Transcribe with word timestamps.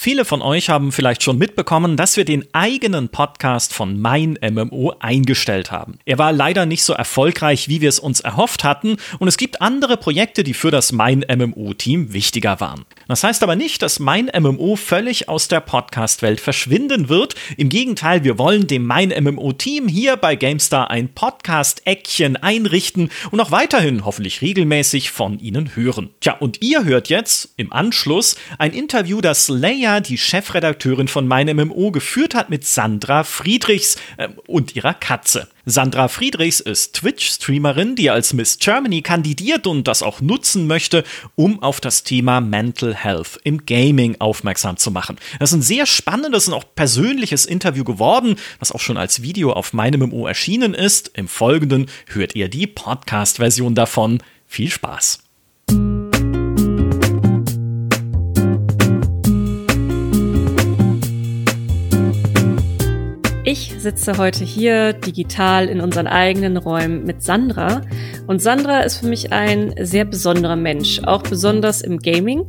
Viele 0.00 0.24
von 0.24 0.42
euch 0.42 0.68
haben 0.68 0.92
vielleicht 0.92 1.24
schon 1.24 1.38
mitbekommen, 1.38 1.96
dass 1.96 2.16
wir 2.16 2.24
den 2.24 2.46
eigenen 2.52 3.08
Podcast 3.08 3.74
von 3.74 4.00
Mein 4.00 4.38
MMO 4.40 4.94
eingestellt 5.00 5.72
haben. 5.72 5.98
Er 6.04 6.18
war 6.18 6.32
leider 6.32 6.66
nicht 6.66 6.84
so 6.84 6.92
erfolgreich, 6.92 7.68
wie 7.68 7.80
wir 7.80 7.88
es 7.88 7.98
uns 7.98 8.20
erhofft 8.20 8.62
hatten, 8.62 8.98
und 9.18 9.26
es 9.26 9.36
gibt 9.36 9.60
andere 9.60 9.96
Projekte, 9.96 10.44
die 10.44 10.54
für 10.54 10.70
das 10.70 10.92
Mein 10.92 11.24
MMO-Team 11.28 12.12
wichtiger 12.12 12.60
waren. 12.60 12.84
Das 13.08 13.24
heißt 13.24 13.42
aber 13.42 13.56
nicht, 13.56 13.82
dass 13.82 13.98
Mein 13.98 14.30
MMO 14.32 14.76
völlig 14.76 15.28
aus 15.28 15.48
der 15.48 15.58
Podcast-Welt 15.58 16.40
verschwinden 16.40 17.08
wird. 17.08 17.34
Im 17.56 17.68
Gegenteil, 17.68 18.22
wir 18.22 18.38
wollen 18.38 18.68
dem 18.68 18.86
Mein 18.86 19.08
MMO-Team 19.08 19.88
hier 19.88 20.16
bei 20.16 20.36
GameStar 20.36 20.92
ein 20.92 21.12
Podcast-Eckchen 21.12 22.36
einrichten 22.36 23.10
und 23.32 23.40
auch 23.40 23.50
weiterhin 23.50 24.04
hoffentlich 24.04 24.42
regelmäßig 24.42 25.10
von 25.10 25.40
Ihnen 25.40 25.74
hören. 25.74 26.10
Tja, 26.20 26.36
und 26.38 26.62
ihr 26.62 26.84
hört 26.84 27.08
jetzt 27.08 27.52
im 27.56 27.72
Anschluss 27.72 28.36
ein 28.58 28.72
Interview, 28.72 29.20
das 29.20 29.48
Leia 29.48 29.87
Jahr 29.88 30.00
die 30.02 30.18
Chefredakteurin 30.18 31.08
von 31.08 31.26
Mein 31.26 31.46
MMO 31.56 31.90
geführt 31.92 32.34
hat 32.34 32.50
mit 32.50 32.66
Sandra 32.66 33.24
Friedrichs 33.24 33.96
äh, 34.18 34.28
und 34.46 34.76
ihrer 34.76 34.92
Katze. 34.92 35.48
Sandra 35.64 36.08
Friedrichs 36.08 36.60
ist 36.60 36.94
Twitch-Streamerin, 36.96 37.96
die 37.96 38.10
als 38.10 38.34
Miss 38.34 38.58
Germany 38.58 39.00
kandidiert 39.00 39.66
und 39.66 39.88
das 39.88 40.02
auch 40.02 40.20
nutzen 40.20 40.66
möchte, 40.66 41.04
um 41.36 41.62
auf 41.62 41.80
das 41.80 42.02
Thema 42.02 42.42
Mental 42.42 42.94
Health 42.94 43.40
im 43.44 43.64
Gaming 43.64 44.16
aufmerksam 44.18 44.76
zu 44.76 44.90
machen. 44.90 45.16
Das 45.38 45.52
ist 45.52 45.58
ein 45.58 45.62
sehr 45.62 45.86
spannendes 45.86 46.48
und 46.48 46.54
auch 46.54 46.64
persönliches 46.74 47.46
Interview 47.46 47.84
geworden, 47.84 48.36
was 48.58 48.72
auch 48.72 48.80
schon 48.80 48.98
als 48.98 49.22
Video 49.22 49.54
auf 49.54 49.72
meinem 49.72 50.00
MMO 50.00 50.26
erschienen 50.26 50.74
ist. 50.74 51.12
Im 51.14 51.28
Folgenden 51.28 51.86
hört 52.08 52.34
ihr 52.34 52.50
die 52.50 52.66
Podcast-Version 52.66 53.74
davon. 53.74 54.22
Viel 54.46 54.70
Spaß! 54.70 55.27
Sitze 63.78 64.18
heute 64.18 64.44
hier 64.44 64.92
digital 64.92 65.68
in 65.68 65.80
unseren 65.80 66.06
eigenen 66.06 66.56
Räumen 66.56 67.04
mit 67.04 67.22
Sandra. 67.22 67.82
Und 68.26 68.42
Sandra 68.42 68.80
ist 68.80 68.98
für 68.98 69.06
mich 69.06 69.32
ein 69.32 69.74
sehr 69.80 70.04
besonderer 70.04 70.56
Mensch, 70.56 71.00
auch 71.04 71.22
besonders 71.22 71.80
im 71.82 71.98
Gaming. 71.98 72.44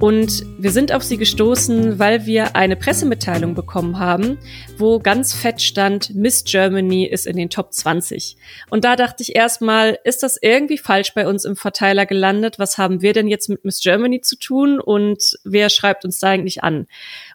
Und 0.00 0.44
wir 0.58 0.70
sind 0.70 0.92
auf 0.92 1.02
sie 1.02 1.16
gestoßen, 1.16 1.98
weil 1.98 2.26
wir 2.26 2.56
eine 2.56 2.76
Pressemitteilung 2.76 3.54
bekommen 3.54 3.98
haben, 3.98 4.38
wo 4.76 4.98
ganz 4.98 5.32
fett 5.32 5.62
stand, 5.62 6.14
Miss 6.14 6.44
Germany 6.44 7.06
ist 7.06 7.26
in 7.26 7.36
den 7.36 7.48
Top 7.48 7.72
20. 7.72 8.36
Und 8.70 8.84
da 8.84 8.96
dachte 8.96 9.22
ich 9.22 9.34
erstmal, 9.34 9.98
ist 10.04 10.22
das 10.22 10.36
irgendwie 10.40 10.78
falsch 10.78 11.14
bei 11.14 11.26
uns 11.26 11.44
im 11.44 11.56
Verteiler 11.56 12.06
gelandet? 12.06 12.58
Was 12.58 12.76
haben 12.76 13.00
wir 13.02 13.12
denn 13.12 13.28
jetzt 13.28 13.48
mit 13.48 13.64
Miss 13.64 13.80
Germany 13.80 14.20
zu 14.20 14.36
tun? 14.36 14.78
Und 14.78 15.38
wer 15.44 15.70
schreibt 15.70 16.04
uns 16.04 16.18
da 16.18 16.28
eigentlich 16.28 16.62
an? 16.62 16.86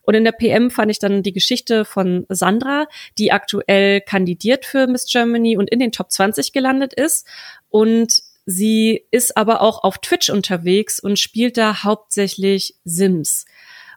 Und 0.10 0.16
in 0.16 0.24
der 0.24 0.32
PM 0.32 0.72
fand 0.72 0.90
ich 0.90 0.98
dann 0.98 1.22
die 1.22 1.34
Geschichte 1.34 1.86
von 1.86 2.26
Sandra, 2.30 2.88
die 3.20 3.32
aktuell 3.32 4.02
kandidiert 4.02 4.66
für 4.66 4.88
Miss 4.88 5.06
Germany 5.06 5.56
und 5.56 5.70
in 5.70 5.78
den 5.78 5.92
Top 5.92 6.10
20 6.12 6.52
gelandet 6.52 6.96
ist. 6.96 7.28
Und 7.70 8.24
Sie 8.48 9.06
ist 9.12 9.38
aber 9.38 9.62
auch 9.62 9.84
auf 9.84 10.00
Twitch 10.00 10.32
unterwegs 10.32 11.00
und 11.00 11.20
spielt 11.20 11.58
da 11.58 11.84
hauptsächlich 11.84 12.74
Sims. 12.86 13.46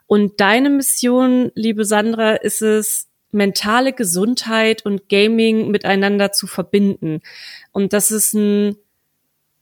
Und 0.05 0.39
deine 0.39 0.69
Mission, 0.69 1.51
liebe 1.55 1.83
Sandra, 1.83 2.35
ist 2.35 2.61
es, 2.61 3.07
mentale 3.31 3.91
Gesundheit 3.91 4.85
und 4.85 5.09
Gaming 5.09 5.71
miteinander 5.71 6.31
zu 6.31 6.45
verbinden. 6.45 7.21
Und 7.71 7.91
das 7.91 8.11
ist 8.11 8.35
ein 8.35 8.75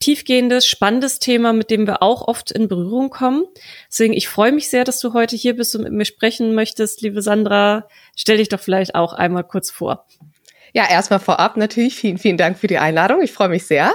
tiefgehendes, 0.01 0.65
spannendes 0.65 1.19
Thema, 1.19 1.53
mit 1.53 1.69
dem 1.69 1.87
wir 1.87 2.03
auch 2.03 2.27
oft 2.27 2.51
in 2.51 2.67
Berührung 2.67 3.09
kommen. 3.09 3.45
Deswegen, 3.89 4.13
ich 4.13 4.27
freue 4.27 4.51
mich 4.51 4.69
sehr, 4.69 4.83
dass 4.83 4.99
du 4.99 5.13
heute 5.13 5.37
hier 5.37 5.55
bist 5.55 5.73
und 5.75 5.83
mit 5.83 5.93
mir 5.93 6.05
sprechen 6.05 6.53
möchtest. 6.53 7.01
Liebe 7.01 7.21
Sandra, 7.21 7.87
stell 8.15 8.37
dich 8.37 8.49
doch 8.49 8.59
vielleicht 8.59 8.95
auch 8.95 9.13
einmal 9.13 9.45
kurz 9.45 9.71
vor. 9.71 10.05
Ja, 10.73 10.89
erstmal 10.89 11.19
vorab 11.19 11.57
natürlich 11.57 11.95
vielen, 11.95 12.17
vielen 12.17 12.37
Dank 12.37 12.57
für 12.57 12.67
die 12.67 12.77
Einladung. 12.77 13.21
Ich 13.21 13.33
freue 13.33 13.49
mich 13.49 13.67
sehr. 13.67 13.93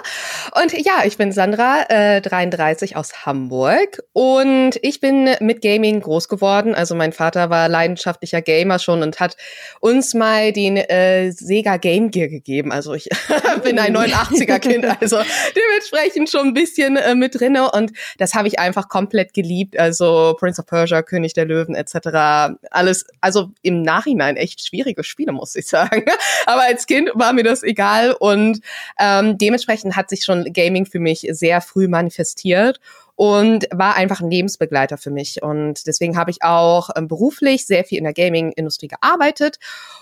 Und 0.60 0.72
ja, 0.72 1.04
ich 1.06 1.16
bin 1.16 1.32
Sandra, 1.32 1.84
äh, 1.88 2.20
33 2.20 2.96
aus 2.96 3.24
Hamburg 3.24 4.02
und 4.12 4.78
ich 4.82 5.00
bin 5.00 5.30
mit 5.40 5.62
Gaming 5.62 6.00
groß 6.00 6.28
geworden. 6.28 6.74
Also 6.74 6.94
mein 6.94 7.12
Vater 7.14 7.48
war 7.48 7.70
leidenschaftlicher 7.70 8.42
Gamer 8.42 8.78
schon 8.78 9.02
und 9.02 9.20
hat 9.20 9.36
uns 9.80 10.12
mal 10.12 10.52
den 10.52 10.76
äh, 10.76 11.30
Sega 11.30 11.78
Game 11.78 12.10
Gear 12.10 12.28
gegeben. 12.28 12.72
Also 12.72 12.92
ich 12.92 13.08
bin 13.64 13.78
ein 13.78 13.96
89er 13.96 14.58
Kind, 14.58 14.84
also 15.00 15.18
dementsprechend 15.56 16.28
schon 16.28 16.48
ein 16.48 16.54
bisschen 16.54 16.98
äh, 16.98 17.14
mit 17.14 17.40
drinne 17.40 17.70
und 17.70 17.92
das 18.18 18.34
habe 18.34 18.48
ich 18.48 18.58
einfach 18.58 18.88
komplett 18.90 19.32
geliebt. 19.32 19.78
Also 19.78 20.36
Prince 20.38 20.60
of 20.60 20.66
Persia, 20.66 21.00
König 21.00 21.32
der 21.32 21.46
Löwen 21.46 21.74
etc. 21.74 22.58
Alles, 22.70 23.06
also 23.22 23.50
im 23.62 23.80
Nachhinein 23.80 24.36
echt 24.36 24.66
schwierige 24.66 25.04
Spiele, 25.04 25.32
muss 25.32 25.56
ich 25.56 25.68
sagen. 25.68 26.04
Aber 26.46 26.65
als 26.66 26.86
Kind 26.86 27.10
war 27.14 27.32
mir 27.32 27.44
das 27.44 27.62
egal 27.62 28.12
und 28.18 28.60
ähm, 28.98 29.38
dementsprechend 29.38 29.96
hat 29.96 30.10
sich 30.10 30.24
schon 30.24 30.52
Gaming 30.52 30.86
für 30.86 31.00
mich 31.00 31.26
sehr 31.30 31.60
früh 31.60 31.88
manifestiert 31.88 32.80
und 33.16 33.66
war 33.72 33.96
einfach 33.96 34.20
ein 34.20 34.30
Lebensbegleiter 34.30 34.98
für 34.98 35.10
mich. 35.10 35.42
Und 35.42 35.86
deswegen 35.86 36.18
habe 36.18 36.30
ich 36.30 36.42
auch 36.42 36.90
ähm, 36.94 37.08
beruflich 37.08 37.66
sehr 37.66 37.84
viel 37.84 37.98
in 37.98 38.04
der 38.04 38.12
Gaming-Industrie 38.12 38.88
gearbeitet. 38.88 39.58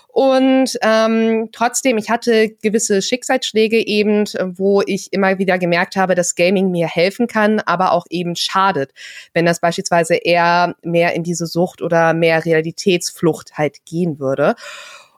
Und 0.09 0.77
ähm, 0.81 1.49
trotzdem, 1.51 1.97
ich 1.97 2.09
hatte 2.09 2.49
gewisse 2.61 3.01
Schicksalsschläge 3.01 3.85
eben, 3.85 4.25
wo 4.57 4.81
ich 4.85 5.11
immer 5.11 5.39
wieder 5.39 5.57
gemerkt 5.57 5.95
habe, 5.95 6.15
dass 6.15 6.35
Gaming 6.35 6.71
mir 6.71 6.87
helfen 6.87 7.27
kann, 7.27 7.59
aber 7.61 7.91
auch 7.91 8.05
eben 8.09 8.35
schadet, 8.35 8.93
wenn 9.33 9.45
das 9.45 9.59
beispielsweise 9.59 10.15
eher 10.15 10.75
mehr 10.83 11.15
in 11.15 11.23
diese 11.23 11.47
Sucht 11.47 11.81
oder 11.81 12.13
mehr 12.13 12.45
Realitätsflucht 12.45 13.57
halt 13.57 13.85
gehen 13.85 14.19
würde. 14.19 14.55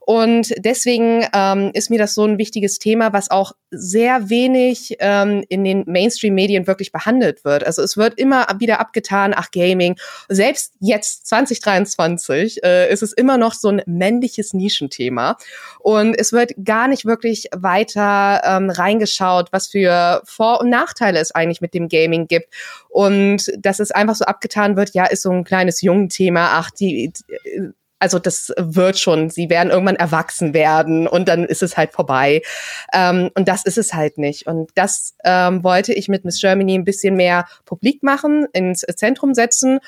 Und 0.10 0.54
deswegen 0.58 1.28
ähm, 1.34 1.72
ist 1.74 1.90
mir 1.90 2.00
das 2.00 2.16
so 2.16 2.24
ein 2.24 2.38
wichtiges 2.38 2.80
Thema, 2.80 3.12
was 3.12 3.30
auch 3.30 3.52
sehr 3.72 4.30
wenig 4.30 4.96
ähm, 5.00 5.44
in 5.50 5.66
den 5.66 5.84
Mainstream-Medien 5.86 6.66
wirklich 6.66 6.94
behandelt 6.94 7.44
wird. 7.44 7.66
Also 7.66 7.82
es 7.82 7.98
wird 7.98 8.18
immer 8.18 8.48
wieder 8.58 8.80
abgetan, 8.80 9.34
ach 9.36 9.52
Gaming. 9.52 9.98
Selbst 10.30 10.76
jetzt 10.80 11.28
2023 11.28 12.64
äh, 12.64 12.90
ist 12.90 13.04
es 13.04 13.12
immer 13.12 13.38
noch 13.38 13.54
so 13.54 13.68
ein 13.68 13.82
männliches 13.86 14.54
Nischenthema. 14.54 15.36
Und 15.80 16.16
es 16.18 16.32
wird 16.32 16.54
gar 16.64 16.88
nicht 16.88 17.04
wirklich 17.04 17.50
weiter 17.54 18.42
ähm, 18.46 18.70
reingeschaut, 18.70 19.50
was 19.52 19.68
für 19.68 20.22
Vor- 20.24 20.62
und 20.62 20.70
Nachteile 20.70 21.20
es 21.20 21.32
eigentlich 21.32 21.60
mit 21.60 21.74
dem 21.74 21.90
Gaming 21.90 22.30
gibt. 22.30 22.54
Und 22.88 23.52
dass 23.60 23.82
es 23.82 23.92
einfach 23.92 24.16
so 24.16 24.24
abgetan 24.24 24.78
wird, 24.78 24.94
ja, 24.94 25.06
ist 25.06 25.24
so 25.24 25.32
ein 25.32 25.44
kleines 25.44 25.82
Jungenthema, 25.82 26.52
ach, 26.54 26.72
die, 26.72 27.12
die 27.12 27.74
also 28.00 28.20
das 28.20 28.54
wird 28.58 29.00
schon, 29.00 29.30
sie 29.30 29.50
werden 29.50 29.72
irgendwann 29.72 29.96
erwachsen 29.96 30.54
werden 30.54 31.08
und 31.08 31.28
dann 31.28 31.46
ist 31.46 31.64
es 31.64 31.78
halt 31.78 31.94
vorbei. 31.94 32.42
Ähm, 32.94 33.32
und 33.36 33.48
das 33.48 33.66
ist 33.66 33.78
es 33.78 33.94
halt 33.94 34.18
nicht. 34.18 34.48
Und 34.48 34.72
das 34.76 35.16
ähm, 35.24 35.64
wollte 35.64 35.94
ich 35.94 36.08
mit 36.08 36.26
Miss 36.26 36.40
Germany 36.40 36.76
ein 36.76 36.84
bisschen 36.84 37.16
mehr 37.16 37.46
publik 37.66 38.04
machen, 38.04 38.48
ins 38.54 38.82
Zentrum 38.82 39.34
setzen. 39.34 39.80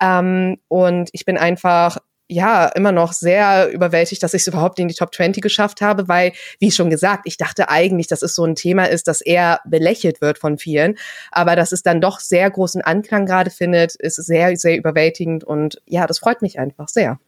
Ähm, 0.00 0.58
und 0.68 1.10
ich 1.12 1.24
bin 1.24 1.38
einfach 1.38 1.98
ja, 2.28 2.66
immer 2.66 2.90
noch 2.90 3.12
sehr 3.12 3.70
überwältigt, 3.70 4.22
dass 4.22 4.34
ich 4.34 4.42
es 4.42 4.48
überhaupt 4.48 4.80
in 4.80 4.88
die 4.88 4.94
Top 4.94 5.14
20 5.14 5.40
geschafft 5.42 5.80
habe, 5.80 6.08
weil, 6.08 6.32
wie 6.58 6.72
schon 6.72 6.90
gesagt, 6.90 7.22
ich 7.26 7.36
dachte 7.36 7.68
eigentlich, 7.68 8.08
dass 8.08 8.22
es 8.22 8.34
so 8.34 8.44
ein 8.44 8.56
Thema 8.56 8.86
ist, 8.86 9.06
das 9.06 9.20
eher 9.20 9.60
belächelt 9.64 10.20
wird 10.20 10.38
von 10.38 10.58
vielen. 10.58 10.98
Aber 11.30 11.54
dass 11.54 11.70
es 11.70 11.82
dann 11.82 12.00
doch 12.00 12.18
sehr 12.18 12.50
großen 12.50 12.82
Anklang 12.82 13.26
gerade 13.26 13.50
findet, 13.50 13.94
ist 13.94 14.16
sehr, 14.16 14.56
sehr 14.56 14.76
überwältigend 14.76 15.44
und 15.44 15.80
ja, 15.86 16.06
das 16.06 16.18
freut 16.18 16.42
mich 16.42 16.58
einfach 16.58 16.88
sehr. 16.88 17.20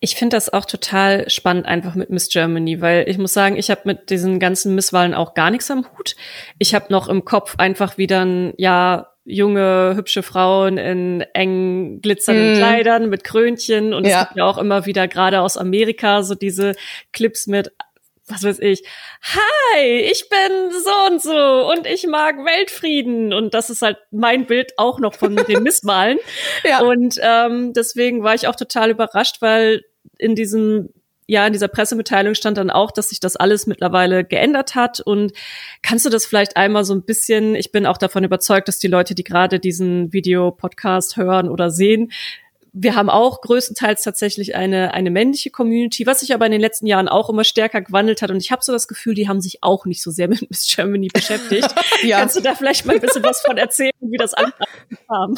Ich 0.00 0.16
finde 0.16 0.36
das 0.36 0.52
auch 0.52 0.64
total 0.64 1.28
spannend 1.30 1.66
einfach 1.66 1.94
mit 1.94 2.10
Miss 2.10 2.28
Germany, 2.28 2.80
weil 2.80 3.08
ich 3.08 3.18
muss 3.18 3.32
sagen, 3.32 3.56
ich 3.56 3.70
habe 3.70 3.82
mit 3.84 4.10
diesen 4.10 4.38
ganzen 4.38 4.74
Misswahlen 4.74 5.14
auch 5.14 5.34
gar 5.34 5.50
nichts 5.50 5.70
am 5.70 5.86
Hut. 5.96 6.16
Ich 6.58 6.74
habe 6.74 6.86
noch 6.90 7.08
im 7.08 7.24
Kopf 7.24 7.56
einfach 7.58 7.98
wieder 7.98 8.24
ein, 8.24 8.54
ja, 8.56 9.08
junge, 9.26 9.94
hübsche 9.96 10.22
Frauen 10.22 10.78
in 10.78 11.20
eng 11.34 12.00
glitzernden 12.00 12.54
mm. 12.54 12.56
Kleidern 12.56 13.08
mit 13.08 13.24
Krönchen 13.24 13.92
und 13.92 14.06
ja. 14.06 14.22
es 14.22 14.28
gibt 14.28 14.38
ja 14.38 14.44
auch 14.44 14.56
immer 14.56 14.86
wieder 14.86 15.08
gerade 15.08 15.40
aus 15.40 15.56
Amerika 15.56 16.22
so 16.22 16.36
diese 16.36 16.74
Clips 17.12 17.48
mit 17.48 17.72
was 18.28 18.42
weiß 18.42 18.58
ich, 18.58 18.82
hi, 19.22 20.00
ich 20.10 20.28
bin 20.28 20.70
so 20.72 21.12
und 21.12 21.22
so 21.22 21.70
und 21.70 21.86
ich 21.86 22.06
mag 22.06 22.36
Weltfrieden. 22.44 23.32
Und 23.32 23.54
das 23.54 23.70
ist 23.70 23.82
halt 23.82 23.98
mein 24.10 24.46
Bild 24.46 24.72
auch 24.78 24.98
noch 24.98 25.14
von 25.14 25.36
den 25.36 25.62
Misswahlen. 25.62 26.18
ja. 26.64 26.80
Und 26.80 27.18
ähm, 27.22 27.72
deswegen 27.72 28.22
war 28.22 28.34
ich 28.34 28.48
auch 28.48 28.56
total 28.56 28.90
überrascht, 28.90 29.42
weil 29.42 29.84
in 30.18 30.34
diesem 30.34 30.90
ja, 31.28 31.44
in 31.44 31.52
dieser 31.52 31.68
Pressemitteilung 31.68 32.34
stand 32.34 32.56
dann 32.56 32.70
auch, 32.70 32.92
dass 32.92 33.08
sich 33.08 33.18
das 33.18 33.34
alles 33.34 33.66
mittlerweile 33.66 34.24
geändert 34.24 34.76
hat. 34.76 35.00
Und 35.00 35.32
kannst 35.82 36.06
du 36.06 36.08
das 36.08 36.24
vielleicht 36.24 36.56
einmal 36.56 36.84
so 36.84 36.94
ein 36.94 37.02
bisschen, 37.02 37.56
ich 37.56 37.72
bin 37.72 37.84
auch 37.84 37.98
davon 37.98 38.22
überzeugt, 38.22 38.68
dass 38.68 38.78
die 38.78 38.86
Leute, 38.86 39.16
die 39.16 39.24
gerade 39.24 39.58
diesen 39.58 40.12
Videopodcast 40.12 41.16
hören 41.16 41.48
oder 41.48 41.70
sehen, 41.70 42.12
wir 42.78 42.94
haben 42.94 43.08
auch 43.08 43.40
größtenteils 43.40 44.02
tatsächlich 44.02 44.54
eine, 44.54 44.92
eine 44.92 45.10
männliche 45.10 45.50
Community, 45.50 46.06
was 46.06 46.20
sich 46.20 46.34
aber 46.34 46.44
in 46.44 46.52
den 46.52 46.60
letzten 46.60 46.86
Jahren 46.86 47.08
auch 47.08 47.30
immer 47.30 47.42
stärker 47.42 47.80
gewandelt 47.80 48.20
hat. 48.20 48.30
Und 48.30 48.36
ich 48.36 48.52
habe 48.52 48.62
so 48.62 48.70
das 48.70 48.86
Gefühl, 48.86 49.14
die 49.14 49.28
haben 49.28 49.40
sich 49.40 49.62
auch 49.62 49.86
nicht 49.86 50.02
so 50.02 50.10
sehr 50.10 50.28
mit 50.28 50.48
Miss 50.50 50.70
Germany 50.74 51.08
beschäftigt. 51.08 51.74
ja. 52.02 52.18
Kannst 52.18 52.36
du 52.36 52.42
da 52.42 52.54
vielleicht 52.54 52.84
mal 52.84 52.96
ein 52.96 53.00
bisschen 53.00 53.22
was 53.22 53.40
von 53.40 53.56
erzählen, 53.56 53.92
wie 54.00 54.18
das 54.18 54.34
angefangen 54.34 54.98
haben? 55.08 55.34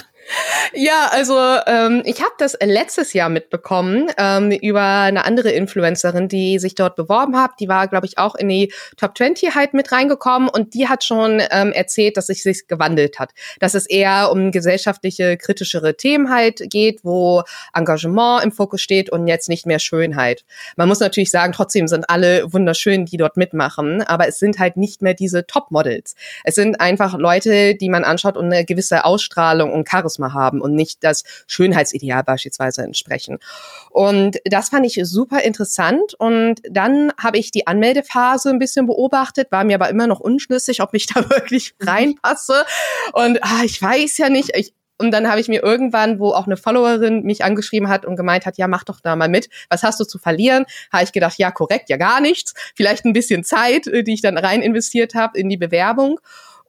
Ja, 0.75 1.09
also 1.11 1.39
ähm, 1.67 2.03
ich 2.05 2.21
habe 2.21 2.33
das 2.39 2.57
letztes 2.63 3.13
Jahr 3.15 3.31
mitbekommen 3.31 4.11
ähm, 4.19 4.51
über 4.51 4.83
eine 4.83 5.25
andere 5.25 5.51
Influencerin, 5.51 6.29
die 6.29 6.59
sich 6.59 6.75
dort 6.75 6.97
beworben 6.97 7.37
hat. 7.37 7.53
Die 7.61 7.69
war, 7.69 7.89
glaube 7.89 8.07
ich, 8.07 8.19
auch 8.19 8.35
in 8.35 8.49
die 8.49 8.73
Top 8.97 9.17
20 9.17 9.55
halt 9.55 9.73
mit 9.73 9.91
reingekommen 9.91 10.49
und 10.49 10.75
die 10.75 10.89
hat 10.89 11.05
schon 11.05 11.43
ähm, 11.51 11.73
erzählt, 11.73 12.17
dass 12.17 12.27
sich 12.27 12.43
sich 12.43 12.67
gewandelt 12.67 13.19
hat. 13.19 13.33
Dass 13.61 13.75
es 13.75 13.87
eher 13.87 14.31
um 14.31 14.53
gesellschaftliche, 14.53 15.39
kritischere 15.39 15.97
Themen 15.97 16.31
halt 16.31 16.61
geht, 16.69 17.01
wo 17.03 17.43
Engagement 17.73 18.45
im 18.45 18.53
Fokus 18.53 18.83
steht 18.83 19.11
und 19.11 19.27
jetzt 19.27 19.49
nicht 19.49 19.67
mehr 19.67 19.79
Schönheit. 19.79 20.45
Man 20.77 20.89
muss 20.89 21.01
natürlich 21.01 21.31
sagen, 21.31 21.53
trotzdem 21.53 21.89
sind 21.89 22.11
alle 22.11 22.53
wunderschön, 22.53 23.07
die 23.07 23.17
dort 23.17 23.37
mitmachen, 23.39 24.03
aber 24.03 24.29
es 24.29 24.39
sind 24.39 24.59
halt 24.59 24.77
nicht 24.77 25.01
mehr 25.01 25.15
diese 25.15 25.47
Top-Models. 25.47 26.15
Es 26.45 26.55
sind 26.55 26.81
einfach 26.81 27.17
Leute, 27.17 27.75
die 27.75 27.89
man 27.89 28.05
anschaut 28.05 28.37
und 28.37 28.47
eine 28.47 28.65
gewisse 28.65 29.05
Ausstrahlung 29.05 29.73
und 29.73 29.89
Charisma 29.89 30.18
haben 30.25 30.61
und 30.61 30.75
nicht 30.75 31.05
das 31.05 31.25
Schönheitsideal 31.47 32.23
beispielsweise 32.25 32.83
entsprechen. 32.83 33.39
Und 33.91 34.39
das 34.45 34.69
fand 34.71 34.87
ich 34.87 35.01
super 35.03 35.43
interessant. 35.43 36.15
Und 36.19 36.61
dann 36.69 37.13
habe 37.19 37.39
ich 37.39 37.51
die 37.51 37.67
Anmeldephase 37.67 38.51
ein 38.51 38.59
bisschen 38.59 38.87
beobachtet, 38.87 39.51
war 39.51 39.65
mir 39.65 39.77
aber 39.77 39.89
immer 39.89 40.07
noch 40.07 40.21
unschlüssig, 40.21 40.83
ob 40.83 40.95
ich 40.95 41.07
da 41.07 41.29
wirklich 41.31 41.75
mhm. 41.81 41.89
reinpasse. 41.89 42.65
Und 43.13 43.43
ah, 43.43 43.63
ich 43.65 43.81
weiß 43.81 44.19
ja 44.19 44.29
nicht, 44.29 44.57
ich, 44.57 44.75
und 45.01 45.13
dann 45.13 45.29
habe 45.29 45.41
ich 45.41 45.49
mir 45.49 45.63
irgendwann, 45.63 46.19
wo 46.19 46.33
auch 46.33 46.47
eine 46.47 46.57
Followerin 46.57 47.23
mich 47.23 47.45
angeschrieben 47.45 47.89
hat 47.89 48.05
und 48.05 48.17
gemeint 48.17 48.47
hat, 48.47 48.59
ja, 48.59 48.67
mach 48.67 48.83
doch 48.83 49.01
da 49.01 49.15
mal 49.15 49.29
mit. 49.29 49.49
Was 49.71 49.85
hast 49.85 50.01
du 50.01 50.05
zu 50.05 50.19
verlieren? 50.19 50.65
Habe 50.93 51.05
ich 51.05 51.13
gedacht, 51.13 51.39
ja, 51.39 51.53
korrekt, 51.53 51.89
ja 51.89 51.97
gar 51.97 52.21
nichts. 52.21 52.55
Vielleicht 52.75 53.05
ein 53.05 53.13
bisschen 53.13 53.45
Zeit, 53.45 53.87
äh, 53.87 54.03
die 54.03 54.15
ich 54.15 54.23
dann 54.23 54.37
rein 54.37 54.61
investiert 54.61 55.15
habe 55.15 55.39
in 55.39 55.49
die 55.49 55.57
Bewerbung. 55.57 56.21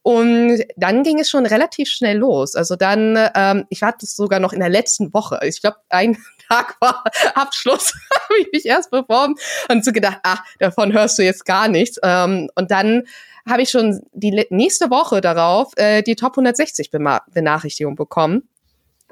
Und 0.03 0.63
dann 0.75 1.03
ging 1.03 1.19
es 1.19 1.29
schon 1.29 1.45
relativ 1.45 1.89
schnell 1.89 2.17
los. 2.17 2.55
Also 2.55 2.75
dann, 2.75 3.17
ähm, 3.35 3.65
ich 3.69 3.81
war 3.81 3.93
das 3.99 4.15
sogar 4.15 4.39
noch 4.39 4.53
in 4.53 4.59
der 4.59 4.69
letzten 4.69 5.13
Woche. 5.13 5.39
Ich 5.43 5.61
glaube, 5.61 5.77
ein 5.89 6.17
Tag 6.49 6.77
war 6.79 7.03
Abschluss, 7.35 7.93
habe 8.13 8.39
ich 8.41 8.47
mich 8.51 8.65
erst 8.65 8.91
beworben 8.91 9.35
und 9.69 9.85
so 9.85 9.91
gedacht, 9.91 10.19
ach, 10.23 10.43
davon 10.59 10.93
hörst 10.93 11.19
du 11.19 11.23
jetzt 11.23 11.45
gar 11.45 11.67
nichts. 11.67 11.99
Ähm, 12.03 12.49
und 12.55 12.71
dann 12.71 13.03
habe 13.47 13.61
ich 13.61 13.69
schon 13.69 14.01
die 14.13 14.45
nächste 14.49 14.89
Woche 14.89 15.21
darauf 15.21 15.73
äh, 15.75 16.01
die 16.01 16.15
Top 16.15 16.33
160 16.33 16.91
Benachrichtigung 16.91 17.95
bekommen 17.95 18.47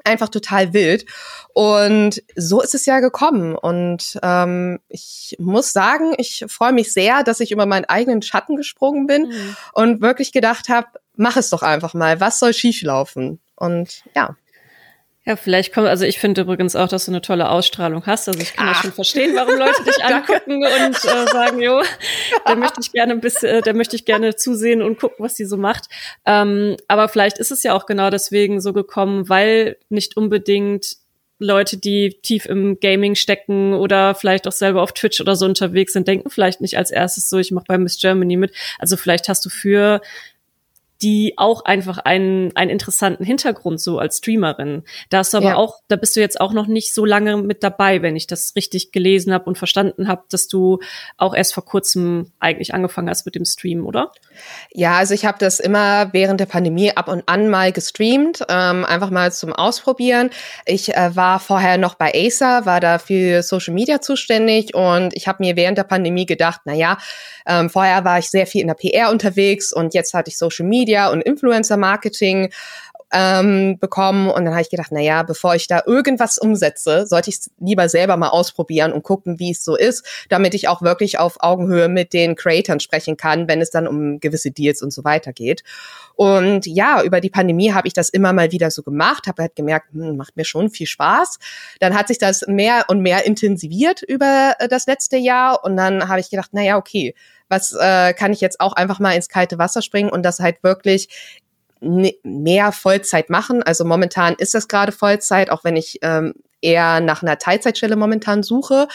einfach 0.07 0.29
total 0.29 0.73
wild. 0.73 1.05
Und 1.53 2.23
so 2.35 2.61
ist 2.61 2.75
es 2.75 2.85
ja 2.85 2.99
gekommen. 2.99 3.55
Und 3.55 4.19
ähm, 4.23 4.79
ich 4.89 5.35
muss 5.39 5.73
sagen, 5.73 6.13
ich 6.17 6.45
freue 6.47 6.73
mich 6.73 6.93
sehr, 6.93 7.23
dass 7.23 7.39
ich 7.39 7.51
über 7.51 7.65
meinen 7.65 7.85
eigenen 7.85 8.21
Schatten 8.21 8.55
gesprungen 8.55 9.07
bin 9.07 9.27
mhm. 9.29 9.55
und 9.73 10.01
wirklich 10.01 10.31
gedacht 10.31 10.69
habe, 10.69 10.87
mach 11.15 11.37
es 11.37 11.49
doch 11.49 11.63
einfach 11.63 11.93
mal. 11.93 12.19
Was 12.19 12.39
soll 12.39 12.53
schieflaufen? 12.53 13.39
Und 13.55 14.03
ja. 14.15 14.35
Ja, 15.27 15.35
vielleicht 15.35 15.73
kommt, 15.73 15.87
also 15.87 16.05
ich 16.05 16.19
finde 16.19 16.39
übrigens 16.39 16.77
auch, 16.77 16.87
dass 16.87 17.03
du 17.03 17.11
eine 17.11 17.21
tolle 17.21 17.49
Ausstrahlung 17.49 18.05
hast. 18.05 18.29
Also 18.29 18.39
ich 18.39 18.53
kann 18.53 18.69
ah. 18.69 18.71
ja 18.71 18.75
schon 18.75 18.93
verstehen, 18.93 19.35
warum 19.35 19.57
Leute 19.57 19.83
dich 19.83 20.01
angucken 20.05 20.63
und 20.63 20.95
äh, 20.95 21.27
sagen, 21.29 21.61
jo, 21.61 21.81
da 22.45 22.55
möchte 22.55 22.79
ich 22.79 22.93
gerne 22.93 23.11
ein 23.11 23.19
bisschen, 23.19 23.57
äh, 23.57 23.61
da 23.61 23.73
möchte 23.73 23.97
ich 23.97 24.05
gerne 24.05 24.37
zusehen 24.37 24.81
und 24.81 24.97
gucken, 24.97 25.17
was 25.25 25.33
die 25.33 25.43
so 25.43 25.57
macht. 25.57 25.89
Ähm, 26.25 26.77
aber 26.87 27.09
vielleicht 27.09 27.39
ist 27.39 27.51
es 27.51 27.61
ja 27.63 27.73
auch 27.73 27.87
genau 27.87 28.09
deswegen 28.09 28.61
so 28.61 28.71
gekommen, 28.71 29.27
weil 29.27 29.75
nicht 29.89 30.15
unbedingt 30.15 30.95
Leute, 31.39 31.75
die 31.75 32.21
tief 32.21 32.45
im 32.45 32.79
Gaming 32.79 33.15
stecken 33.15 33.73
oder 33.73 34.15
vielleicht 34.15 34.47
auch 34.47 34.53
selber 34.53 34.81
auf 34.81 34.93
Twitch 34.93 35.19
oder 35.19 35.35
so 35.35 35.45
unterwegs 35.45 35.91
sind, 35.91 36.07
denken 36.07 36.29
vielleicht 36.29 36.61
nicht 36.61 36.77
als 36.77 36.89
erstes 36.89 37.29
so, 37.29 37.37
ich 37.37 37.51
mache 37.51 37.65
bei 37.67 37.77
Miss 37.77 37.99
Germany 37.99 38.37
mit. 38.37 38.53
Also 38.79 38.95
vielleicht 38.95 39.27
hast 39.27 39.45
du 39.45 39.49
für 39.49 39.99
die 41.01 41.33
auch 41.37 41.63
einfach 41.65 41.99
einen, 41.99 42.55
einen 42.55 42.71
interessanten 42.71 43.23
Hintergrund 43.23 43.79
so 43.79 43.99
als 43.99 44.17
Streamerin. 44.17 44.83
Da 45.09 45.19
hast 45.19 45.33
du 45.33 45.37
aber 45.37 45.49
ja. 45.49 45.55
auch, 45.55 45.79
da 45.87 45.95
bist 45.95 46.15
du 46.15 46.19
jetzt 46.19 46.41
auch 46.41 46.53
noch 46.53 46.67
nicht 46.67 46.93
so 46.93 47.05
lange 47.05 47.37
mit 47.37 47.63
dabei, 47.63 48.01
wenn 48.01 48.15
ich 48.15 48.27
das 48.27 48.53
richtig 48.55 48.91
gelesen 48.91 49.33
habe 49.33 49.45
und 49.45 49.57
verstanden 49.57 50.07
habe, 50.07 50.23
dass 50.29 50.47
du 50.47 50.79
auch 51.17 51.35
erst 51.35 51.53
vor 51.53 51.65
kurzem 51.65 52.31
eigentlich 52.39 52.73
angefangen 52.73 53.09
hast 53.09 53.25
mit 53.25 53.35
dem 53.35 53.45
Stream, 53.45 53.85
oder? 53.85 54.11
Ja, 54.71 54.97
also 54.97 55.13
ich 55.13 55.25
habe 55.25 55.37
das 55.39 55.59
immer 55.59 56.13
während 56.13 56.39
der 56.39 56.45
Pandemie 56.45 56.91
ab 56.91 57.07
und 57.07 57.23
an 57.27 57.49
mal 57.49 57.71
gestreamt, 57.71 58.43
ähm, 58.49 58.85
einfach 58.85 59.11
mal 59.11 59.31
zum 59.31 59.53
Ausprobieren. 59.53 60.31
Ich 60.65 60.95
äh, 60.95 61.15
war 61.15 61.39
vorher 61.39 61.77
noch 61.77 61.95
bei 61.95 62.11
Acer, 62.13 62.65
war 62.65 62.79
da 62.79 62.97
für 62.97 63.43
Social 63.43 63.73
Media 63.73 64.01
zuständig 64.01 64.73
und 64.73 65.15
ich 65.15 65.27
habe 65.27 65.43
mir 65.43 65.55
während 65.55 65.77
der 65.77 65.83
Pandemie 65.83 66.25
gedacht, 66.25 66.61
na 66.65 66.73
ja, 66.73 66.97
ähm, 67.45 67.69
vorher 67.69 68.03
war 68.03 68.19
ich 68.19 68.29
sehr 68.29 68.47
viel 68.47 68.61
in 68.61 68.67
der 68.67 68.75
PR 68.75 69.09
unterwegs 69.09 69.71
und 69.71 69.93
jetzt 69.93 70.13
hatte 70.13 70.29
ich 70.29 70.37
Social 70.37 70.65
Media 70.65 70.86
und 71.11 71.21
Influencer 71.21 71.77
Marketing 71.77 72.49
ähm, 73.11 73.77
bekommen. 73.79 74.29
Und 74.29 74.45
dann 74.45 74.53
habe 74.53 74.61
ich 74.61 74.69
gedacht, 74.69 74.89
na 74.91 74.99
ja, 74.99 75.23
bevor 75.23 75.55
ich 75.55 75.67
da 75.67 75.81
irgendwas 75.85 76.37
umsetze, 76.37 77.05
sollte 77.07 77.29
ich 77.29 77.37
es 77.37 77.51
lieber 77.59 77.89
selber 77.89 78.17
mal 78.17 78.29
ausprobieren 78.29 78.91
und 78.91 79.03
gucken, 79.03 79.39
wie 79.39 79.51
es 79.51 79.63
so 79.63 79.75
ist, 79.75 80.05
damit 80.29 80.53
ich 80.53 80.67
auch 80.67 80.81
wirklich 80.81 81.19
auf 81.19 81.37
Augenhöhe 81.39 81.87
mit 81.87 82.13
den 82.13 82.35
Creatoren 82.35 82.79
sprechen 82.79 83.17
kann, 83.17 83.47
wenn 83.47 83.61
es 83.61 83.69
dann 83.69 83.87
um 83.87 84.19
gewisse 84.19 84.51
Deals 84.51 84.81
und 84.81 84.91
so 84.91 85.03
weiter 85.03 85.31
geht. 85.31 85.63
Und 86.15 86.65
ja, 86.65 87.01
über 87.03 87.21
die 87.21 87.29
Pandemie 87.29 87.73
habe 87.73 87.87
ich 87.87 87.93
das 87.93 88.09
immer 88.09 88.33
mal 88.33 88.51
wieder 88.51 88.71
so 88.71 88.83
gemacht, 88.83 89.27
habe 89.27 89.43
halt 89.43 89.55
gemerkt, 89.55 89.93
hm, 89.93 90.17
macht 90.17 90.35
mir 90.35 90.45
schon 90.45 90.69
viel 90.69 90.87
Spaß. 90.87 91.39
Dann 91.79 91.95
hat 91.95 92.07
sich 92.07 92.17
das 92.17 92.45
mehr 92.47 92.85
und 92.87 93.01
mehr 93.01 93.25
intensiviert 93.25 94.01
über 94.01 94.55
äh, 94.59 94.67
das 94.67 94.87
letzte 94.87 95.17
Jahr 95.17 95.63
und 95.63 95.77
dann 95.77 96.07
habe 96.07 96.19
ich 96.19 96.29
gedacht, 96.29 96.49
na 96.53 96.61
ja, 96.61 96.77
okay, 96.77 97.13
was 97.49 97.73
äh, 97.73 98.13
kann 98.13 98.33
ich 98.33 98.41
jetzt 98.41 98.59
auch 98.59 98.73
einfach 98.73 98.99
mal 98.99 99.13
ins 99.13 99.29
kalte 99.29 99.57
Wasser 99.57 99.81
springen 99.81 100.09
und 100.09 100.23
das 100.23 100.39
halt 100.39 100.63
wirklich 100.63 101.09
mehr 101.79 102.71
Vollzeit 102.71 103.29
machen. 103.29 103.61
Also 103.61 103.85
momentan 103.85 104.33
ist 104.35 104.53
das 104.53 104.67
gerade 104.67 104.91
Vollzeit, 104.91 105.51
auch 105.51 105.63
wenn 105.63 105.75
ich 105.75 105.99
ähm, 106.01 106.33
eher 106.61 107.01
nach 107.01 107.21
einer 107.21 107.37
Teilzeitstelle 107.37 107.95
momentan 107.95 108.41
suche. 108.41 108.87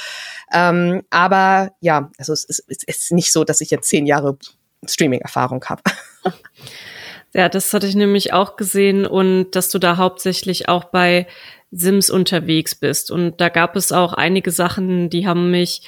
Ähm, 0.52 1.02
aber 1.10 1.72
ja, 1.80 2.10
also 2.18 2.32
es 2.32 2.44
ist, 2.44 2.64
es 2.66 2.82
ist 2.84 3.12
nicht 3.12 3.32
so, 3.32 3.44
dass 3.44 3.60
ich 3.60 3.70
jetzt 3.70 3.88
zehn 3.88 4.04
Jahre 4.06 4.36
Streaming-Erfahrung 4.84 5.64
habe. 5.66 5.82
Ja, 7.34 7.48
das 7.48 7.72
hatte 7.72 7.86
ich 7.86 7.94
nämlich 7.94 8.32
auch 8.32 8.56
gesehen 8.56 9.06
und 9.06 9.52
dass 9.52 9.70
du 9.70 9.78
da 9.78 9.96
hauptsächlich 9.96 10.68
auch 10.68 10.84
bei 10.84 11.26
Sims 11.70 12.10
unterwegs 12.10 12.74
bist. 12.74 13.10
Und 13.10 13.40
da 13.40 13.48
gab 13.48 13.74
es 13.74 13.90
auch 13.90 14.12
einige 14.12 14.50
Sachen, 14.50 15.08
die 15.08 15.26
haben 15.26 15.50
mich 15.50 15.82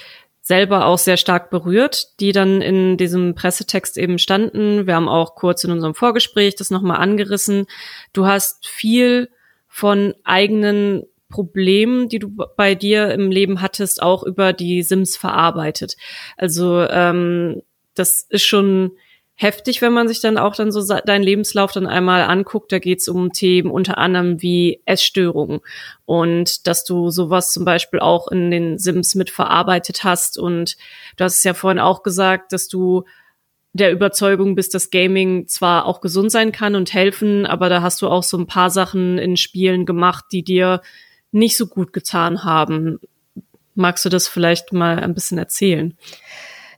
selber 0.44 0.84
auch 0.84 0.98
sehr 0.98 1.16
stark 1.16 1.48
berührt, 1.48 2.20
die 2.20 2.32
dann 2.32 2.60
in 2.60 2.98
diesem 2.98 3.34
Pressetext 3.34 3.96
eben 3.96 4.18
standen. 4.18 4.86
Wir 4.86 4.94
haben 4.94 5.08
auch 5.08 5.34
kurz 5.36 5.64
in 5.64 5.70
unserem 5.70 5.94
Vorgespräch 5.94 6.54
das 6.54 6.70
nochmal 6.70 6.98
angerissen. 6.98 7.64
Du 8.12 8.26
hast 8.26 8.68
viel 8.68 9.30
von 9.68 10.14
eigenen 10.22 11.04
Problemen, 11.30 12.10
die 12.10 12.18
du 12.18 12.28
bei 12.28 12.74
dir 12.74 13.10
im 13.12 13.30
Leben 13.30 13.62
hattest, 13.62 14.02
auch 14.02 14.22
über 14.22 14.52
die 14.52 14.82
Sims 14.82 15.16
verarbeitet. 15.16 15.96
Also 16.36 16.86
ähm, 16.90 17.62
das 17.94 18.26
ist 18.28 18.44
schon 18.44 18.92
heftig, 19.36 19.82
wenn 19.82 19.92
man 19.92 20.06
sich 20.06 20.20
dann 20.20 20.38
auch 20.38 20.54
dann 20.54 20.70
so 20.70 20.82
deinen 20.86 21.24
Lebenslauf 21.24 21.72
dann 21.72 21.86
einmal 21.86 22.22
anguckt. 22.22 22.70
Da 22.70 22.78
geht 22.78 23.00
es 23.00 23.08
um 23.08 23.32
Themen 23.32 23.70
unter 23.70 23.98
anderem 23.98 24.40
wie 24.40 24.80
Essstörungen 24.86 25.60
und 26.04 26.66
dass 26.66 26.84
du 26.84 27.10
sowas 27.10 27.52
zum 27.52 27.64
Beispiel 27.64 28.00
auch 28.00 28.28
in 28.28 28.50
den 28.50 28.78
Sims 28.78 29.14
mitverarbeitet 29.14 30.04
hast. 30.04 30.38
Und 30.38 30.76
du 31.16 31.24
hast 31.24 31.38
es 31.38 31.44
ja 31.44 31.54
vorhin 31.54 31.80
auch 31.80 32.02
gesagt, 32.02 32.52
dass 32.52 32.68
du 32.68 33.04
der 33.72 33.90
Überzeugung 33.90 34.54
bist, 34.54 34.72
dass 34.72 34.90
Gaming 34.90 35.48
zwar 35.48 35.86
auch 35.86 36.00
gesund 36.00 36.30
sein 36.30 36.52
kann 36.52 36.76
und 36.76 36.94
helfen, 36.94 37.44
aber 37.44 37.68
da 37.68 37.82
hast 37.82 38.00
du 38.02 38.08
auch 38.08 38.22
so 38.22 38.38
ein 38.38 38.46
paar 38.46 38.70
Sachen 38.70 39.18
in 39.18 39.36
Spielen 39.36 39.84
gemacht, 39.84 40.26
die 40.30 40.44
dir 40.44 40.80
nicht 41.32 41.56
so 41.56 41.66
gut 41.66 41.92
getan 41.92 42.44
haben. 42.44 43.00
Magst 43.74 44.04
du 44.04 44.08
das 44.08 44.28
vielleicht 44.28 44.72
mal 44.72 45.00
ein 45.00 45.12
bisschen 45.12 45.38
erzählen? 45.38 45.98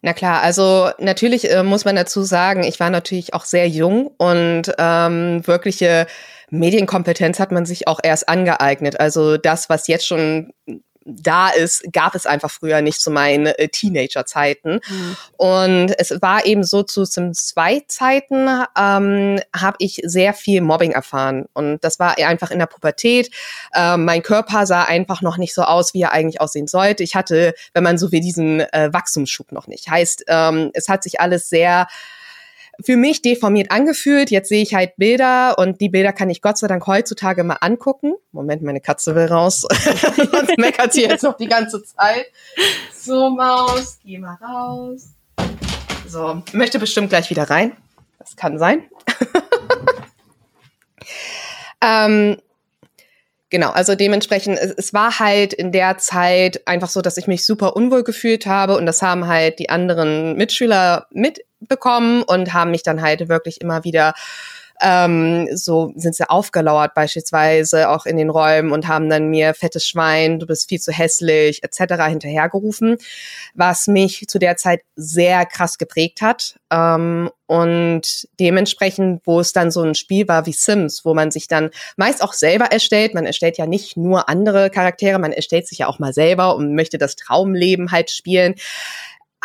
Na 0.07 0.13
klar, 0.13 0.41
also 0.41 0.91
natürlich 1.01 1.51
äh, 1.51 1.65
muss 1.65 1.85
man 1.85 1.97
dazu 1.97 2.23
sagen, 2.23 2.63
ich 2.63 2.79
war 2.79 2.91
natürlich 2.91 3.35
auch 3.35 3.45
sehr 3.45 3.69
jung 3.69 4.07
und 4.19 4.73
ähm, 4.79 5.45
wirkliche 5.45 6.07
Medienkompetenz 6.49 7.41
hat 7.41 7.51
man 7.51 7.67
sich 7.67 7.89
auch 7.89 7.99
erst 8.01 8.29
angeeignet. 8.29 9.01
Also 9.01 9.37
das, 9.37 9.69
was 9.69 9.89
jetzt 9.89 10.07
schon 10.07 10.53
da 11.07 11.49
ist, 11.51 11.85
gab 11.93 12.15
es 12.15 12.27
einfach 12.27 12.51
früher 12.51 12.83
nicht 12.83 13.01
zu 13.01 13.11
meinen 13.11 13.47
äh, 13.47 13.69
Teenager-Zeiten. 13.69 14.81
Mhm. 14.89 15.17
Und 15.37 15.95
es 15.99 16.11
war 16.21 16.45
eben 16.45 16.65
so 16.65 16.83
zu 16.83 17.05
Sims 17.05 17.47
2 17.47 17.85
Zeiten 17.87 18.49
ähm, 18.77 19.41
habe 19.55 19.77
ich 19.79 20.01
sehr 20.05 20.35
viel 20.35 20.61
Mobbing 20.61 20.93
erfahren. 20.93 21.47
Und 21.53 21.85
das 21.85 21.99
war 21.99 22.19
einfach 22.19 22.51
in 22.51 22.59
der 22.59 22.67
Pubertät. 22.67 23.31
Ähm, 23.75 24.05
mein 24.05 24.23
Körper 24.23 24.67
sah 24.67 24.85
einfach 24.85 25.23
noch 25.23 25.37
nicht 25.37 25.55
so 25.55 25.63
aus, 25.63 25.95
wie 25.95 26.03
er 26.03 26.13
eigentlich 26.13 26.41
aussehen 26.41 26.67
sollte. 26.67 27.03
Ich 27.05 27.15
hatte, 27.15 27.55
wenn 27.73 27.85
man 27.85 27.99
so 27.99 28.11
will, 28.11 28.21
diesen 28.21 28.61
äh, 28.61 28.91
Wachstumsschub 28.93 29.53
noch 29.53 29.69
nicht. 29.69 29.89
Heißt, 29.89 30.25
ähm, 30.27 30.71
es 30.75 30.89
hat 30.89 31.05
sich 31.05 31.21
alles 31.21 31.49
sehr 31.49 31.87
für 32.85 32.97
mich 32.97 33.23
deformiert 33.23 33.71
angefühlt. 33.71 34.31
Jetzt 34.31 34.49
sehe 34.49 34.63
ich 34.63 34.75
halt 34.75 34.97
Bilder 34.97 35.59
und 35.59 35.81
die 35.81 35.89
Bilder 35.89 36.13
kann 36.13 36.31
ich 36.31 36.43
Gott 36.43 36.59
sei 36.59 36.67
Dank 36.67 36.87
heutzutage 36.87 37.45
mal 37.45 37.59
angucken. 37.61 38.15
Moment, 38.33 38.63
meine 38.63 38.81
Katze 38.81 39.15
will 39.15 39.27
raus. 39.27 39.67
Sonst 39.71 40.59
meckert 40.59 40.93
sie 40.93 41.03
jetzt 41.03 41.23
noch 41.23 41.37
die 41.37 41.49
ganze 41.49 41.83
Zeit. 41.83 42.27
So, 42.93 43.31
Maus, 43.31 43.99
geh 44.05 44.19
mal 44.19 44.37
raus. 44.37 45.09
So, 46.07 46.43
möchte 46.53 46.79
bestimmt 46.79 47.11
gleich 47.11 47.31
wieder 47.31 47.51
rein. 47.51 47.73
Das 48.19 48.37
kann 48.37 48.59
sein. 48.59 48.85
ähm, 51.81 52.37
Genau, 53.49 53.71
also 53.71 53.95
dementsprechend, 53.95 54.59
es, 54.59 54.73
es, 54.73 54.93
war 54.93 55.21
halt 55.21 55.53
in 55.53 55.71
der 55.71 55.99
Zeit 55.99 56.67
einfach 56.67 56.89
so, 56.89 57.01
dass 57.01 57.17
ich 57.17 57.29
mich 57.29 57.47
super 57.47 57.77
unwohl 57.77 58.03
gefühlt 58.03 58.45
habe 58.45 58.77
und 58.77 58.87
das 58.87 59.03
haben 59.03 59.29
halt 59.29 59.61
die 59.61 59.71
anderen 59.71 60.37
Mitschüler 60.37 61.07
mitbekommen 61.61 62.23
und 62.23 62.53
haben 62.53 62.71
mich 62.71 62.83
dann 62.83 63.03
halt 63.03 63.29
wirklich 63.29 63.61
immer 63.61 63.85
wieder 63.85 64.15
ähm, 64.81 65.49
so 65.55 65.93
sind 65.97 66.15
sie 66.15 66.29
aufgelauert 66.29 66.95
beispielsweise 66.95 67.89
auch 67.89 68.07
in 68.07 68.17
den 68.17 68.31
Räumen 68.31 68.73
und 68.73 68.89
haben 68.89 69.09
dann 69.09 69.29
mir 69.29 69.55
fettes 69.55 69.87
Schwein, 69.87 70.39
du 70.39 70.47
bist 70.47 70.69
viel 70.69 70.81
zu 70.81 70.93
hässlich 70.93 71.63
etc. 71.63 72.05
hinterhergerufen, 72.05 72.97
was 73.55 73.87
mich 73.87 74.27
zu 74.29 74.39
der 74.39 74.57
Zeit 74.57 74.83
sehr 74.95 75.47
krass 75.47 75.79
geprägt 75.79 76.21
hat 76.21 76.59
ähm, 76.71 77.31
und 77.47 78.29
dementsprechend, 78.41 79.23
wo 79.25 79.41
es 79.41 79.53
dann 79.53 79.71
so 79.71 79.83
ein 79.83 79.95
Spiel 79.95 80.29
war 80.29 80.47
wie 80.47 80.53
Sims, 80.53 81.05
wo 81.05 81.15
man 81.15 81.31
sich 81.31 81.49
dann 81.49 81.71
meist 81.97 82.23
auch 82.23 82.33
selber 82.33 82.67
erstellt, 82.67 83.15
man 83.15 83.27
erstellt 83.27 83.57
ja 83.57 83.67
nicht 83.67 83.97
nur 83.97 84.29
andere 84.29 84.71
Charaktere, 84.71 85.19
man 85.19 85.33
erstellt 85.33 85.67
sich 85.67 85.79
ja 85.79 85.87
auch 85.87 85.99
mal 85.99 86.13
selber 86.13 86.57
und 86.57 86.75
möchte 86.75 86.99
das 86.99 87.17
Traumleben 87.17 87.93
halt 87.93 88.11
spielen 88.11 88.57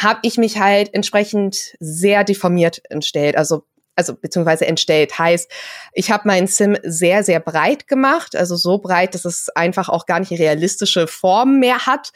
habe 0.03 0.19
ich 0.23 0.37
mich 0.37 0.59
halt 0.59 0.93
entsprechend 0.93 1.75
sehr 1.79 2.23
deformiert 2.23 2.81
entstellt. 2.89 3.35
Also 3.35 3.63
also 4.01 4.15
beziehungsweise 4.15 4.65
entstellt. 4.65 5.17
Heißt, 5.17 5.51
ich 5.93 6.11
habe 6.11 6.27
meinen 6.27 6.47
Sim 6.47 6.75
sehr, 6.83 7.23
sehr 7.23 7.39
breit 7.39 7.87
gemacht, 7.87 8.35
also 8.35 8.55
so 8.55 8.79
breit, 8.79 9.13
dass 9.13 9.25
es 9.25 9.49
einfach 9.49 9.89
auch 9.89 10.05
gar 10.05 10.19
nicht 10.19 10.31
realistische 10.31 11.07
Formen 11.07 11.59
mehr 11.59 11.85
hat. 11.85 12.11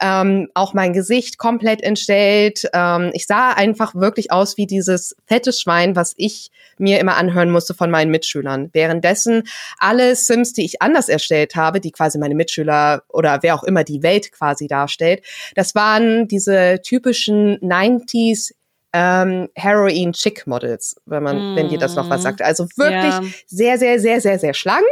Ähm, 0.00 0.50
auch 0.52 0.74
mein 0.74 0.92
Gesicht 0.92 1.38
komplett 1.38 1.82
entstellt. 1.82 2.68
Ähm, 2.74 3.10
ich 3.14 3.26
sah 3.26 3.52
einfach 3.52 3.94
wirklich 3.94 4.30
aus 4.30 4.58
wie 4.58 4.66
dieses 4.66 5.16
fette 5.26 5.54
Schwein, 5.54 5.96
was 5.96 6.12
ich 6.18 6.50
mir 6.78 7.00
immer 7.00 7.16
anhören 7.16 7.50
musste 7.50 7.72
von 7.72 7.90
meinen 7.90 8.10
Mitschülern. 8.10 8.68
Währenddessen 8.72 9.44
alle 9.78 10.14
Sims, 10.14 10.52
die 10.52 10.66
ich 10.66 10.82
anders 10.82 11.08
erstellt 11.08 11.56
habe, 11.56 11.80
die 11.80 11.92
quasi 11.92 12.18
meine 12.18 12.34
Mitschüler 12.34 13.04
oder 13.08 13.38
wer 13.42 13.54
auch 13.54 13.64
immer 13.64 13.84
die 13.84 14.02
Welt 14.02 14.32
quasi 14.32 14.66
darstellt, 14.66 15.22
das 15.54 15.74
waren 15.74 16.28
diese 16.28 16.80
typischen 16.82 17.58
90s 17.60 18.52
ähm, 18.96 19.48
Heroin 19.54 20.14
Chick 20.14 20.46
Models, 20.46 20.96
wenn 21.04 21.22
man, 21.22 21.52
mm. 21.52 21.56
wenn 21.56 21.68
dir 21.68 21.78
das 21.78 21.96
noch 21.96 22.08
was 22.08 22.20
mhm. 22.20 22.24
sagt. 22.24 22.42
Also 22.42 22.66
wirklich 22.76 23.12
ja. 23.12 23.22
sehr, 23.46 23.78
sehr, 23.78 24.00
sehr, 24.00 24.22
sehr, 24.22 24.38
sehr 24.38 24.54
schlank. 24.54 24.86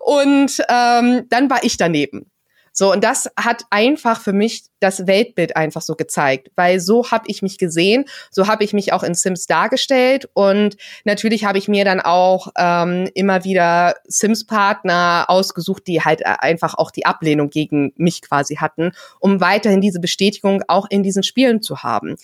und 0.00 0.62
ähm, 0.68 1.26
dann 1.28 1.50
war 1.50 1.64
ich 1.64 1.76
daneben. 1.76 2.30
So, 2.74 2.90
und 2.90 3.04
das 3.04 3.28
hat 3.36 3.64
einfach 3.68 4.20
für 4.20 4.32
mich 4.32 4.62
das 4.80 5.06
Weltbild 5.06 5.56
einfach 5.56 5.82
so 5.82 5.94
gezeigt, 5.94 6.50
weil 6.56 6.80
so 6.80 7.10
habe 7.10 7.24
ich 7.26 7.42
mich 7.42 7.58
gesehen, 7.58 8.06
so 8.30 8.46
habe 8.46 8.64
ich 8.64 8.72
mich 8.72 8.94
auch 8.94 9.02
in 9.02 9.14
Sims 9.14 9.46
dargestellt 9.46 10.26
und 10.32 10.76
natürlich 11.04 11.44
habe 11.44 11.58
ich 11.58 11.68
mir 11.68 11.84
dann 11.84 12.00
auch 12.00 12.48
ähm, 12.56 13.10
immer 13.12 13.44
wieder 13.44 13.96
Sims-Partner 14.04 15.26
ausgesucht, 15.28 15.86
die 15.86 16.00
halt 16.00 16.24
einfach 16.24 16.74
auch 16.74 16.90
die 16.90 17.04
Ablehnung 17.04 17.50
gegen 17.50 17.92
mich 17.96 18.22
quasi 18.22 18.56
hatten, 18.56 18.92
um 19.20 19.42
weiterhin 19.42 19.82
diese 19.82 20.00
Bestätigung 20.00 20.62
auch 20.66 20.86
in 20.88 21.02
diesen 21.02 21.24
Spielen 21.24 21.60
zu 21.60 21.82
haben. 21.82 22.16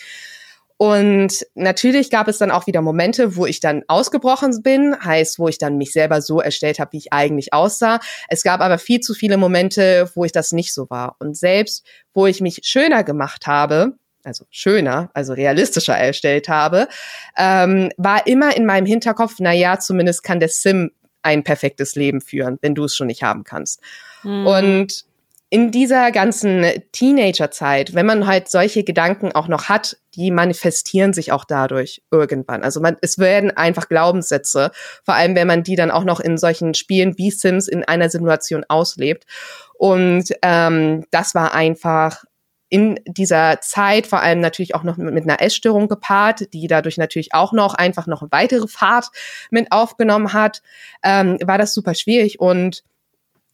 Und 0.79 1.45
natürlich 1.55 2.09
gab 2.09 2.29
es 2.29 2.39
dann 2.39 2.53
auch 2.53 2.69
wieder 2.69 2.81
Momente, 2.81 3.35
wo 3.35 3.47
ich 3.47 3.59
dann 3.59 3.83
ausgebrochen 3.89 4.63
bin, 4.63 4.97
heißt, 4.99 5.41
wo 5.41 5.49
ich 5.49 5.59
dann 5.59 5.77
mich 5.77 5.93
selber 5.93 6.23
so 6.23 6.41
erstellt 6.41 6.79
habe, 6.79 6.93
wie 6.93 6.99
ich 6.99 7.13
eigentlich 7.13 7.53
aussah. 7.53 7.99
Es 8.29 8.45
gab 8.45 8.61
aber 8.61 8.79
viel 8.79 9.01
zu 9.01 9.13
viele 9.13 9.37
Momente, 9.39 10.09
wo 10.15 10.25
ich 10.25 10.31
das 10.31 10.53
nicht 10.53 10.73
so 10.73 10.89
war. 10.89 11.17
Und 11.19 11.37
selbst, 11.37 11.85
wo 12.15 12.27
ich 12.27 12.41
mich 12.41 12.61
schöner 12.63 13.03
gemacht 13.03 13.49
habe, 13.49 13.95
also 14.23 14.45
schöner, 14.51 15.11
also 15.15 15.33
realistischer 15.33 15.97
erstellt 15.97 16.49
habe, 16.49 16.87
ähm, 17.37 17.91
war 17.97 18.29
immer 18.29 18.57
in 18.57 18.65
meinem 18.65 18.87
Hinterkopf, 18.87 19.35
na 19.41 19.53
ja, 19.53 19.81
zumindest 19.81 20.23
kann 20.23 20.39
der 20.39 20.49
Sim 20.49 20.93
ein 21.23 21.43
perfektes 21.43 21.97
Leben 21.97 22.21
führen, 22.21 22.59
wenn 22.61 22.77
du 22.77 22.85
es 22.85 22.95
schon 22.95 23.09
nicht 23.09 23.25
haben 23.25 23.43
kannst. 23.43 23.81
Mhm. 24.23 24.47
Und 24.47 25.08
in 25.51 25.71
dieser 25.71 26.13
ganzen 26.13 26.65
Teenagerzeit, 26.93 27.95
wenn 27.95 28.05
man 28.05 28.27
halt 28.27 28.51
solche 28.51 28.85
Gedanken 28.85 29.33
auch 29.33 29.49
noch 29.49 29.71
hat, 29.71 29.97
die 30.15 30.31
manifestieren 30.31 31.15
sich 31.15 31.33
auch 31.33 31.45
dadurch 31.45 32.03
irgendwann. 32.11 32.63
Also 32.63 32.81
man, 32.81 32.99
es 33.01 33.19
werden 33.19 33.57
einfach 33.57 33.89
Glaubenssätze, 33.89 34.71
vor 35.05 35.15
allem 35.15 35.35
wenn 35.37 35.47
man 35.47 35.63
die 35.63 35.77
dann 35.77 35.91
auch 35.91 36.05
noch 36.05 36.21
in 36.21 36.37
solchen 36.37 36.75
Spielen 36.75 37.17
wie 37.17 37.31
Sims 37.31 37.67
in 37.67 37.83
einer 37.83 38.11
Simulation 38.11 38.65
auslebt. 38.69 39.25
Und 39.79 40.33
ähm, 40.43 41.05
das 41.11 41.35
war 41.35 41.55
einfach 41.55 42.25
in 42.71 43.01
dieser 43.07 43.61
Zeit 43.63 44.07
vor 44.07 44.21
allem 44.21 44.41
natürlich 44.41 44.75
auch 44.75 44.83
noch 44.83 44.99
mit, 44.99 45.15
mit 45.15 45.25
einer 45.25 45.41
Essstörung 45.41 45.89
gepaart, 45.89 46.53
die 46.53 46.67
dadurch 46.67 46.99
natürlich 46.99 47.33
auch 47.33 47.53
noch 47.53 47.73
einfach 47.73 48.07
noch 48.07 48.27
weitere 48.31 48.69
Fahrt 48.69 49.07
mit 49.51 49.73
aufgenommen 49.73 50.35
hat, 50.35 50.61
ähm, 51.03 51.39
war 51.43 51.57
das 51.57 51.73
super 51.73 51.95
schwierig 51.95 52.41
und 52.41 52.83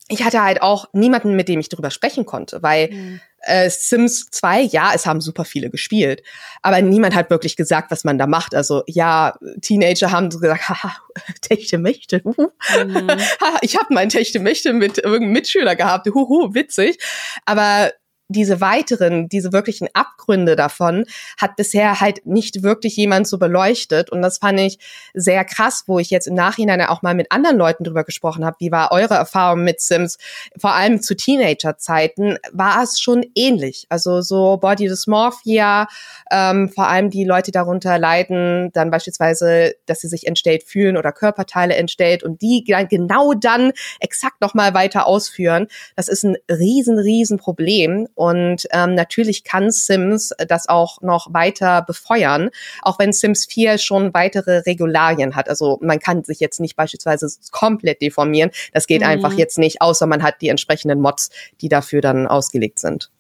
ich 0.08 0.23
hatte 0.23 0.42
halt 0.42 0.61
auch 0.61 0.87
niemanden, 0.92 1.34
mit 1.34 1.49
dem 1.49 1.61
ich 1.61 1.70
darüber 1.70 1.90
sprechen 1.90 2.26
konnte, 2.26 2.62
weil 2.62 2.90
mhm. 2.90 3.20
äh, 3.40 3.70
Sims 3.70 4.26
2, 4.30 4.61
ja, 4.61 4.92
es 4.94 5.06
haben 5.06 5.23
super 5.23 5.46
viele 5.46 5.70
gespielt, 5.70 6.23
aber 6.61 6.82
niemand 6.82 7.14
hat 7.14 7.30
wirklich 7.30 7.56
gesagt, 7.56 7.90
was 7.90 8.04
man 8.04 8.18
da 8.18 8.26
macht. 8.26 8.54
Also 8.54 8.82
ja, 8.87 9.34
Teenager 9.62 10.11
haben 10.11 10.30
so 10.30 10.40
gesagt, 10.40 10.68
haha, 10.68 10.94
Techte 11.40 11.78
Mächte, 11.78 12.20
huhu. 12.23 12.50
Mhm. 12.84 13.11
ich 13.62 13.76
habe 13.76 13.94
meinen 13.94 14.11
Techte 14.11 14.40
Mächte 14.40 14.75
mit 14.75 14.99
irgendeinem 14.99 15.32
Mitschüler 15.32 15.75
gehabt, 15.75 16.06
huhu, 16.06 16.54
witzig. 16.54 16.99
Aber 17.46 17.90
diese 18.28 18.61
weiteren, 18.61 19.28
diese 19.28 19.52
wirklichen 19.52 19.88
Abgründe 19.93 20.57
davon 20.57 21.04
hat 21.38 21.57
bisher 21.57 22.00
halt 22.00 22.25
nicht 22.25 22.62
wirklich 22.62 22.97
jemand 22.97 23.28
so 23.28 23.38
beleuchtet. 23.38 24.11
Und 24.11 24.23
das 24.23 24.38
fand 24.38 24.61
ich 24.61 24.78
sehr 25.12 25.45
krass, 25.45 25.85
wo 25.87 25.99
ich 25.99 26.09
jetzt 26.11 26.26
im 26.26 26.35
Nachhinein 26.35 26.81
auch 26.83 27.02
mal 27.02 27.14
mit 27.14 27.31
anderen 27.31 27.59
Leuten 27.59 27.85
drüber 27.85 28.02
gesprochen 28.04 28.45
habe. 28.45 28.57
Wie 28.61 28.73
war 28.73 28.93
eure 28.93 29.14
Erfahrung 29.14 29.62
mit 29.62 29.81
Sims? 29.81 30.16
Vor 30.59 30.73
allem 30.73 31.02
zu 31.02 31.14
Teenager-Zeiten 31.14 32.38
war 32.52 32.83
es 32.83 32.99
schon 32.99 33.26
ähnlich. 33.35 33.87
Also 33.90 34.23
so 34.23 34.57
Body 34.57 34.88
Dysmorphia, 34.88 35.87
ähm, 36.31 36.71
vor 36.71 36.88
allem 36.88 37.11
die 37.11 37.25
Leute 37.25 37.52
darunter 37.52 37.99
leiden, 37.99 38.71
dann 38.73 38.90
beispielsweise, 38.90 39.75
dass 39.85 40.00
sie 40.00 40.09
sich 40.09 40.26
entstellt 40.26 40.62
fühlen 40.62 40.97
oder 40.97 41.12
Körperteile 41.12 41.75
entstellt 41.75 42.23
und 42.23 42.40
die 42.40 42.64
genau 42.64 43.35
dann 43.35 43.73
exakt 44.00 44.40
nochmal 44.40 44.73
weiter 44.73 45.07
ausführen. 45.07 45.66
Das 45.95 46.09
ist 46.09 46.25
ein 46.25 46.37
riesen, 46.50 46.99
riesen 46.99 47.38
Problem. 47.38 48.09
Und 48.14 48.66
ähm, 48.73 48.94
natürlich 48.94 49.44
kann 49.44 49.71
Sims 49.71 50.33
das 50.49 50.68
auch 50.68 51.00
noch 51.02 51.33
weiter 51.33 51.83
befeuern, 51.83 52.50
auch 52.83 52.99
wenn 52.99 53.12
Sims 53.12 53.47
4 53.47 53.78
schon 53.78 54.14
weitere 54.14 54.59
Regularien 54.59 55.37
hat. 55.37 55.49
Also 55.49 55.78
man 55.80 55.99
kann 55.99 56.25
sich 56.25 56.40
jetzt 56.40 56.61
nicht 56.61 56.76
beispielsweise 56.76 57.28
komplett 57.50 58.02
deformieren. 58.02 58.50
Das 58.73 58.87
geht 58.87 59.02
mhm. 59.02 59.09
einfach 59.09 59.33
jetzt 59.35 59.59
nicht, 59.59 59.80
außer 59.80 60.06
man 60.06 60.23
hat 60.23 60.40
die 60.40 60.49
entsprechenden 60.49 61.00
Mods, 61.00 61.30
die 61.61 61.68
dafür 61.68 62.00
dann 62.00 62.26
ausgelegt 62.26 62.78
sind. 62.78 63.11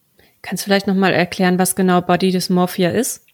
Kannst 0.42 0.62
du 0.62 0.66
vielleicht 0.66 0.86
nochmal 0.86 1.14
erklären, 1.14 1.58
was 1.58 1.74
genau 1.74 2.02
Body 2.02 2.30
Dysmorphia 2.30 2.90
ist? 2.90 3.24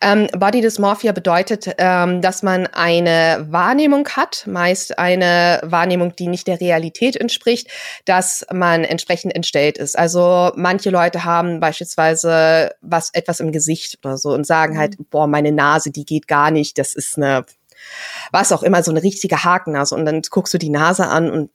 Ähm, 0.00 0.28
Body 0.36 0.60
Dysmorphia 0.60 1.12
bedeutet, 1.12 1.74
ähm, 1.78 2.20
dass 2.22 2.42
man 2.42 2.66
eine 2.66 3.46
Wahrnehmung 3.50 4.08
hat, 4.10 4.46
meist 4.46 4.98
eine 4.98 5.60
Wahrnehmung, 5.64 6.14
die 6.16 6.28
nicht 6.28 6.46
der 6.46 6.60
Realität 6.60 7.16
entspricht, 7.16 7.68
dass 8.04 8.46
man 8.52 8.84
entsprechend 8.84 9.34
entstellt 9.34 9.78
ist. 9.78 9.98
Also 9.98 10.52
manche 10.54 10.90
Leute 10.90 11.24
haben 11.24 11.60
beispielsweise 11.60 12.72
was 12.80 13.10
etwas 13.12 13.40
im 13.40 13.52
Gesicht 13.52 13.98
oder 14.04 14.18
so 14.18 14.30
und 14.30 14.46
sagen 14.46 14.78
halt, 14.78 14.98
mhm. 14.98 15.06
boah, 15.10 15.26
meine 15.26 15.52
Nase, 15.52 15.90
die 15.90 16.04
geht 16.04 16.28
gar 16.28 16.50
nicht, 16.50 16.78
das 16.78 16.94
ist 16.94 17.16
eine 17.16 17.44
was 18.32 18.52
auch 18.52 18.62
immer, 18.64 18.82
so 18.82 18.90
eine 18.90 19.02
richtige 19.02 19.44
Hakennase. 19.44 19.94
Und 19.94 20.04
dann 20.04 20.20
guckst 20.30 20.52
du 20.52 20.58
die 20.58 20.68
Nase 20.68 21.06
an 21.06 21.30
und 21.30 21.50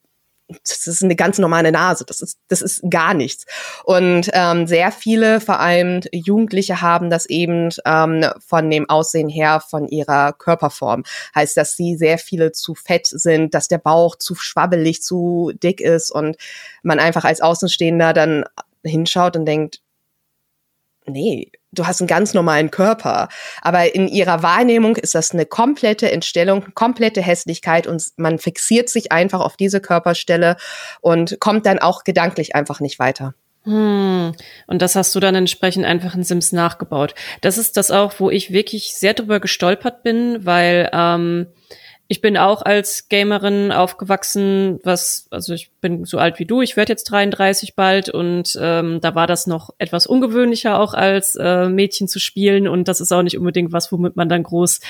das 0.47 0.87
ist 0.87 1.03
eine 1.03 1.15
ganz 1.15 1.37
normale 1.37 1.71
Nase. 1.71 2.05
Das 2.05 2.21
ist, 2.21 2.37
das 2.47 2.61
ist 2.61 2.83
gar 2.89 3.13
nichts. 3.13 3.45
Und 3.85 4.29
ähm, 4.33 4.67
sehr 4.67 4.91
viele, 4.91 5.39
vor 5.39 5.59
allem 5.59 6.01
Jugendliche, 6.11 6.81
haben 6.81 7.09
das 7.09 7.25
eben 7.25 7.69
ähm, 7.85 8.25
von 8.45 8.69
dem 8.69 8.89
Aussehen 8.89 9.29
her, 9.29 9.61
von 9.61 9.87
ihrer 9.87 10.33
Körperform. 10.33 11.03
Heißt, 11.33 11.55
dass 11.57 11.75
sie 11.75 11.95
sehr 11.95 12.17
viele 12.17 12.51
zu 12.51 12.75
fett 12.75 13.07
sind, 13.07 13.53
dass 13.53 13.67
der 13.67 13.77
Bauch 13.77 14.15
zu 14.17 14.35
schwabbelig, 14.35 15.01
zu 15.01 15.51
dick 15.55 15.81
ist 15.81 16.11
und 16.11 16.37
man 16.83 16.99
einfach 16.99 17.23
als 17.23 17.41
Außenstehender 17.41 18.13
dann 18.13 18.45
hinschaut 18.83 19.35
und 19.35 19.45
denkt, 19.45 19.81
nee, 21.05 21.51
du 21.73 21.87
hast 21.87 22.01
einen 22.01 22.07
ganz 22.07 22.33
normalen 22.33 22.71
Körper. 22.71 23.29
Aber 23.61 23.93
in 23.93 24.07
ihrer 24.07 24.43
Wahrnehmung 24.43 24.95
ist 24.95 25.15
das 25.15 25.31
eine 25.31 25.45
komplette 25.45 26.11
Entstellung, 26.11 26.73
komplette 26.73 27.21
Hässlichkeit 27.21 27.87
und 27.87 28.03
man 28.17 28.39
fixiert 28.39 28.89
sich 28.89 29.11
einfach 29.11 29.41
auf 29.41 29.57
diese 29.57 29.81
Körperstelle 29.81 30.55
und 31.01 31.39
kommt 31.39 31.65
dann 31.65 31.79
auch 31.79 32.03
gedanklich 32.03 32.55
einfach 32.55 32.79
nicht 32.79 32.99
weiter. 32.99 33.33
Hm. 33.65 34.33
Und 34.67 34.81
das 34.81 34.95
hast 34.95 35.15
du 35.15 35.19
dann 35.19 35.35
entsprechend 35.35 35.85
einfach 35.85 36.15
in 36.15 36.23
Sims 36.23 36.51
nachgebaut. 36.51 37.15
Das 37.41 37.57
ist 37.57 37.77
das 37.77 37.91
auch, 37.91 38.13
wo 38.19 38.29
ich 38.29 38.51
wirklich 38.51 38.93
sehr 38.95 39.13
drüber 39.13 39.39
gestolpert 39.39 40.03
bin, 40.03 40.45
weil 40.45 40.89
ähm, 40.91 41.47
ich 42.07 42.21
bin 42.21 42.37
auch 42.37 42.61
als 42.61 43.07
Gamerin 43.09 43.71
aufgewachsen, 43.71 44.79
was, 44.83 45.27
also 45.31 45.53
ich 45.53 45.71
bin 45.81 46.05
so 46.05 46.17
alt 46.17 46.37
wie 46.37 46.45
du, 46.45 46.61
ich 46.61 46.75
werde 46.75 46.91
jetzt 46.91 47.05
33 47.05 47.75
bald 47.75 48.09
und 48.09 48.57
ähm, 48.61 48.99
da 49.01 49.15
war 49.15 49.25
das 49.25 49.47
noch 49.47 49.71
etwas 49.77 50.05
ungewöhnlicher 50.05 50.79
auch 50.79 50.93
als 50.93 51.35
äh, 51.35 51.69
Mädchen 51.69 52.07
zu 52.07 52.19
spielen 52.19 52.67
und 52.67 52.87
das 52.87 53.01
ist 53.01 53.11
auch 53.11 53.23
nicht 53.23 53.37
unbedingt 53.37 53.71
was, 53.71 53.91
womit 53.91 54.15
man 54.15 54.29
dann 54.29 54.43
groß 54.43 54.81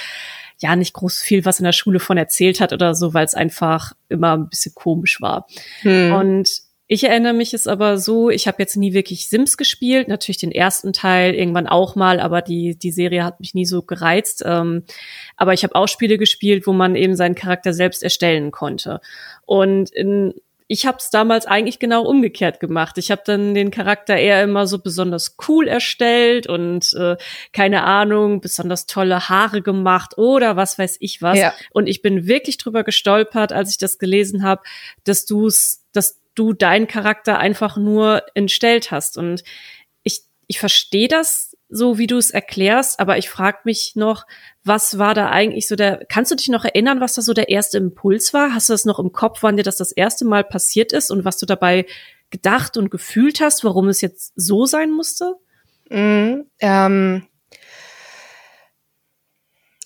ja 0.57 0.75
nicht 0.75 0.93
groß 0.93 1.19
viel 1.19 1.45
was 1.45 1.59
in 1.59 1.65
der 1.65 1.71
Schule 1.71 1.99
von 1.99 2.17
erzählt 2.17 2.59
hat 2.59 2.73
oder 2.73 2.95
so, 2.95 3.13
weil 3.13 3.25
es 3.25 3.35
einfach 3.35 3.93
immer 4.09 4.33
ein 4.33 4.49
bisschen 4.49 4.73
komisch 4.73 5.21
war. 5.21 5.47
Hm. 5.81 6.13
Und 6.13 6.49
ich 6.87 7.05
erinnere 7.05 7.33
mich 7.33 7.53
es 7.53 7.65
aber 7.65 7.97
so, 7.97 8.29
ich 8.29 8.47
habe 8.47 8.57
jetzt 8.59 8.75
nie 8.75 8.93
wirklich 8.93 9.29
Sims 9.29 9.57
gespielt, 9.57 10.09
natürlich 10.09 10.39
den 10.39 10.51
ersten 10.51 10.91
Teil 10.91 11.33
irgendwann 11.33 11.67
auch 11.67 11.95
mal, 11.95 12.19
aber 12.19 12.41
die, 12.41 12.77
die 12.77 12.91
Serie 12.91 13.23
hat 13.23 13.39
mich 13.39 13.53
nie 13.53 13.65
so 13.65 13.83
gereizt. 13.83 14.43
Ähm, 14.45 14.83
aber 15.37 15.53
ich 15.53 15.63
habe 15.63 15.75
auch 15.75 15.87
Spiele 15.87 16.17
gespielt, 16.17 16.67
wo 16.67 16.73
man 16.73 16.95
eben 16.95 17.15
seinen 17.15 17.35
Charakter 17.35 17.73
selbst 17.73 18.03
erstellen 18.03 18.51
konnte. 18.51 18.99
Und 19.45 19.91
in, 19.91 20.33
ich 20.67 20.85
habe 20.85 20.97
es 20.97 21.09
damals 21.09 21.45
eigentlich 21.45 21.79
genau 21.79 22.03
umgekehrt 22.03 22.59
gemacht. 22.59 22.97
Ich 22.97 23.11
habe 23.11 23.21
dann 23.25 23.53
den 23.53 23.71
Charakter 23.71 24.17
eher 24.17 24.43
immer 24.43 24.67
so 24.67 24.79
besonders 24.79 25.37
cool 25.47 25.69
erstellt 25.69 26.47
und 26.47 26.93
äh, 26.99 27.15
keine 27.53 27.83
Ahnung, 27.83 28.41
besonders 28.41 28.87
tolle 28.87 29.29
Haare 29.29 29.61
gemacht 29.61 30.17
oder 30.17 30.57
was 30.57 30.77
weiß 30.77 30.97
ich 30.99 31.21
was. 31.21 31.37
Ja. 31.37 31.53
Und 31.71 31.87
ich 31.87 32.01
bin 32.01 32.27
wirklich 32.27 32.57
drüber 32.57 32.83
gestolpert, 32.83 33.53
als 33.53 33.71
ich 33.71 33.77
das 33.77 33.99
gelesen 33.99 34.43
habe, 34.43 34.63
dass 35.05 35.25
du 35.25 35.47
es, 35.47 35.85
dass 35.93 36.22
du 36.35 36.53
deinen 36.53 36.87
Charakter 36.87 37.39
einfach 37.39 37.77
nur 37.77 38.23
entstellt 38.33 38.91
hast. 38.91 39.17
Und 39.17 39.43
ich, 40.03 40.21
ich 40.47 40.59
verstehe 40.59 41.07
das 41.07 41.57
so, 41.69 41.97
wie 41.97 42.07
du 42.07 42.17
es 42.17 42.29
erklärst, 42.29 42.99
aber 42.99 43.17
ich 43.17 43.29
frage 43.29 43.59
mich 43.63 43.95
noch, 43.95 44.25
was 44.63 44.99
war 44.99 45.15
da 45.15 45.29
eigentlich 45.29 45.67
so 45.67 45.75
der, 45.75 46.05
kannst 46.07 46.31
du 46.31 46.35
dich 46.35 46.49
noch 46.49 46.65
erinnern, 46.65 47.01
was 47.01 47.15
da 47.15 47.21
so 47.21 47.33
der 47.33 47.49
erste 47.49 47.77
Impuls 47.77 48.33
war? 48.33 48.53
Hast 48.53 48.69
du 48.69 48.73
das 48.73 48.85
noch 48.85 48.99
im 48.99 49.11
Kopf, 49.11 49.39
wann 49.41 49.57
dir 49.57 49.63
das 49.63 49.77
das 49.77 49.91
erste 49.91 50.25
Mal 50.25 50.43
passiert 50.43 50.93
ist 50.93 51.09
und 51.09 51.25
was 51.25 51.37
du 51.37 51.45
dabei 51.45 51.85
gedacht 52.29 52.77
und 52.77 52.91
gefühlt 52.91 53.41
hast, 53.41 53.63
warum 53.63 53.87
es 53.89 54.01
jetzt 54.01 54.33
so 54.35 54.65
sein 54.65 54.91
musste? 54.91 55.35
Mm, 55.89 56.41
ähm, 56.59 57.27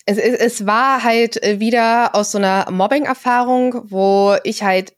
es, 0.04 0.16
es, 0.18 0.40
es 0.40 0.66
war 0.66 1.04
halt 1.04 1.40
wieder 1.60 2.14
aus 2.14 2.32
so 2.32 2.38
einer 2.38 2.70
Mobbing-Erfahrung, 2.70 3.90
wo 3.90 4.36
ich 4.44 4.62
halt 4.62 4.94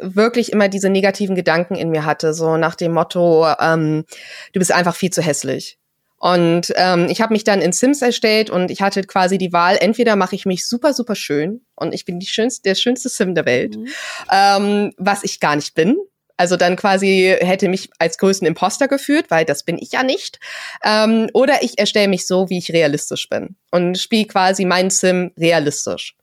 wirklich 0.00 0.52
immer 0.52 0.68
diese 0.68 0.90
negativen 0.90 1.34
Gedanken 1.34 1.74
in 1.74 1.90
mir 1.90 2.04
hatte, 2.04 2.34
so 2.34 2.56
nach 2.56 2.74
dem 2.74 2.92
Motto, 2.92 3.46
ähm, 3.60 4.04
du 4.52 4.58
bist 4.58 4.72
einfach 4.72 4.94
viel 4.94 5.10
zu 5.10 5.22
hässlich. 5.22 5.78
Und 6.18 6.72
ähm, 6.74 7.06
ich 7.08 7.20
habe 7.20 7.32
mich 7.32 7.44
dann 7.44 7.60
in 7.60 7.72
Sims 7.72 8.02
erstellt 8.02 8.50
und 8.50 8.72
ich 8.72 8.82
hatte 8.82 9.02
quasi 9.02 9.38
die 9.38 9.52
Wahl, 9.52 9.76
entweder 9.80 10.16
mache 10.16 10.34
ich 10.34 10.46
mich 10.46 10.66
super, 10.66 10.92
super 10.92 11.14
schön 11.14 11.60
und 11.76 11.94
ich 11.94 12.04
bin 12.04 12.18
die 12.18 12.26
schönste, 12.26 12.62
der 12.64 12.74
schönste 12.74 13.08
Sim 13.08 13.36
der 13.36 13.46
Welt, 13.46 13.76
mhm. 13.76 13.88
ähm, 14.32 14.92
was 14.96 15.22
ich 15.22 15.38
gar 15.38 15.54
nicht 15.54 15.74
bin. 15.74 15.96
Also 16.36 16.56
dann 16.56 16.76
quasi 16.76 17.36
hätte 17.40 17.68
mich 17.68 17.90
als 17.98 18.18
größten 18.18 18.46
Imposter 18.46 18.88
geführt, 18.88 19.26
weil 19.28 19.44
das 19.44 19.64
bin 19.64 19.76
ich 19.78 19.92
ja 19.92 20.02
nicht. 20.02 20.38
Ähm, 20.84 21.28
oder 21.34 21.62
ich 21.62 21.78
erstelle 21.78 22.08
mich 22.08 22.26
so, 22.26 22.48
wie 22.48 22.58
ich 22.58 22.72
realistisch 22.72 23.28
bin 23.28 23.56
und 23.70 23.98
spiele 23.98 24.26
quasi 24.26 24.64
meinen 24.64 24.90
Sim 24.90 25.32
realistisch. 25.36 26.17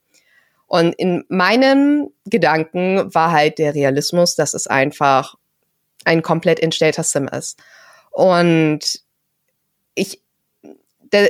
Und 0.66 0.94
in 0.94 1.24
meinem 1.28 2.10
Gedanken 2.24 3.14
war 3.14 3.30
halt 3.30 3.58
der 3.58 3.74
Realismus, 3.74 4.34
dass 4.34 4.54
es 4.54 4.66
einfach 4.66 5.36
ein 6.04 6.22
komplett 6.22 6.60
entstellter 6.60 7.02
Sim 7.02 7.28
ist. 7.28 7.58
Und 8.10 9.00
ich, 9.94 10.22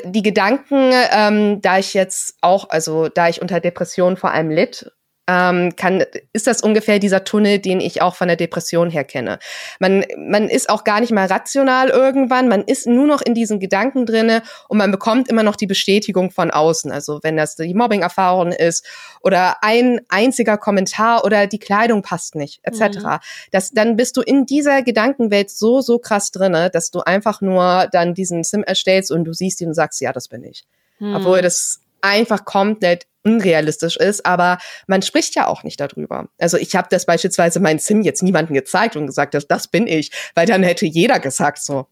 die 0.05 0.23
Gedanken, 0.23 0.91
ähm, 1.11 1.61
da 1.61 1.79
ich 1.79 1.95
jetzt 1.95 2.37
auch, 2.41 2.71
also 2.71 3.09
da 3.09 3.29
ich 3.29 3.43
unter 3.43 3.61
Depression 3.61 4.17
vor 4.17 4.33
allem 4.33 4.51
litt 4.51 4.91
ähm, 5.29 5.75
kann, 5.77 6.05
ist 6.33 6.47
das 6.47 6.61
ungefähr 6.61 6.99
dieser 6.99 7.25
Tunnel, 7.25 7.59
den 7.59 7.81
ich 7.81 8.01
auch 8.01 8.15
von 8.15 8.29
der 8.29 8.37
Depression 8.37 8.91
her 8.91 9.05
kenne. 9.05 9.39
Man, 9.81 10.05
man 10.17 10.49
ist 10.49 10.69
auch 10.69 10.85
gar 10.85 11.01
nicht 11.01 11.13
mal 11.13 11.27
rational 11.27 11.89
irgendwann, 11.89 12.49
man 12.49 12.63
ist 12.63 12.87
nur 12.87 13.07
noch 13.07 13.23
in 13.23 13.35
diesen 13.35 13.59
Gedanken 13.59 14.07
drinne 14.07 14.43
und 14.69 14.79
man 14.79 14.91
bekommt 14.91 15.29
immer 15.29 15.43
noch 15.43 15.57
die 15.57 15.67
Bestätigung 15.67 16.31
von 16.31 16.51
außen. 16.51 16.93
Also 16.93 17.21
wenn 17.23 17.37
das 17.37 17.57
die 17.57 17.75
Mobbing-Erfahrung 17.75 18.53
ist 18.53 18.87
oder 19.21 19.57
ein 19.63 20.01
einziger 20.09 20.59
Kommentar 20.59 21.25
oder 21.25 21.47
die 21.47 21.59
Kleidung 21.59 22.03
passt 22.03 22.37
nicht, 22.37 22.61
etc. 22.63 22.99
Mhm. 22.99 23.19
Das, 23.51 23.71
dann 23.73 23.97
bist 23.97 24.17
du 24.17 24.23
in 24.23 24.47
dieser 24.47 24.83
Gedankenwelt 24.83 25.51
so, 25.51 25.81
so 25.81 25.99
krass 25.99 26.31
drinne, 26.31 26.71
dass 26.71 26.91
du 26.91 27.01
einfach 27.01 27.41
nur 27.41 27.89
dann 27.91 28.15
diesen 28.15 28.45
Sim 28.45 28.63
erstellst 28.63 29.11
und 29.11 29.25
du 29.25 29.33
siehst 29.33 29.61
ihn 29.61 29.69
und 29.69 29.75
sagst, 29.75 30.01
ja, 30.01 30.13
das 30.13 30.29
bin 30.29 30.45
ich. 30.45 30.65
Mhm. 30.99 31.17
Obwohl 31.17 31.43
das 31.43 31.81
einfach 32.01 32.45
komplett 32.45 33.07
unrealistisch 33.25 33.97
ist, 33.97 34.25
aber 34.25 34.59
man 34.87 35.03
spricht 35.03 35.35
ja 35.35 35.49
auch 35.49 35.65
nicht 35.65 35.81
darüber. 35.81 36.29
Also 36.39 36.57
ich 36.57 36.77
habe 36.77 36.87
das 36.91 37.07
beispielsweise 37.07 37.59
mein 37.59 37.81
Sim 37.81 38.03
jetzt 38.03 38.23
niemandem 38.23 38.55
gezeigt 38.55 38.97
und 38.97 39.07
gesagt, 39.07 39.35
dass 39.35 39.49
das 39.49 39.69
bin 39.69 39.89
ich, 39.89 40.13
weil 40.35 40.47
dann 40.47 40.63
hätte 40.63 40.87
jeder 40.87 41.19
gesagt 41.19 41.59
so, 41.59 41.89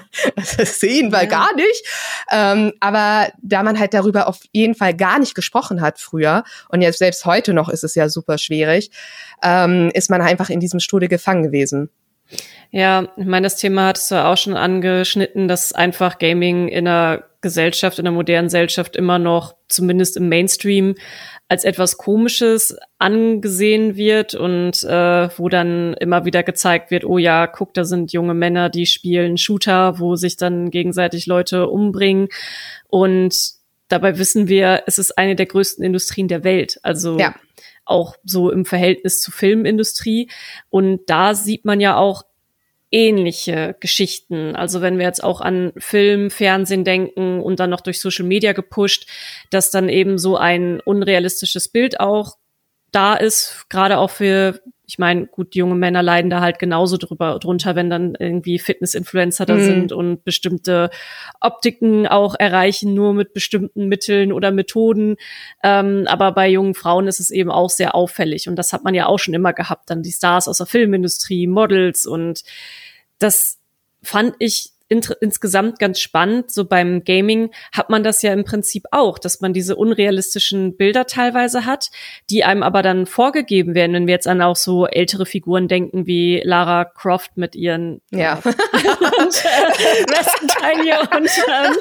das 0.56 0.80
sehen 0.80 1.12
wir 1.12 1.22
ja. 1.22 1.28
gar 1.28 1.54
nicht. 1.54 1.86
Ähm, 2.30 2.72
aber 2.80 3.30
da 3.42 3.62
man 3.62 3.78
halt 3.78 3.94
darüber 3.94 4.26
auf 4.26 4.40
jeden 4.52 4.74
Fall 4.74 4.94
gar 4.94 5.18
nicht 5.18 5.34
gesprochen 5.34 5.80
hat 5.80 6.00
früher 6.00 6.44
und 6.68 6.82
jetzt 6.82 6.98
selbst 6.98 7.24
heute 7.24 7.54
noch 7.54 7.68
ist 7.68 7.84
es 7.84 7.94
ja 7.94 8.08
super 8.08 8.38
schwierig, 8.38 8.90
ähm, 9.42 9.90
ist 9.94 10.10
man 10.10 10.20
einfach 10.20 10.50
in 10.50 10.60
diesem 10.60 10.80
Strudel 10.80 11.08
gefangen 11.08 11.42
gewesen. 11.42 11.90
Ja, 12.70 13.08
ich 13.16 13.26
meine, 13.26 13.46
das 13.46 13.56
Thema 13.56 13.88
hattest 13.88 14.10
du 14.10 14.24
auch 14.24 14.36
schon 14.36 14.56
angeschnitten, 14.56 15.46
dass 15.46 15.72
einfach 15.72 16.18
Gaming 16.18 16.68
in 16.68 16.88
einer 16.88 17.24
Gesellschaft, 17.42 17.98
in 17.98 18.04
der 18.04 18.12
modernen 18.12 18.46
Gesellschaft 18.46 18.96
immer 18.96 19.18
noch, 19.18 19.56
zumindest 19.68 20.16
im 20.16 20.28
Mainstream, 20.28 20.94
als 21.48 21.64
etwas 21.64 21.98
Komisches 21.98 22.74
angesehen 22.98 23.96
wird 23.96 24.34
und 24.34 24.82
äh, 24.84 25.28
wo 25.38 25.50
dann 25.50 25.92
immer 25.94 26.24
wieder 26.24 26.42
gezeigt 26.42 26.90
wird, 26.90 27.04
oh 27.04 27.18
ja, 27.18 27.46
guck, 27.46 27.74
da 27.74 27.84
sind 27.84 28.12
junge 28.12 28.32
Männer, 28.32 28.70
die 28.70 28.86
spielen 28.86 29.36
Shooter, 29.36 29.98
wo 29.98 30.16
sich 30.16 30.38
dann 30.38 30.70
gegenseitig 30.70 31.26
Leute 31.26 31.68
umbringen. 31.68 32.28
Und 32.88 33.36
dabei 33.88 34.16
wissen 34.16 34.48
wir, 34.48 34.84
es 34.86 34.98
ist 34.98 35.18
eine 35.18 35.36
der 35.36 35.44
größten 35.44 35.84
Industrien 35.84 36.28
der 36.28 36.42
Welt. 36.42 36.78
Also 36.82 37.18
ja. 37.18 37.34
Auch 37.84 38.16
so 38.24 38.50
im 38.50 38.64
Verhältnis 38.64 39.20
zur 39.20 39.34
Filmindustrie. 39.34 40.30
Und 40.70 41.02
da 41.06 41.34
sieht 41.34 41.64
man 41.64 41.80
ja 41.80 41.96
auch 41.96 42.24
ähnliche 42.92 43.74
Geschichten. 43.80 44.54
Also 44.54 44.82
wenn 44.82 44.98
wir 44.98 45.06
jetzt 45.06 45.24
auch 45.24 45.40
an 45.40 45.72
Film, 45.78 46.30
Fernsehen 46.30 46.84
denken 46.84 47.40
und 47.40 47.58
dann 47.58 47.70
noch 47.70 47.80
durch 47.80 48.00
Social 48.00 48.26
Media 48.26 48.52
gepusht, 48.52 49.08
dass 49.50 49.70
dann 49.70 49.88
eben 49.88 50.18
so 50.18 50.36
ein 50.36 50.80
unrealistisches 50.80 51.68
Bild 51.68 52.00
auch 52.00 52.36
da 52.92 53.14
ist, 53.14 53.64
gerade 53.70 53.98
auch 53.98 54.10
für, 54.10 54.60
ich 54.92 54.98
meine, 54.98 55.26
gut, 55.26 55.54
junge 55.54 55.74
Männer 55.74 56.02
leiden 56.02 56.28
da 56.28 56.42
halt 56.42 56.58
genauso 56.58 56.98
drüber 56.98 57.38
drunter, 57.38 57.74
wenn 57.74 57.88
dann 57.88 58.14
irgendwie 58.14 58.58
Fitness-Influencer 58.58 59.46
da 59.46 59.54
mhm. 59.54 59.64
sind 59.64 59.92
und 59.92 60.22
bestimmte 60.22 60.90
Optiken 61.40 62.06
auch 62.06 62.34
erreichen, 62.38 62.92
nur 62.92 63.14
mit 63.14 63.32
bestimmten 63.32 63.88
Mitteln 63.88 64.32
oder 64.32 64.50
Methoden. 64.50 65.16
Ähm, 65.64 66.04
aber 66.08 66.32
bei 66.32 66.46
jungen 66.46 66.74
Frauen 66.74 67.08
ist 67.08 67.20
es 67.20 67.30
eben 67.30 67.50
auch 67.50 67.70
sehr 67.70 67.94
auffällig. 67.94 68.50
Und 68.50 68.56
das 68.56 68.74
hat 68.74 68.84
man 68.84 68.92
ja 68.92 69.06
auch 69.06 69.18
schon 69.18 69.32
immer 69.32 69.54
gehabt, 69.54 69.88
dann 69.88 70.02
die 70.02 70.12
Stars 70.12 70.46
aus 70.46 70.58
der 70.58 70.66
Filmindustrie, 70.66 71.46
Models 71.46 72.04
und 72.04 72.42
das 73.18 73.60
fand 74.02 74.34
ich 74.40 74.72
insgesamt 74.92 75.78
ganz 75.78 76.00
spannend. 76.00 76.50
So 76.50 76.64
beim 76.64 77.04
Gaming 77.04 77.50
hat 77.72 77.90
man 77.90 78.04
das 78.04 78.22
ja 78.22 78.32
im 78.32 78.44
Prinzip 78.44 78.84
auch, 78.90 79.18
dass 79.18 79.40
man 79.40 79.52
diese 79.52 79.76
unrealistischen 79.76 80.76
Bilder 80.76 81.06
teilweise 81.06 81.66
hat, 81.66 81.90
die 82.30 82.44
einem 82.44 82.62
aber 82.62 82.82
dann 82.82 83.06
vorgegeben 83.06 83.74
werden, 83.74 83.92
wenn 83.92 84.06
wir 84.06 84.14
jetzt 84.14 84.28
an 84.28 84.42
auch 84.42 84.56
so 84.56 84.86
ältere 84.86 85.26
Figuren 85.26 85.68
denken 85.68 86.06
wie 86.06 86.42
Lara 86.44 86.84
Croft 86.84 87.36
mit 87.36 87.54
ihren 87.54 88.00
ja. 88.10 88.34
und, 88.44 89.44
äh, 89.44 89.72
und, 91.16 91.30
ähm, 91.48 91.76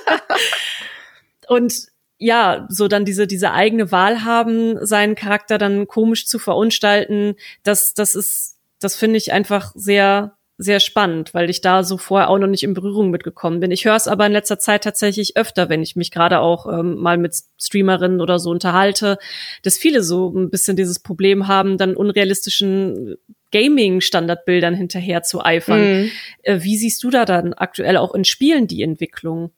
und 1.48 1.92
ja, 2.18 2.68
so 2.70 2.88
dann 2.88 3.04
diese, 3.04 3.26
diese 3.26 3.52
eigene 3.52 3.92
Wahl 3.92 4.24
haben, 4.24 4.86
seinen 4.86 5.16
Charakter 5.16 5.58
dann 5.58 5.88
komisch 5.88 6.28
zu 6.28 6.38
verunstalten, 6.38 7.36
das, 7.64 7.96
das 7.96 8.14
ist, 8.14 8.58
das 8.80 8.96
finde 8.96 9.18
ich 9.18 9.34
einfach 9.34 9.72
sehr 9.74 10.38
sehr 10.62 10.80
spannend, 10.80 11.34
weil 11.34 11.50
ich 11.50 11.62
da 11.62 11.84
so 11.84 11.98
vorher 11.98 12.30
auch 12.30 12.38
noch 12.38 12.48
nicht 12.48 12.64
in 12.64 12.74
Berührung 12.74 13.10
mitgekommen 13.10 13.60
bin. 13.60 13.72
Ich 13.72 13.86
höre 13.86 13.96
es 13.96 14.08
aber 14.08 14.28
in 14.28 14.32
letzter 14.32 14.60
Zeit 14.60 14.84
tatsächlich 14.84 15.36
öfter, 15.36 15.70
wenn 15.70 15.82
ich 15.82 15.96
mich 15.96 16.12
gerade 16.12 16.40
auch 16.40 16.68
ähm, 16.68 16.96
mal 16.96 17.18
mit 17.18 17.36
Streamerinnen 17.60 18.22
oder 18.22 18.38
so 18.38 18.52
unterhalte, 18.52 19.18
dass 19.64 19.78
viele 19.78 20.04
so 20.04 20.30
ein 20.30 20.50
bisschen 20.50 20.78
dieses 20.78 21.00
Problem 21.00 21.48
haben, 21.48 21.78
dann 21.78 21.96
unrealistischen 21.96 23.18
Gaming-Standardbildern 23.52 24.76
hinterher 24.76 25.24
zu 25.24 25.44
eifern. 25.44 26.04
Mhm. 26.04 26.12
Äh, 26.44 26.60
wie 26.62 26.78
siehst 26.78 27.04
du 27.04 27.10
da 27.10 27.26
dann 27.26 27.54
aktuell 27.54 27.98
auch 27.98 28.14
in 28.14 28.24
Spielen 28.24 28.68
die 28.68 28.84
Entwicklung? 28.84 29.52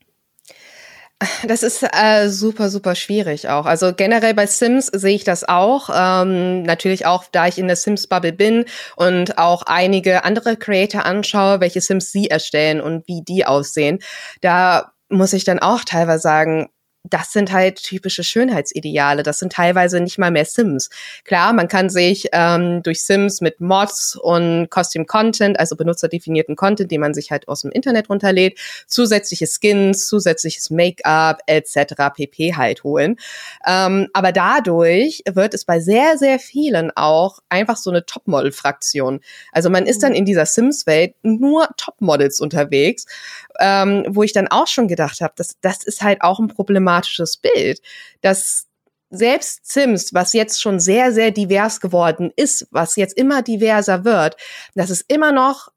Das 1.47 1.63
ist 1.63 1.83
äh, 1.83 2.29
super, 2.29 2.69
super 2.69 2.95
schwierig 2.95 3.49
auch. 3.49 3.65
Also 3.65 3.93
generell 3.93 4.33
bei 4.33 4.45
Sims 4.45 4.87
sehe 4.87 5.15
ich 5.15 5.23
das 5.23 5.47
auch. 5.47 5.89
Ähm, 5.93 6.63
natürlich 6.63 7.05
auch, 7.05 7.25
da 7.31 7.47
ich 7.47 7.57
in 7.57 7.67
der 7.67 7.75
Sims-Bubble 7.75 8.33
bin 8.33 8.65
und 8.95 9.37
auch 9.37 9.63
einige 9.63 10.23
andere 10.23 10.57
Creator 10.57 11.05
anschaue, 11.05 11.59
welche 11.59 11.81
Sims 11.81 12.11
sie 12.11 12.29
erstellen 12.29 12.81
und 12.81 13.07
wie 13.07 13.21
die 13.21 13.45
aussehen. 13.45 13.99
Da 14.41 14.93
muss 15.09 15.33
ich 15.33 15.43
dann 15.43 15.59
auch 15.59 15.83
teilweise 15.83 16.21
sagen, 16.21 16.69
das 17.03 17.33
sind 17.33 17.51
halt 17.51 17.83
typische 17.83 18.23
Schönheitsideale. 18.23 19.23
Das 19.23 19.39
sind 19.39 19.51
teilweise 19.51 19.99
nicht 19.99 20.17
mal 20.17 20.31
mehr 20.31 20.45
Sims. 20.45 20.89
Klar, 21.25 21.51
man 21.51 21.67
kann 21.67 21.89
sich 21.89 22.29
ähm, 22.31 22.81
durch 22.81 23.03
Sims 23.03 23.41
mit 23.41 23.59
Mods 23.59 24.15
und 24.15 24.69
Costume 24.69 25.05
Content, 25.05 25.59
also 25.59 25.75
benutzerdefinierten 25.75 26.55
Content, 26.55 26.91
den 26.91 27.01
man 27.01 27.13
sich 27.13 27.29
halt 27.29 27.49
aus 27.49 27.61
dem 27.61 27.71
Internet 27.71 28.09
runterlädt, 28.09 28.57
zusätzliche 28.87 29.47
Skins, 29.47 30.07
zusätzliches 30.07 30.69
Make-up 30.69 31.41
etc. 31.45 31.93
pp. 32.15 32.55
halt 32.55 32.83
holen. 32.85 33.17
Ähm, 33.67 34.07
aber 34.13 34.31
dadurch 34.31 35.23
wird 35.29 35.53
es 35.53 35.65
bei 35.65 35.81
sehr, 35.81 36.17
sehr 36.17 36.39
vielen 36.39 36.91
auch 36.95 37.39
einfach 37.49 37.75
so 37.75 37.89
eine 37.89 38.05
Topmodel-Fraktion. 38.05 39.19
Also 39.51 39.69
man 39.69 39.85
ist 39.85 40.03
dann 40.03 40.11
mhm. 40.11 40.19
in 40.19 40.25
dieser 40.25 40.45
Sims-Welt 40.45 41.15
nur 41.21 41.67
Topmodels 41.75 42.39
unterwegs, 42.39 43.05
ähm, 43.59 44.05
wo 44.07 44.23
ich 44.23 44.31
dann 44.31 44.47
auch 44.47 44.67
schon 44.67 44.87
gedacht 44.87 45.19
habe, 45.19 45.33
das, 45.35 45.57
das 45.61 45.83
ist 45.83 46.01
halt 46.01 46.21
auch 46.21 46.39
ein 46.39 46.47
problematisches 46.93 47.37
Bild, 47.37 47.81
dass 48.21 48.67
selbst 49.09 49.71
Sims, 49.71 50.13
was 50.13 50.33
jetzt 50.33 50.61
schon 50.61 50.79
sehr, 50.79 51.11
sehr 51.11 51.31
divers 51.31 51.79
geworden 51.79 52.31
ist, 52.35 52.67
was 52.71 52.95
jetzt 52.95 53.15
immer 53.15 53.43
diverser 53.43 54.05
wird, 54.05 54.35
dass 54.75 54.89
es 54.89 55.01
immer 55.01 55.31
noch 55.31 55.69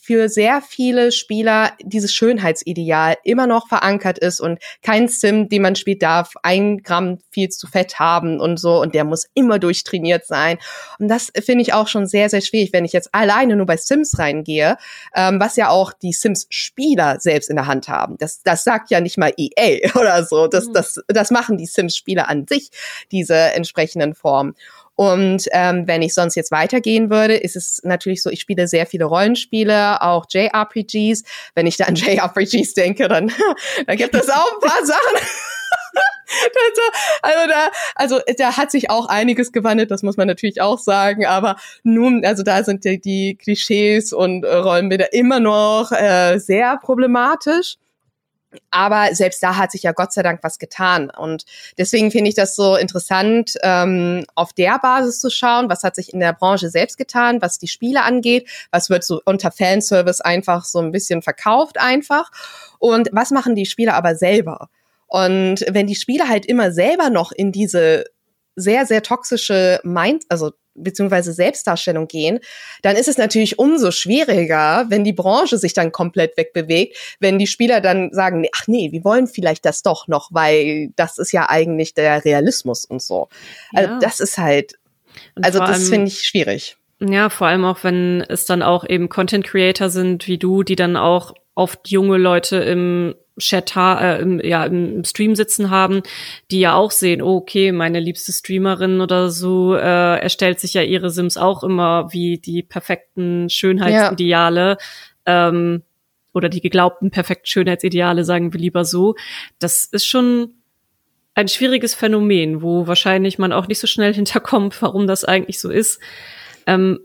für 0.00 0.28
sehr 0.28 0.62
viele 0.62 1.12
Spieler 1.12 1.72
dieses 1.82 2.14
Schönheitsideal 2.14 3.16
immer 3.24 3.46
noch 3.46 3.68
verankert 3.68 4.18
ist 4.18 4.40
und 4.40 4.58
kein 4.82 5.08
Sim, 5.08 5.48
den 5.48 5.62
man 5.62 5.76
spielt, 5.76 6.02
darf 6.02 6.34
ein 6.42 6.82
Gramm 6.82 7.18
viel 7.30 7.48
zu 7.48 7.66
fett 7.66 7.98
haben 7.98 8.40
und 8.40 8.58
so 8.58 8.80
und 8.80 8.94
der 8.94 9.04
muss 9.04 9.26
immer 9.34 9.58
durchtrainiert 9.58 10.26
sein. 10.26 10.58
Und 10.98 11.08
das 11.08 11.32
finde 11.44 11.62
ich 11.62 11.72
auch 11.72 11.88
schon 11.88 12.06
sehr, 12.06 12.28
sehr 12.30 12.40
schwierig, 12.40 12.72
wenn 12.72 12.84
ich 12.84 12.92
jetzt 12.92 13.10
alleine 13.12 13.56
nur 13.56 13.66
bei 13.66 13.76
Sims 13.76 14.18
reingehe, 14.18 14.76
ähm, 15.14 15.40
was 15.40 15.56
ja 15.56 15.68
auch 15.68 15.92
die 15.92 16.12
Sims-Spieler 16.12 17.18
selbst 17.20 17.50
in 17.50 17.56
der 17.56 17.66
Hand 17.66 17.88
haben. 17.88 18.16
Das, 18.18 18.42
das 18.42 18.64
sagt 18.64 18.90
ja 18.90 19.00
nicht 19.00 19.18
mal 19.18 19.32
EA 19.36 19.90
oder 19.94 20.24
so. 20.24 20.46
Das, 20.46 20.68
mhm. 20.68 20.72
das, 20.74 21.00
das 21.08 21.30
machen 21.30 21.58
die 21.58 21.66
Sims-Spieler 21.66 22.28
an 22.28 22.46
sich, 22.46 22.70
diese 23.10 23.34
entsprechenden 23.34 24.14
Formen. 24.14 24.54
Und 24.96 25.48
ähm, 25.52 25.86
wenn 25.86 26.02
ich 26.02 26.14
sonst 26.14 26.36
jetzt 26.36 26.50
weitergehen 26.50 27.10
würde, 27.10 27.34
ist 27.34 27.56
es 27.56 27.80
natürlich 27.82 28.22
so, 28.22 28.30
ich 28.30 28.40
spiele 28.40 28.68
sehr 28.68 28.86
viele 28.86 29.06
Rollenspiele, 29.06 30.00
auch 30.02 30.26
JRPGs. 30.30 31.24
Wenn 31.54 31.66
ich 31.66 31.76
da 31.76 31.84
an 31.84 31.94
JRPGs 31.96 32.74
denke, 32.74 33.08
dann, 33.08 33.32
dann 33.86 33.96
gibt 33.96 34.14
es 34.14 34.28
auch 34.30 34.52
ein 34.52 34.68
paar 34.68 34.84
Sachen. 34.84 35.26
also 37.22 37.48
da, 37.48 37.70
also 37.94 38.20
da 38.38 38.56
hat 38.56 38.70
sich 38.70 38.90
auch 38.90 39.06
einiges 39.06 39.52
gewandelt, 39.52 39.90
das 39.90 40.02
muss 40.02 40.16
man 40.16 40.26
natürlich 40.26 40.60
auch 40.60 40.78
sagen, 40.78 41.26
aber 41.26 41.56
nun, 41.82 42.24
also 42.24 42.42
da 42.42 42.64
sind 42.64 42.84
die, 42.84 43.00
die 43.00 43.36
Klischees 43.36 44.12
und 44.12 44.44
äh, 44.44 44.54
Rollenbilder 44.54 45.12
immer 45.12 45.40
noch 45.40 45.92
äh, 45.92 46.38
sehr 46.38 46.76
problematisch. 46.78 47.76
Aber 48.70 49.14
selbst 49.14 49.42
da 49.42 49.56
hat 49.56 49.72
sich 49.72 49.82
ja 49.82 49.92
Gott 49.92 50.12
sei 50.12 50.22
Dank 50.22 50.40
was 50.42 50.58
getan. 50.58 51.10
Und 51.10 51.44
deswegen 51.78 52.10
finde 52.10 52.28
ich 52.28 52.34
das 52.34 52.56
so 52.56 52.76
interessant, 52.76 53.54
ähm, 53.62 54.24
auf 54.34 54.52
der 54.52 54.78
Basis 54.78 55.18
zu 55.20 55.30
schauen, 55.30 55.68
was 55.68 55.82
hat 55.82 55.96
sich 55.96 56.12
in 56.12 56.20
der 56.20 56.32
Branche 56.32 56.70
selbst 56.70 56.96
getan, 56.98 57.40
was 57.42 57.58
die 57.58 57.68
Spiele 57.68 58.02
angeht, 58.02 58.48
was 58.70 58.90
wird 58.90 59.04
so 59.04 59.20
unter 59.24 59.50
Fanservice 59.50 60.20
einfach 60.20 60.64
so 60.64 60.80
ein 60.80 60.92
bisschen 60.92 61.22
verkauft 61.22 61.78
einfach. 61.78 62.30
Und 62.78 63.08
was 63.12 63.30
machen 63.30 63.54
die 63.54 63.66
Spieler 63.66 63.94
aber 63.94 64.16
selber? 64.16 64.68
Und 65.06 65.64
wenn 65.68 65.86
die 65.86 65.94
Spieler 65.94 66.28
halt 66.28 66.46
immer 66.46 66.72
selber 66.72 67.10
noch 67.10 67.32
in 67.32 67.52
diese 67.52 68.04
sehr, 68.56 68.86
sehr 68.86 69.02
toxische 69.02 69.80
Mind, 69.84 70.24
also 70.28 70.52
beziehungsweise 70.74 71.32
Selbstdarstellung 71.32 72.08
gehen, 72.08 72.40
dann 72.82 72.96
ist 72.96 73.08
es 73.08 73.18
natürlich 73.18 73.58
umso 73.58 73.90
schwieriger, 73.90 74.86
wenn 74.88 75.04
die 75.04 75.12
Branche 75.12 75.58
sich 75.58 75.72
dann 75.72 75.92
komplett 75.92 76.36
wegbewegt, 76.36 76.96
wenn 77.20 77.38
die 77.38 77.46
Spieler 77.46 77.80
dann 77.80 78.10
sagen, 78.12 78.46
ach 78.54 78.66
nee, 78.66 78.90
wir 78.92 79.04
wollen 79.04 79.26
vielleicht 79.26 79.64
das 79.64 79.82
doch 79.82 80.08
noch, 80.08 80.30
weil 80.32 80.90
das 80.96 81.18
ist 81.18 81.32
ja 81.32 81.48
eigentlich 81.48 81.94
der 81.94 82.24
Realismus 82.24 82.84
und 82.84 83.02
so. 83.02 83.28
Also 83.72 83.88
ja. 83.88 83.94
Also 83.94 84.06
das 84.06 84.20
ist 84.20 84.38
halt, 84.38 84.74
und 85.34 85.44
also 85.44 85.58
das 85.60 85.88
finde 85.88 86.08
ich 86.08 86.22
schwierig. 86.22 86.76
Ja, 87.00 87.28
vor 87.28 87.48
allem 87.48 87.64
auch, 87.64 87.82
wenn 87.82 88.22
es 88.28 88.44
dann 88.44 88.62
auch 88.62 88.88
eben 88.88 89.08
Content 89.08 89.46
Creator 89.46 89.90
sind 89.90 90.26
wie 90.26 90.38
du, 90.38 90.62
die 90.62 90.76
dann 90.76 90.96
auch 90.96 91.34
oft 91.54 91.90
junge 91.90 92.18
Leute 92.18 92.56
im 92.56 93.14
Chat, 93.38 93.76
äh, 93.76 94.20
im, 94.20 94.40
ja, 94.40 94.64
im 94.64 95.04
Stream 95.04 95.34
sitzen 95.34 95.70
haben, 95.70 96.02
die 96.50 96.60
ja 96.60 96.74
auch 96.74 96.90
sehen, 96.90 97.20
oh, 97.20 97.36
okay, 97.36 97.72
meine 97.72 98.00
liebste 98.00 98.32
Streamerin 98.32 99.00
oder 99.00 99.30
so 99.30 99.74
äh, 99.74 100.20
erstellt 100.20 100.60
sich 100.60 100.74
ja 100.74 100.82
ihre 100.82 101.10
Sims 101.10 101.36
auch 101.36 101.64
immer 101.64 102.12
wie 102.12 102.38
die 102.38 102.62
perfekten 102.62 103.50
Schönheitsideale 103.50 104.76
ja. 105.26 105.48
ähm, 105.48 105.82
oder 106.32 106.48
die 106.48 106.60
geglaubten 106.60 107.10
perfekten 107.10 107.46
Schönheitsideale, 107.46 108.24
sagen 108.24 108.52
wir 108.52 108.60
lieber 108.60 108.84
so. 108.84 109.16
Das 109.58 109.84
ist 109.84 110.06
schon 110.06 110.54
ein 111.34 111.48
schwieriges 111.48 111.94
Phänomen, 111.94 112.62
wo 112.62 112.86
wahrscheinlich 112.86 113.38
man 113.38 113.52
auch 113.52 113.66
nicht 113.66 113.80
so 113.80 113.86
schnell 113.86 114.14
hinterkommt, 114.14 114.80
warum 114.80 115.06
das 115.06 115.24
eigentlich 115.24 115.58
so 115.58 115.70
ist. 115.70 116.00
Ähm, 116.66 117.00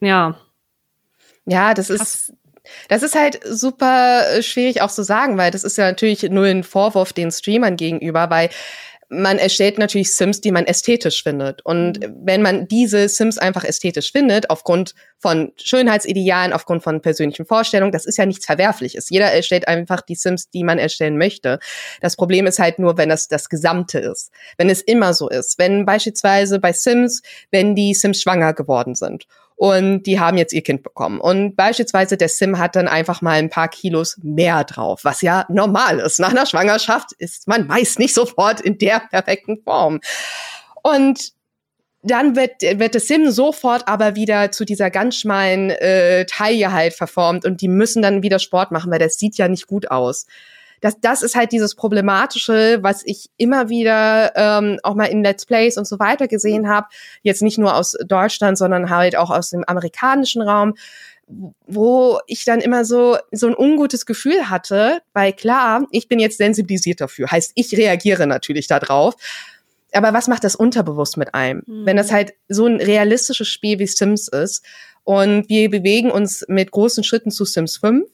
ja. 0.00 0.38
Ja, 1.44 1.74
das 1.74 1.88
Krass. 1.88 2.28
ist 2.28 2.34
das 2.88 3.02
ist 3.02 3.14
halt 3.14 3.40
super 3.44 4.22
äh, 4.30 4.42
schwierig 4.42 4.82
auch 4.82 4.90
zu 4.90 5.02
sagen, 5.02 5.38
weil 5.38 5.50
das 5.50 5.64
ist 5.64 5.78
ja 5.78 5.84
natürlich 5.86 6.22
nur 6.22 6.44
ein 6.44 6.64
Vorwurf 6.64 7.12
den 7.12 7.30
Streamern 7.30 7.76
gegenüber, 7.76 8.30
weil 8.30 8.50
man 9.12 9.38
erstellt 9.38 9.78
natürlich 9.78 10.16
Sims, 10.16 10.40
die 10.40 10.52
man 10.52 10.64
ästhetisch 10.64 11.22
findet. 11.22 11.64
Und 11.64 12.00
mhm. 12.00 12.16
wenn 12.24 12.40
man 12.40 12.66
diese 12.66 13.08
Sims 13.08 13.36
einfach 13.36 13.62
ästhetisch 13.62 14.10
findet, 14.10 14.48
aufgrund 14.48 14.94
von 15.18 15.52
Schönheitsidealen, 15.62 16.52
aufgrund 16.52 16.82
von 16.82 17.02
persönlichen 17.02 17.44
Vorstellungen, 17.44 17.92
das 17.92 18.06
ist 18.06 18.16
ja 18.16 18.24
nichts 18.24 18.46
Verwerfliches. 18.46 19.10
Jeder 19.10 19.26
erstellt 19.26 19.68
einfach 19.68 20.00
die 20.00 20.14
Sims, 20.14 20.48
die 20.48 20.64
man 20.64 20.78
erstellen 20.78 21.18
möchte. 21.18 21.58
Das 22.00 22.16
Problem 22.16 22.46
ist 22.46 22.58
halt 22.58 22.78
nur, 22.78 22.96
wenn 22.96 23.10
das 23.10 23.28
das 23.28 23.50
Gesamte 23.50 23.98
ist. 23.98 24.32
Wenn 24.56 24.70
es 24.70 24.80
immer 24.80 25.12
so 25.12 25.28
ist. 25.28 25.58
Wenn 25.58 25.84
beispielsweise 25.84 26.58
bei 26.58 26.72
Sims, 26.72 27.20
wenn 27.50 27.74
die 27.74 27.92
Sims 27.92 28.22
schwanger 28.22 28.54
geworden 28.54 28.94
sind 28.94 29.26
und 29.56 30.04
die 30.04 30.18
haben 30.18 30.38
jetzt 30.38 30.52
ihr 30.52 30.62
Kind 30.62 30.82
bekommen. 30.82 31.20
Und 31.20 31.56
beispielsweise 31.56 32.16
der 32.16 32.28
Sim 32.28 32.58
hat 32.58 32.76
dann 32.76 32.88
einfach 32.88 33.22
mal 33.22 33.38
ein 33.38 33.50
paar 33.50 33.68
Kilos 33.68 34.18
mehr 34.22 34.64
drauf, 34.64 35.00
was 35.04 35.22
ja 35.22 35.46
normal 35.48 35.98
ist. 36.00 36.18
Nach 36.18 36.30
einer 36.30 36.46
Schwangerschaft 36.46 37.12
ist 37.12 37.48
man 37.48 37.66
meist 37.66 37.98
nicht 37.98 38.14
sofort 38.14 38.60
in 38.60 38.78
der 38.78 39.00
perfekten 39.00 39.62
Form. 39.62 40.00
Und 40.82 41.32
dann 42.02 42.34
wird, 42.34 42.62
wird 42.62 42.94
das 42.96 43.06
Sim 43.06 43.30
sofort 43.30 43.86
aber 43.86 44.16
wieder 44.16 44.50
zu 44.50 44.64
dieser 44.64 44.90
ganz 44.90 45.16
schmalen 45.16 45.70
äh, 45.70 46.26
Taille 46.26 46.72
halt 46.72 46.94
verformt 46.94 47.44
und 47.44 47.60
die 47.60 47.68
müssen 47.68 48.02
dann 48.02 48.22
wieder 48.22 48.40
Sport 48.40 48.72
machen, 48.72 48.90
weil 48.90 48.98
das 48.98 49.18
sieht 49.18 49.38
ja 49.38 49.46
nicht 49.46 49.68
gut 49.68 49.90
aus 49.90 50.26
das, 50.82 51.00
das 51.00 51.22
ist 51.22 51.36
halt 51.36 51.52
dieses 51.52 51.76
Problematische, 51.76 52.80
was 52.82 53.02
ich 53.06 53.30
immer 53.36 53.68
wieder 53.68 54.32
ähm, 54.34 54.80
auch 54.82 54.94
mal 54.94 55.06
in 55.06 55.22
Let's 55.22 55.46
Plays 55.46 55.78
und 55.78 55.86
so 55.86 55.98
weiter 56.00 56.26
gesehen 56.26 56.68
habe. 56.68 56.88
Jetzt 57.22 57.40
nicht 57.40 57.56
nur 57.56 57.76
aus 57.76 57.96
Deutschland, 58.04 58.58
sondern 58.58 58.90
halt 58.90 59.16
auch 59.16 59.30
aus 59.30 59.50
dem 59.50 59.64
amerikanischen 59.64 60.42
Raum 60.42 60.74
wo 61.66 62.18
ich 62.26 62.44
dann 62.44 62.60
immer 62.60 62.84
so 62.84 63.16
so 63.30 63.46
ein 63.46 63.56
ungutes 63.56 64.04
Gefühl 64.04 64.50
hatte, 64.50 65.00
weil 65.14 65.32
klar, 65.32 65.86
ich 65.90 66.06
bin 66.06 66.18
jetzt 66.18 66.36
sensibilisiert 66.36 67.00
dafür, 67.00 67.30
heißt 67.30 67.52
ich 67.54 67.74
reagiere 67.74 68.26
natürlich 68.26 68.66
darauf. 68.66 69.14
Aber 69.92 70.12
was 70.12 70.28
macht 70.28 70.44
das 70.44 70.56
unterbewusst 70.56 71.16
mit 71.16 71.34
einem? 71.34 71.62
Mhm. 71.64 71.86
Wenn 71.86 71.96
das 71.96 72.12
halt 72.12 72.34
so 72.48 72.66
ein 72.66 72.76
realistisches 72.76 73.48
Spiel 73.48 73.78
wie 73.78 73.86
Sims 73.86 74.28
ist 74.28 74.62
und 75.04 75.48
wir 75.48 75.70
bewegen 75.70 76.10
uns 76.10 76.44
mit 76.48 76.70
großen 76.70 77.04
Schritten 77.04 77.30
zu 77.30 77.46
Sims 77.46 77.78
5 77.78 78.04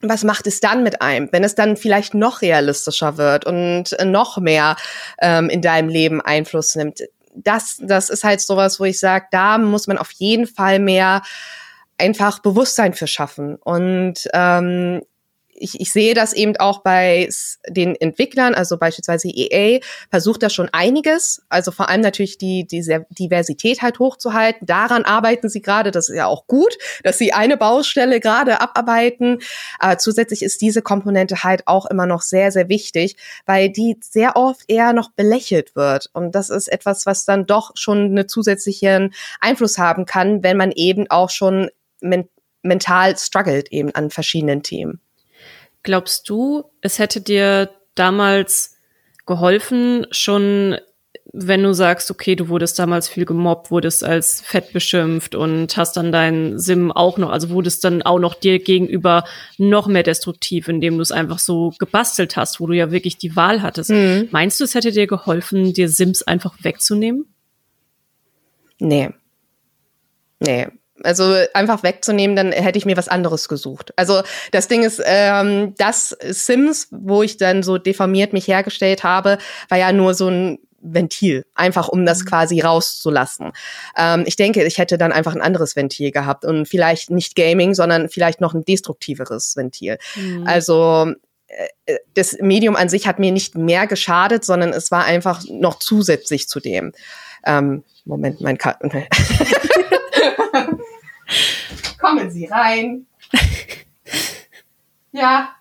was 0.00 0.24
macht 0.24 0.46
es 0.46 0.60
dann 0.60 0.82
mit 0.82 1.02
einem, 1.02 1.28
wenn 1.32 1.44
es 1.44 1.54
dann 1.54 1.76
vielleicht 1.76 2.14
noch 2.14 2.42
realistischer 2.42 3.16
wird 3.16 3.44
und 3.44 3.96
noch 4.04 4.38
mehr 4.38 4.76
ähm, 5.20 5.50
in 5.50 5.62
deinem 5.62 5.88
Leben 5.88 6.20
Einfluss 6.20 6.76
nimmt? 6.76 7.00
Das, 7.34 7.78
das 7.80 8.10
ist 8.10 8.24
halt 8.24 8.40
sowas, 8.40 8.80
wo 8.80 8.84
ich 8.84 8.98
sage, 8.98 9.26
da 9.30 9.58
muss 9.58 9.86
man 9.86 9.98
auf 9.98 10.10
jeden 10.12 10.46
Fall 10.46 10.78
mehr 10.78 11.22
einfach 11.98 12.38
Bewusstsein 12.40 12.94
für 12.94 13.06
schaffen. 13.06 13.56
Und 13.56 14.28
ähm, 14.32 15.02
ich, 15.60 15.80
ich 15.80 15.92
sehe 15.92 16.14
das 16.14 16.32
eben 16.32 16.56
auch 16.56 16.82
bei 16.82 17.28
den 17.68 17.94
Entwicklern, 17.96 18.54
also 18.54 18.78
beispielsweise 18.78 19.28
EA, 19.28 19.80
versucht 20.10 20.42
da 20.42 20.50
schon 20.50 20.68
einiges. 20.72 21.42
Also 21.48 21.70
vor 21.70 21.88
allem 21.88 22.00
natürlich 22.00 22.38
die, 22.38 22.66
diese 22.66 23.06
Diversität 23.10 23.82
halt 23.82 23.98
hochzuhalten. 23.98 24.66
Daran 24.66 25.04
arbeiten 25.04 25.48
sie 25.48 25.60
gerade. 25.60 25.90
Das 25.90 26.08
ist 26.08 26.16
ja 26.16 26.26
auch 26.26 26.46
gut, 26.46 26.76
dass 27.02 27.18
sie 27.18 27.32
eine 27.32 27.56
Baustelle 27.56 28.20
gerade 28.20 28.60
abarbeiten. 28.60 29.38
Aber 29.78 29.98
zusätzlich 29.98 30.42
ist 30.42 30.60
diese 30.60 30.82
Komponente 30.82 31.44
halt 31.44 31.66
auch 31.66 31.86
immer 31.86 32.06
noch 32.06 32.22
sehr, 32.22 32.52
sehr 32.52 32.68
wichtig, 32.68 33.16
weil 33.46 33.70
die 33.70 33.96
sehr 34.00 34.36
oft 34.36 34.62
eher 34.68 34.92
noch 34.92 35.10
belächelt 35.12 35.76
wird. 35.76 36.10
Und 36.12 36.34
das 36.34 36.50
ist 36.50 36.68
etwas, 36.68 37.06
was 37.06 37.24
dann 37.24 37.46
doch 37.46 37.72
schon 37.74 37.98
einen 37.98 38.28
zusätzlichen 38.28 39.14
Einfluss 39.40 39.78
haben 39.78 40.06
kann, 40.06 40.42
wenn 40.42 40.56
man 40.56 40.72
eben 40.72 41.10
auch 41.10 41.30
schon 41.30 41.70
men 42.00 42.28
mental 42.62 43.16
struggelt 43.16 43.70
eben 43.70 43.94
an 43.94 44.10
verschiedenen 44.10 44.62
Themen. 44.62 45.00
Glaubst 45.82 46.28
du, 46.28 46.64
es 46.80 46.98
hätte 46.98 47.20
dir 47.20 47.70
damals 47.94 48.76
geholfen, 49.26 50.06
schon 50.10 50.78
wenn 51.32 51.62
du 51.62 51.74
sagst, 51.74 52.10
okay, 52.10 52.36
du 52.36 52.48
wurdest 52.48 52.78
damals 52.78 53.08
viel 53.08 53.26
gemobbt, 53.26 53.70
wurdest 53.70 54.02
als 54.02 54.40
fett 54.40 54.72
beschimpft 54.72 55.34
und 55.34 55.76
hast 55.76 55.96
dann 55.96 56.10
deinen 56.10 56.58
Sim 56.58 56.90
auch 56.90 57.18
noch, 57.18 57.30
also 57.30 57.50
wurdest 57.50 57.84
dann 57.84 58.02
auch 58.02 58.18
noch 58.18 58.34
dir 58.34 58.58
gegenüber 58.58 59.24
noch 59.58 59.86
mehr 59.88 60.02
destruktiv, 60.02 60.68
indem 60.68 60.96
du 60.96 61.02
es 61.02 61.12
einfach 61.12 61.38
so 61.38 61.74
gebastelt 61.78 62.36
hast, 62.36 62.60
wo 62.60 62.66
du 62.66 62.72
ja 62.72 62.90
wirklich 62.90 63.18
die 63.18 63.36
Wahl 63.36 63.60
hattest. 63.60 63.90
Mhm. 63.90 64.28
Meinst 64.30 64.58
du, 64.58 64.64
es 64.64 64.74
hätte 64.74 64.90
dir 64.90 65.06
geholfen, 65.06 65.74
dir 65.74 65.90
Sims 65.90 66.22
einfach 66.22 66.56
wegzunehmen? 66.62 67.26
Nee. 68.78 69.10
Nee. 70.40 70.68
Also 71.02 71.34
einfach 71.54 71.82
wegzunehmen, 71.82 72.36
dann 72.36 72.52
hätte 72.52 72.78
ich 72.78 72.86
mir 72.86 72.96
was 72.96 73.08
anderes 73.08 73.48
gesucht. 73.48 73.92
Also 73.96 74.22
das 74.52 74.68
Ding 74.68 74.82
ist, 74.82 75.00
ähm, 75.04 75.74
das 75.78 76.16
Sims, 76.20 76.88
wo 76.90 77.22
ich 77.22 77.36
dann 77.36 77.62
so 77.62 77.78
deformiert 77.78 78.32
mich 78.32 78.48
hergestellt 78.48 79.04
habe, 79.04 79.38
war 79.68 79.78
ja 79.78 79.92
nur 79.92 80.14
so 80.14 80.28
ein 80.28 80.58
Ventil, 80.80 81.44
einfach 81.54 81.88
um 81.88 82.06
das 82.06 82.20
mhm. 82.20 82.26
quasi 82.26 82.60
rauszulassen. 82.60 83.52
Ähm, 83.96 84.24
ich 84.26 84.36
denke, 84.36 84.64
ich 84.64 84.78
hätte 84.78 84.98
dann 84.98 85.12
einfach 85.12 85.34
ein 85.34 85.40
anderes 85.40 85.76
Ventil 85.76 86.10
gehabt 86.10 86.44
und 86.44 86.66
vielleicht 86.66 87.10
nicht 87.10 87.34
Gaming, 87.34 87.74
sondern 87.74 88.08
vielleicht 88.08 88.40
noch 88.40 88.54
ein 88.54 88.64
destruktiveres 88.64 89.56
Ventil. 89.56 89.98
Mhm. 90.14 90.46
Also 90.46 91.12
äh, 91.48 91.96
das 92.14 92.36
Medium 92.40 92.76
an 92.76 92.88
sich 92.88 93.06
hat 93.06 93.18
mir 93.18 93.32
nicht 93.32 93.56
mehr 93.56 93.86
geschadet, 93.86 94.44
sondern 94.44 94.70
es 94.70 94.90
war 94.90 95.04
einfach 95.04 95.42
noch 95.48 95.78
zusätzlich 95.78 96.48
zu 96.48 96.60
dem. 96.60 96.92
Ähm, 97.44 97.82
Moment, 98.04 98.40
mein 98.40 98.58
Karten. 98.58 98.90
Kommen 101.98 102.30
Sie 102.30 102.46
rein. 102.46 103.06
Ja. 105.12 105.54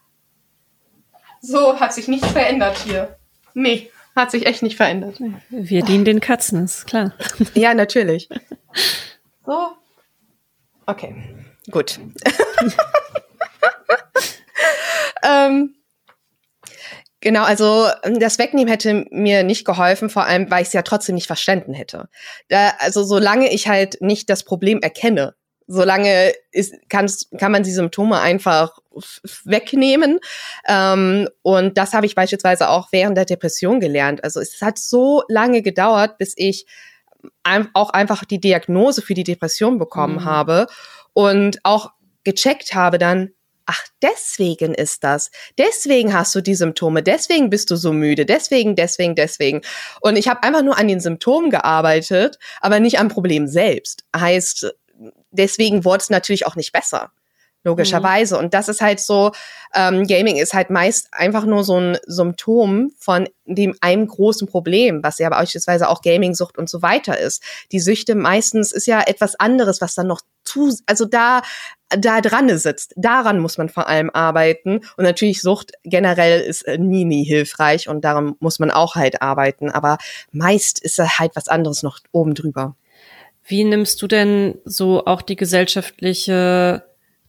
So 1.42 1.80
hat 1.80 1.94
sich 1.94 2.08
nichts 2.08 2.28
verändert 2.28 2.78
hier. 2.80 3.18
Nee. 3.54 3.92
Hat 4.16 4.32
sich 4.32 4.48
echt 4.48 4.64
nicht 4.64 4.78
verändert. 4.78 5.20
Wir 5.50 5.84
dienen 5.84 6.04
den 6.04 6.20
Katzen, 6.20 6.66
ist 6.66 6.88
klar. 6.88 7.14
Ja, 7.54 7.74
natürlich. 7.74 8.28
So. 9.46 9.78
Okay, 10.88 11.16
gut. 11.70 12.00
ähm, 15.24 15.76
genau, 17.20 17.44
also 17.44 17.88
das 18.04 18.40
Wegnehmen 18.40 18.70
hätte 18.70 19.06
mir 19.12 19.44
nicht 19.44 19.66
geholfen, 19.66 20.10
vor 20.10 20.26
allem, 20.26 20.50
weil 20.50 20.62
ich 20.62 20.70
es 20.70 20.74
ja 20.74 20.82
trotzdem 20.82 21.16
nicht 21.16 21.28
verstanden 21.28 21.74
hätte. 21.74 22.10
Da, 22.48 22.74
also 22.80 23.04
solange 23.04 23.54
ich 23.54 23.68
halt 23.68 24.02
nicht 24.02 24.30
das 24.30 24.44
Problem 24.44 24.80
erkenne, 24.82 25.36
solange 25.68 26.34
ist, 26.52 26.74
kann 26.90 27.52
man 27.52 27.64
die 27.64 27.72
Symptome 27.72 28.20
einfach 28.20 28.80
wegnehmen. 29.44 30.20
Ähm, 30.68 31.28
und 31.42 31.78
das 31.78 31.94
habe 31.94 32.06
ich 32.06 32.16
beispielsweise 32.16 32.70
auch 32.70 32.88
während 32.92 33.18
der 33.18 33.26
Depression 33.26 33.80
gelernt. 33.80 34.24
Also 34.24 34.40
es 34.40 34.62
hat 34.62 34.78
so 34.78 35.24
lange 35.28 35.62
gedauert, 35.62 36.18
bis 36.18 36.34
ich 36.36 36.66
auch 37.74 37.90
einfach 37.90 38.26
die 38.26 38.40
Diagnose 38.40 39.02
für 39.02 39.14
die 39.14 39.24
Depression 39.24 39.78
bekommen 39.78 40.16
mhm. 40.16 40.26
habe 40.26 40.68
und 41.14 41.60
auch 41.64 41.92
gecheckt 42.24 42.74
habe 42.74 42.98
dann, 42.98 43.32
ach, 43.66 43.84
deswegen 44.02 44.74
ist 44.74 45.04
das. 45.04 45.30
Deswegen 45.58 46.14
hast 46.14 46.34
du 46.34 46.42
die 46.42 46.56
Symptome, 46.56 47.04
deswegen 47.04 47.50
bist 47.50 47.70
du 47.70 47.76
so 47.76 47.92
müde, 47.94 48.26
deswegen, 48.26 48.76
deswegen, 48.76 49.16
deswegen. 49.16 49.62
Und 50.02 50.18
ich 50.18 50.28
habe 50.28 50.44
einfach 50.44 50.64
nur 50.64 50.78
an 50.78 50.88
den 50.88 51.00
Symptomen 51.00 51.50
gearbeitet, 51.50 52.40
aber 52.62 52.80
nicht 52.80 53.00
am 53.00 53.10
Problem 53.10 53.48
selbst. 53.48 54.06
Heißt, 54.16 54.74
deswegen 55.32 55.86
wurde 55.86 56.02
es 56.02 56.10
natürlich 56.10 56.46
auch 56.46 56.56
nicht 56.56 56.72
besser 56.72 57.12
logischerweise. 57.68 58.36
Mhm. 58.36 58.46
Und 58.46 58.54
das 58.54 58.70
ist 58.70 58.82
halt 58.82 59.00
so, 59.00 59.32
ähm, 59.76 60.08
Gaming 60.08 60.38
ist 60.38 60.54
halt 60.54 60.70
meist 60.70 61.10
einfach 61.12 61.46
nur 61.46 61.64
so 61.64 61.80
ein 61.80 61.98
Symptom 62.06 62.92
von 62.98 63.28
dem 63.46 63.76
einem 63.82 64.08
großen 64.08 64.48
Problem, 64.48 65.04
was 65.04 65.20
ja 65.20 65.30
beispielsweise 65.30 65.90
auch 65.90 66.02
Gaming-Sucht 66.02 66.58
und 66.58 66.70
so 66.70 66.82
weiter 66.82 67.20
ist. 67.20 67.44
Die 67.72 67.80
Süchte 67.80 68.16
meistens 68.16 68.72
ist 68.72 68.88
ja 68.88 69.02
etwas 69.02 69.36
anderes, 69.40 69.82
was 69.82 69.96
dann 69.96 70.08
noch 70.08 70.22
zu, 70.46 70.74
also 70.86 71.06
da, 71.06 71.42
da 71.90 72.22
dran 72.22 72.58
sitzt. 72.58 72.94
Daran 72.96 73.40
muss 73.40 73.58
man 73.58 73.68
vor 73.68 73.88
allem 73.88 74.10
arbeiten. 74.12 74.82
Und 74.96 75.04
natürlich 75.04 75.42
Sucht 75.42 75.74
generell 75.84 76.42
ist 76.42 76.62
äh, 76.64 76.78
nie, 76.78 77.04
nie 77.04 77.26
hilfreich 77.26 77.90
und 77.90 78.06
daran 78.06 78.36
muss 78.40 78.60
man 78.60 78.72
auch 78.72 78.96
halt 78.96 79.22
arbeiten. 79.22 79.70
Aber 79.70 79.98
meist 80.32 80.80
ist 80.80 81.00
halt 81.00 81.36
was 81.36 81.50
anderes 81.50 81.84
noch 81.84 82.00
oben 82.14 82.34
drüber. 82.34 82.76
Wie 83.48 83.64
nimmst 83.64 84.02
du 84.02 84.08
denn 84.08 84.56
so 84.66 85.06
auch 85.06 85.22
die 85.22 85.38
gesellschaftliche 85.38 86.84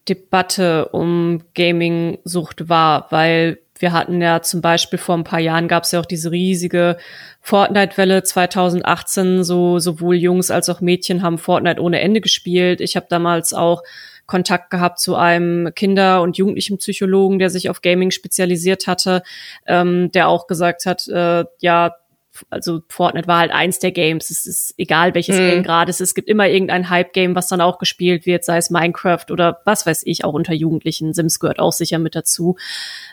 Debatte 0.09 0.89
um 0.89 1.43
Gaming-Sucht 1.55 2.69
wahr? 2.69 3.07
Weil 3.11 3.61
wir 3.79 3.93
hatten 3.93 4.21
ja 4.21 4.43
zum 4.43 4.61
Beispiel 4.61 4.99
vor 4.99 5.17
ein 5.17 5.23
paar 5.23 5.39
Jahren 5.39 5.69
gab 5.69 5.85
es 5.85 5.93
ja 5.93 6.01
auch 6.01 6.07
diese 6.07 6.33
riesige 6.33 6.97
Fortnite-Welle 7.41 8.25
2018. 8.25 9.45
So 9.45 9.79
sowohl 9.79 10.17
Jungs 10.17 10.51
als 10.51 10.69
auch 10.69 10.81
Mädchen 10.81 11.23
haben 11.23 11.39
Fortnite 11.39 11.81
ohne 11.81 12.01
Ende 12.01 12.21
gespielt. 12.21 12.81
Ich 12.81 12.97
habe 12.97 13.07
damals 13.09 13.55
auch 13.55 13.85
Kontakt 14.27 14.71
gehabt 14.71 14.99
zu 14.99 15.15
einem 15.15 15.73
Kinder- 15.73 16.21
und 16.23 16.37
Jugendlichenpsychologen, 16.37 17.39
der 17.39 17.49
sich 17.49 17.71
auf 17.71 17.81
Gaming 17.81 18.11
spezialisiert 18.11 18.89
hatte, 18.89 19.23
ähm, 19.67 20.11
der 20.11 20.27
auch 20.27 20.49
gesagt 20.49 20.85
hat, 20.85 21.07
äh, 21.07 21.45
ja, 21.61 21.95
also 22.51 22.81
Fortnite 22.89 23.29
war 23.29 23.39
halt 23.39 23.51
eins 23.51 23.79
der 23.79 23.93
Games. 23.93 24.31
Es 24.31 24.47
ist 24.47 24.75
egal, 24.77 25.15
welches 25.15 25.37
mhm. 25.37 25.51
Game 25.51 25.63
gerade 25.63 25.91
es 25.91 26.01
ist. 26.01 26.11
Es 26.11 26.15
gibt 26.15 26.29
immer 26.29 26.49
irgendein 26.49 26.91
Hype-Game, 26.91 27.35
was 27.35 27.49
dann 27.49 27.61
auch 27.61 27.79
gespielt 27.79 28.27
wird, 28.27 28.45
sei 28.45 28.57
es 28.57 28.71
Minecraft 28.71 29.27
oder 29.31 29.61
was 29.65 29.87
weiß 29.87 30.03
ich, 30.05 30.25
auch 30.25 30.33
unter 30.33 30.55
Jugendlichen. 30.55 31.15
Sims 31.15 31.41
gehört 31.41 31.59
auch 31.59 31.73
sicher 31.73 31.99
mit 31.99 32.15
dazu. 32.15 32.57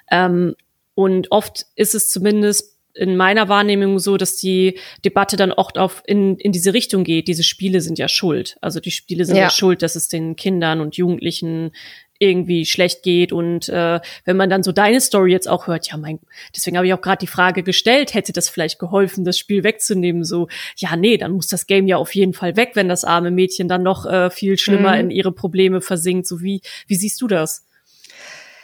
Ähm, 0.10 0.56
und 0.94 1.32
oft 1.32 1.66
ist 1.76 1.96
es 1.96 2.10
zumindest 2.10 2.76
in 2.96 3.18
meiner 3.18 3.50
Wahrnehmung 3.50 4.00
so, 4.00 4.16
dass 4.16 4.38
die 4.38 4.80
Debatte 5.04 5.36
dann 5.36 5.52
oft 5.52 5.78
auf 5.78 6.02
in, 6.06 6.38
in 6.38 6.54
diese 6.54 6.74
Richtung 6.74 7.04
geht. 7.04 7.28
Diese 7.28 7.44
Spiele 7.44 7.82
sind 7.82 8.00
ja 8.00 8.08
schuld. 8.08 8.58
Also 8.62 8.80
die 8.80 8.92
Spiele 8.92 9.26
sind 9.26 9.36
ja, 9.36 9.44
ja 9.44 9.50
schuld, 9.50 9.82
dass 9.82 9.96
es 9.96 10.08
den 10.08 10.38
Kindern 10.38 10.80
und 10.80 10.96
Jugendlichen 10.96 11.72
irgendwie 12.20 12.66
schlecht 12.66 13.04
geht 13.04 13.34
und 13.34 13.68
äh, 13.68 14.00
wenn 14.24 14.38
man 14.38 14.50
dann 14.50 14.64
so 14.64 14.72
deine 14.72 15.02
Story 15.02 15.32
jetzt 15.32 15.50
auch 15.50 15.68
hört, 15.68 15.90
ja 15.90 15.98
mein, 15.98 16.20
deswegen 16.56 16.78
habe 16.78 16.88
ich 16.88 16.94
auch 16.94 17.02
gerade 17.02 17.20
die 17.20 17.28
Frage 17.28 17.62
gestellt, 17.62 18.14
hätte 18.14 18.32
das 18.32 18.48
vielleicht 18.48 18.80
geholfen, 18.80 19.26
das 19.26 19.38
Spiel 19.38 19.64
wegzunehmen? 19.64 20.24
So, 20.24 20.48
ja 20.78 20.96
nee, 20.96 21.18
dann 21.18 21.34
muss 21.34 21.48
das 21.48 21.68
Game 21.68 21.88
ja 21.88 21.98
auf 21.98 22.16
jeden 22.16 22.34
Fall 22.34 22.56
weg, 22.56 22.72
wenn 22.76 22.88
das 22.88 23.04
arme 23.04 23.32
Mädchen 23.32 23.68
dann 23.68 23.84
noch 23.84 24.06
äh, 24.06 24.30
viel 24.30 24.58
schlimmer 24.58 24.94
mhm. 24.94 25.00
in 25.00 25.12
ihre 25.12 25.32
Probleme 25.32 25.82
versinkt. 25.82 26.28
So 26.28 26.42
wie 26.42 26.62
wie 26.88 26.96
siehst 26.96 27.22
du 27.22 27.28
das? 27.28 27.66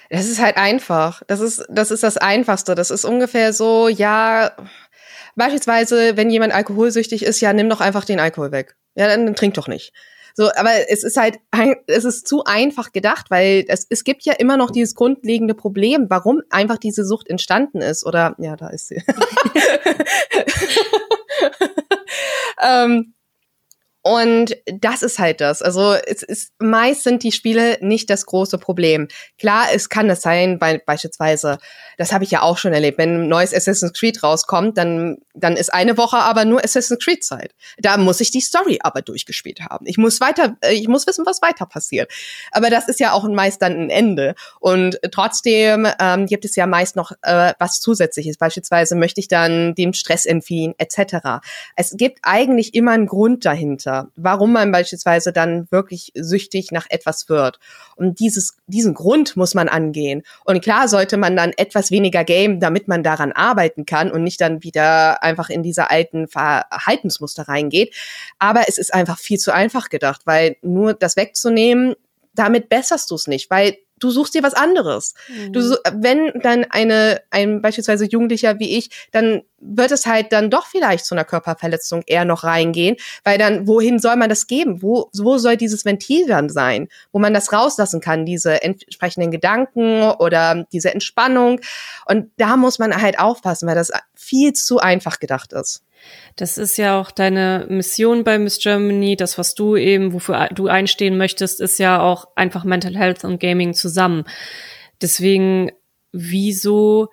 Das 0.10 0.28
ist 0.28 0.42
halt 0.42 0.58
einfach. 0.58 1.22
Das 1.28 1.40
ist 1.40 1.66
das 1.70 1.92
ist 1.92 2.04
das 2.04 2.18
Einfachste. 2.18 2.76
Das 2.76 2.92
ist 2.92 3.06
ungefähr 3.06 3.54
so, 3.54 3.88
ja. 3.88 4.52
Beispielsweise, 5.36 6.18
wenn 6.18 6.30
jemand 6.30 6.54
alkoholsüchtig 6.54 7.24
ist, 7.24 7.40
ja, 7.40 7.54
nimm 7.54 7.70
doch 7.70 7.80
einfach 7.80 8.04
den 8.04 8.20
Alkohol 8.20 8.52
weg. 8.52 8.76
Ja, 8.96 9.08
dann, 9.08 9.26
dann 9.26 9.36
trink 9.36 9.54
doch 9.54 9.70
nicht. 9.70 9.94
So, 10.36 10.50
aber 10.56 10.90
es 10.90 11.04
ist 11.04 11.18
halt, 11.18 11.40
es 11.88 12.06
ist 12.06 12.28
zu 12.28 12.44
einfach 12.46 12.92
gedacht, 12.92 13.28
weil 13.30 13.66
es, 13.68 13.86
es 13.90 14.04
gibt 14.04 14.24
ja 14.24 14.34
immer 14.34 14.58
noch 14.58 14.72
dieses 14.72 14.96
grundlegende 14.96 15.54
Problem, 15.54 16.08
warum 16.10 16.42
einfach 16.50 16.78
diese 16.78 17.06
Sucht 17.06 17.30
entstanden 17.30 17.82
ist. 17.82 18.06
Oder 18.06 18.36
ja, 18.38 18.56
da 18.56 18.70
ist 18.70 18.88
sie. 18.88 19.02
ähm, 22.64 23.14
und 24.04 24.58
das 24.66 25.04
ist 25.04 25.20
halt 25.20 25.42
das. 25.42 25.62
Also 25.62 25.94
es 25.94 26.24
ist 26.24 26.54
meist 26.58 27.04
sind 27.04 27.22
die 27.22 27.32
Spiele 27.32 27.78
nicht 27.82 28.10
das 28.10 28.26
große 28.26 28.58
Problem. 28.58 29.08
Klar, 29.38 29.68
es 29.74 29.90
kann 29.90 30.10
es 30.10 30.22
sein, 30.22 30.60
weil 30.60 30.80
beispielsweise, 30.80 31.60
das 31.98 32.12
habe 32.12 32.24
ich 32.24 32.32
ja 32.32 32.42
auch 32.42 32.58
schon 32.58 32.74
erlebt, 32.74 32.98
wenn 32.98 33.24
ein 33.24 33.28
neues 33.28 33.54
Assassin's 33.54 33.94
Creed 33.94 34.24
rauskommt, 34.24 34.78
dann 34.78 35.18
dann 35.36 35.56
ist 35.56 35.72
eine 35.72 35.98
Woche 35.98 36.18
aber 36.18 36.46
nur 36.46 36.64
Assassin's 36.64 37.04
Creed 37.04 37.24
Zeit. 37.24 37.54
Da 37.78 37.98
muss 37.98 38.22
ich 38.22 38.32
die 38.32 38.42
Story 38.42 38.80
aber 38.82 39.04
durchgespielt 39.04 39.62
haben. 39.62 39.86
Ich 39.86 39.98
muss 39.98 40.20
weiter, 40.20 40.58
äh, 40.62 40.74
ich 40.74 40.88
muss 40.88 41.06
wissen, 41.06 41.26
was 41.26 41.42
weiter 41.44 41.68
passiert. 41.68 42.12
Aber 42.52 42.70
das 42.72 42.88
ist 42.88 43.00
ja 43.00 43.14
auch 43.14 43.28
meist 43.30 43.62
dann 43.62 43.74
ein 43.74 43.90
Ende. 43.92 44.34
Und 44.60 45.00
trotzdem 45.12 45.88
ähm, 46.00 46.26
gibt 46.26 46.44
es 46.44 46.56
ja 46.56 46.66
meist 46.66 46.96
noch 46.96 47.12
äh, 47.22 47.54
was 47.60 47.80
Zusätzliches. 47.80 48.38
Beispielsweise 48.38 48.96
möchte 48.96 49.20
ich 49.20 49.28
dann 49.28 49.76
dem 49.76 49.94
Stress 49.94 50.26
entfliehen 50.26 50.74
etc. 50.80 51.44
Es 51.76 51.96
gibt 51.96 52.20
eigentlich 52.24 52.74
immer 52.74 52.92
einen 52.92 53.06
Grund 53.06 53.46
dahinter 53.46 53.91
dahinter, 53.92 54.12
warum 54.16 54.54
man 54.54 54.72
beispielsweise 54.72 55.32
dann 55.34 55.68
wirklich 55.72 56.12
süchtig 56.16 56.72
nach 56.72 56.86
etwas 56.90 57.30
wird. 57.30 57.60
Und 57.96 58.20
dieses, 58.20 58.58
diesen 58.68 58.94
Grund 58.94 59.36
muss 59.38 59.54
man 59.54 59.70
angehen. 59.70 60.24
Und 60.46 60.62
klar 60.62 60.88
sollte 60.88 61.18
man 61.18 61.36
dann 61.36 61.52
etwas 61.58 61.92
weniger 61.92 62.24
game, 62.24 62.60
damit 62.60 62.88
man 62.88 63.04
daran 63.04 63.32
arbeiten 63.32 63.86
kann 63.86 64.12
und 64.12 64.24
nicht 64.24 64.42
dann 64.42 64.64
wieder 64.64 65.24
einfach 65.24 65.50
in 65.50 65.64
diese 65.64 65.90
alten 65.90 66.28
Verhaltensmuster 66.28 67.48
reingeht. 67.48 67.96
Aber 68.40 68.64
es 68.68 68.78
ist 68.78 68.94
einfach 68.94 69.20
viel 69.20 69.38
zu 69.38 69.54
einfach 69.54 69.90
gedacht, 69.90 70.22
weil 70.26 70.58
nur 70.62 70.94
das 70.94 71.16
wegzunehmen, 71.16 71.96
damit 72.34 72.70
besserst 72.70 73.12
du 73.12 73.16
es 73.16 73.28
nicht, 73.28 73.50
weil 73.50 73.76
du 74.00 74.10
suchst 74.10 74.34
dir 74.34 74.42
was 74.42 74.54
anderes. 74.54 75.14
Mhm. 75.28 75.54
Du, 75.54 75.60
wenn 75.94 76.32
dann 76.42 76.66
eine, 76.70 77.22
ein 77.30 77.62
beispielsweise 77.62 78.06
Jugendlicher 78.06 78.58
wie 78.60 78.78
ich 78.78 78.90
dann 79.12 79.44
wird 79.62 79.92
es 79.92 80.06
halt 80.06 80.32
dann 80.34 80.50
doch 80.50 80.66
vielleicht 80.66 81.06
zu 81.06 81.16
einer 81.16 81.24
Körperverletzung 81.24 82.04
eher 82.06 82.26
noch 82.26 82.44
reingehen, 82.44 82.96
weil 83.24 83.38
dann, 83.38 83.68
wohin 83.68 84.00
soll 84.00 84.16
man 84.16 84.30
das 84.30 84.48
geben? 84.48 84.82
Wo, 84.82 85.10
wo 85.18 85.38
soll 85.38 85.58
dieses 85.58 85.86
Ventil 85.86 86.28
dann 86.28 86.50
sein, 86.50 86.88
wo 87.12 87.20
man 87.20 87.34
das 87.34 87.54
rauslassen 87.54 88.02
kann, 88.02 88.26
diese 88.26 88.62
entsprechenden 88.64 89.32
Gedanken 89.32 90.04
oder 90.20 90.66
diese 90.72 90.94
Entspannung? 90.94 91.62
Und 92.06 92.32
da 92.38 92.58
muss 92.58 92.80
man 92.80 93.00
halt 93.02 93.20
aufpassen, 93.20 93.68
weil 93.68 93.76
das 93.76 93.92
viel 94.16 94.54
zu 94.54 94.80
einfach 94.80 95.20
gedacht 95.20 95.54
ist. 95.54 95.84
Das 96.36 96.58
ist 96.58 96.78
ja 96.78 97.00
auch 97.00 97.12
deine 97.12 97.68
Mission 97.70 98.24
bei 98.24 98.40
Miss 98.40 98.58
Germany. 98.60 99.16
Das, 99.16 99.38
was 99.38 99.54
du 99.54 99.76
eben, 99.76 100.14
wofür 100.14 100.50
du 100.52 100.68
einstehen 100.68 101.18
möchtest, 101.18 101.62
ist 101.62 101.78
ja 101.78 102.02
auch 102.02 102.26
einfach 102.36 102.64
Mental 102.64 102.96
Health 102.96 103.24
und 103.24 103.40
Gaming 103.40 103.74
zusammen. 103.74 104.24
Deswegen, 105.02 105.72
wieso 106.12 107.10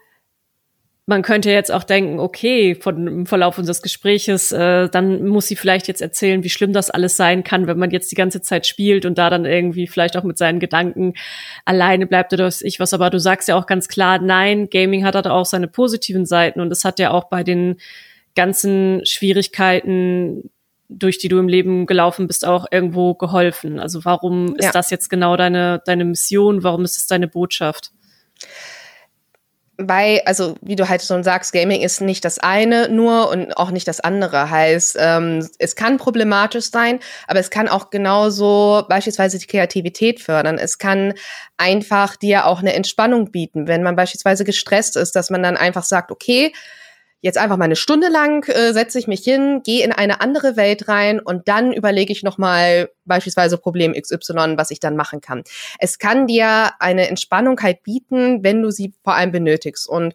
man 1.09 1.23
könnte 1.23 1.51
jetzt 1.51 1.73
auch 1.73 1.85
denken, 1.85 2.21
okay, 2.21 2.75
von, 2.75 3.07
im 3.07 3.27
Verlauf 3.27 3.57
unseres 3.57 3.81
Gespräches, 3.81 4.53
äh, 4.53 4.91
dann 4.91 5.27
muss 5.27 5.47
sie 5.47 5.57
vielleicht 5.57 5.89
jetzt 5.89 6.03
erzählen, 6.03 6.45
wie 6.45 6.51
schlimm 6.51 6.75
das 6.75 6.91
alles 6.91 7.17
sein 7.17 7.45
kann, 7.45 7.67
wenn 7.67 7.79
man 7.79 7.91
jetzt 7.91 8.13
die 8.13 8.15
ganze 8.15 8.43
Zeit 8.43 8.67
spielt 8.67 9.07
und 9.07 9.17
da 9.17 9.31
dann 9.31 9.47
irgendwie 9.47 9.87
vielleicht 9.87 10.19
auch 10.19 10.23
mit 10.23 10.37
seinen 10.37 10.61
Gedanken 10.61 11.15
alleine 11.65 12.07
bleibt 12.07 12.35
oder 12.35 12.45
was 12.45 12.61
ich 12.61 12.79
was. 12.79 12.93
Aber 12.93 13.09
du 13.09 13.19
sagst 13.19 13.49
ja 13.49 13.57
auch 13.57 13.65
ganz 13.65 13.89
klar, 13.89 14.19
nein, 14.19 14.69
Gaming 14.69 15.03
hat 15.03 15.15
halt 15.15 15.27
auch 15.29 15.47
seine 15.47 15.67
positiven 15.67 16.27
Seiten 16.27 16.61
und 16.61 16.71
es 16.71 16.85
hat 16.85 16.99
ja 16.99 17.11
auch 17.13 17.31
bei 17.31 17.43
den 17.43 17.79
ganzen 18.35 19.01
Schwierigkeiten, 19.07 20.51
durch 20.91 21.17
die 21.17 21.29
du 21.29 21.39
im 21.39 21.49
Leben 21.49 21.87
gelaufen 21.87 22.27
bist, 22.27 22.45
auch 22.45 22.67
irgendwo 22.71 23.15
geholfen. 23.15 23.81
Also 23.81 24.05
warum 24.05 24.57
ja. 24.61 24.67
ist 24.67 24.75
das 24.75 24.91
jetzt 24.91 25.09
genau 25.09 25.39
deine, 25.39 25.81
deine 25.87 26.05
Mission? 26.05 26.63
Warum 26.65 26.85
ist 26.85 26.99
es 26.99 27.07
deine 27.07 27.29
Botschaft? 27.29 27.93
Weil, 29.79 30.23
also 30.27 30.57
wie 30.61 30.75
du 30.75 30.89
halt 30.89 31.03
schon 31.03 31.23
sagst, 31.23 31.53
Gaming 31.53 31.83
ist 31.83 32.01
nicht 32.01 32.25
das 32.25 32.41
eine 32.41 32.89
nur 32.89 33.31
und 33.31 33.57
auch 33.57 33.71
nicht 33.71 33.87
das 33.87 34.01
andere. 34.01 34.51
Heißt, 34.51 34.97
ähm, 34.99 35.49
es 35.59 35.77
kann 35.77 35.99
problematisch 35.99 36.71
sein, 36.71 36.99
aber 37.29 37.39
es 37.39 37.49
kann 37.49 37.69
auch 37.69 37.91
genauso 37.91 38.85
beispielsweise 38.89 39.39
die 39.39 39.47
Kreativität 39.47 40.21
fördern. 40.21 40.59
Es 40.59 40.79
kann 40.79 41.15
einfach 41.57 42.17
dir 42.17 42.47
auch 42.47 42.59
eine 42.59 42.75
Entspannung 42.75 43.31
bieten, 43.31 43.69
wenn 43.69 43.85
man 43.85 43.95
beispielsweise 43.95 44.45
gestresst 44.45 44.97
ist, 44.97 45.15
dass 45.15 45.31
man 45.31 45.45
dann 45.45 45.57
einfach 45.57 45.85
sagt, 45.85 46.11
okay, 46.11 46.53
jetzt 47.21 47.39
einfach 47.39 47.57
mal 47.57 47.65
eine 47.65 47.77
Stunde 47.77 48.09
lang 48.09 48.49
äh, 48.49 48.73
setze 48.73 48.99
ich 48.99 49.09
mich 49.09 49.21
hin, 49.21 49.63
gehe 49.65 49.85
in 49.85 49.93
eine 49.93 50.21
andere 50.21 50.57
Welt 50.57 50.89
rein 50.89 51.21
und 51.21 51.49
dann 51.49 51.73
überlege 51.73 52.13
ich 52.13 52.23
nochmal 52.23 52.91
beispielsweise 53.05 53.59
Problem 53.59 53.93
XY, 53.93 54.55
was 54.57 54.71
ich 54.71 54.81
dann 54.81 54.97
machen 54.97 55.21
kann. 55.21 55.43
Es 55.79 55.99
kann 55.99 56.27
dir 56.27 56.71
eine 56.79 57.09
Entspannung 57.09 57.61
halt 57.61 57.83
bieten, 57.83 58.45
wenn 58.45 58.63
du 58.63 58.71
sie 58.71 58.93
vor 59.03 59.15
allem 59.15 59.33
benötigst. 59.33 59.89
Und 59.89 60.15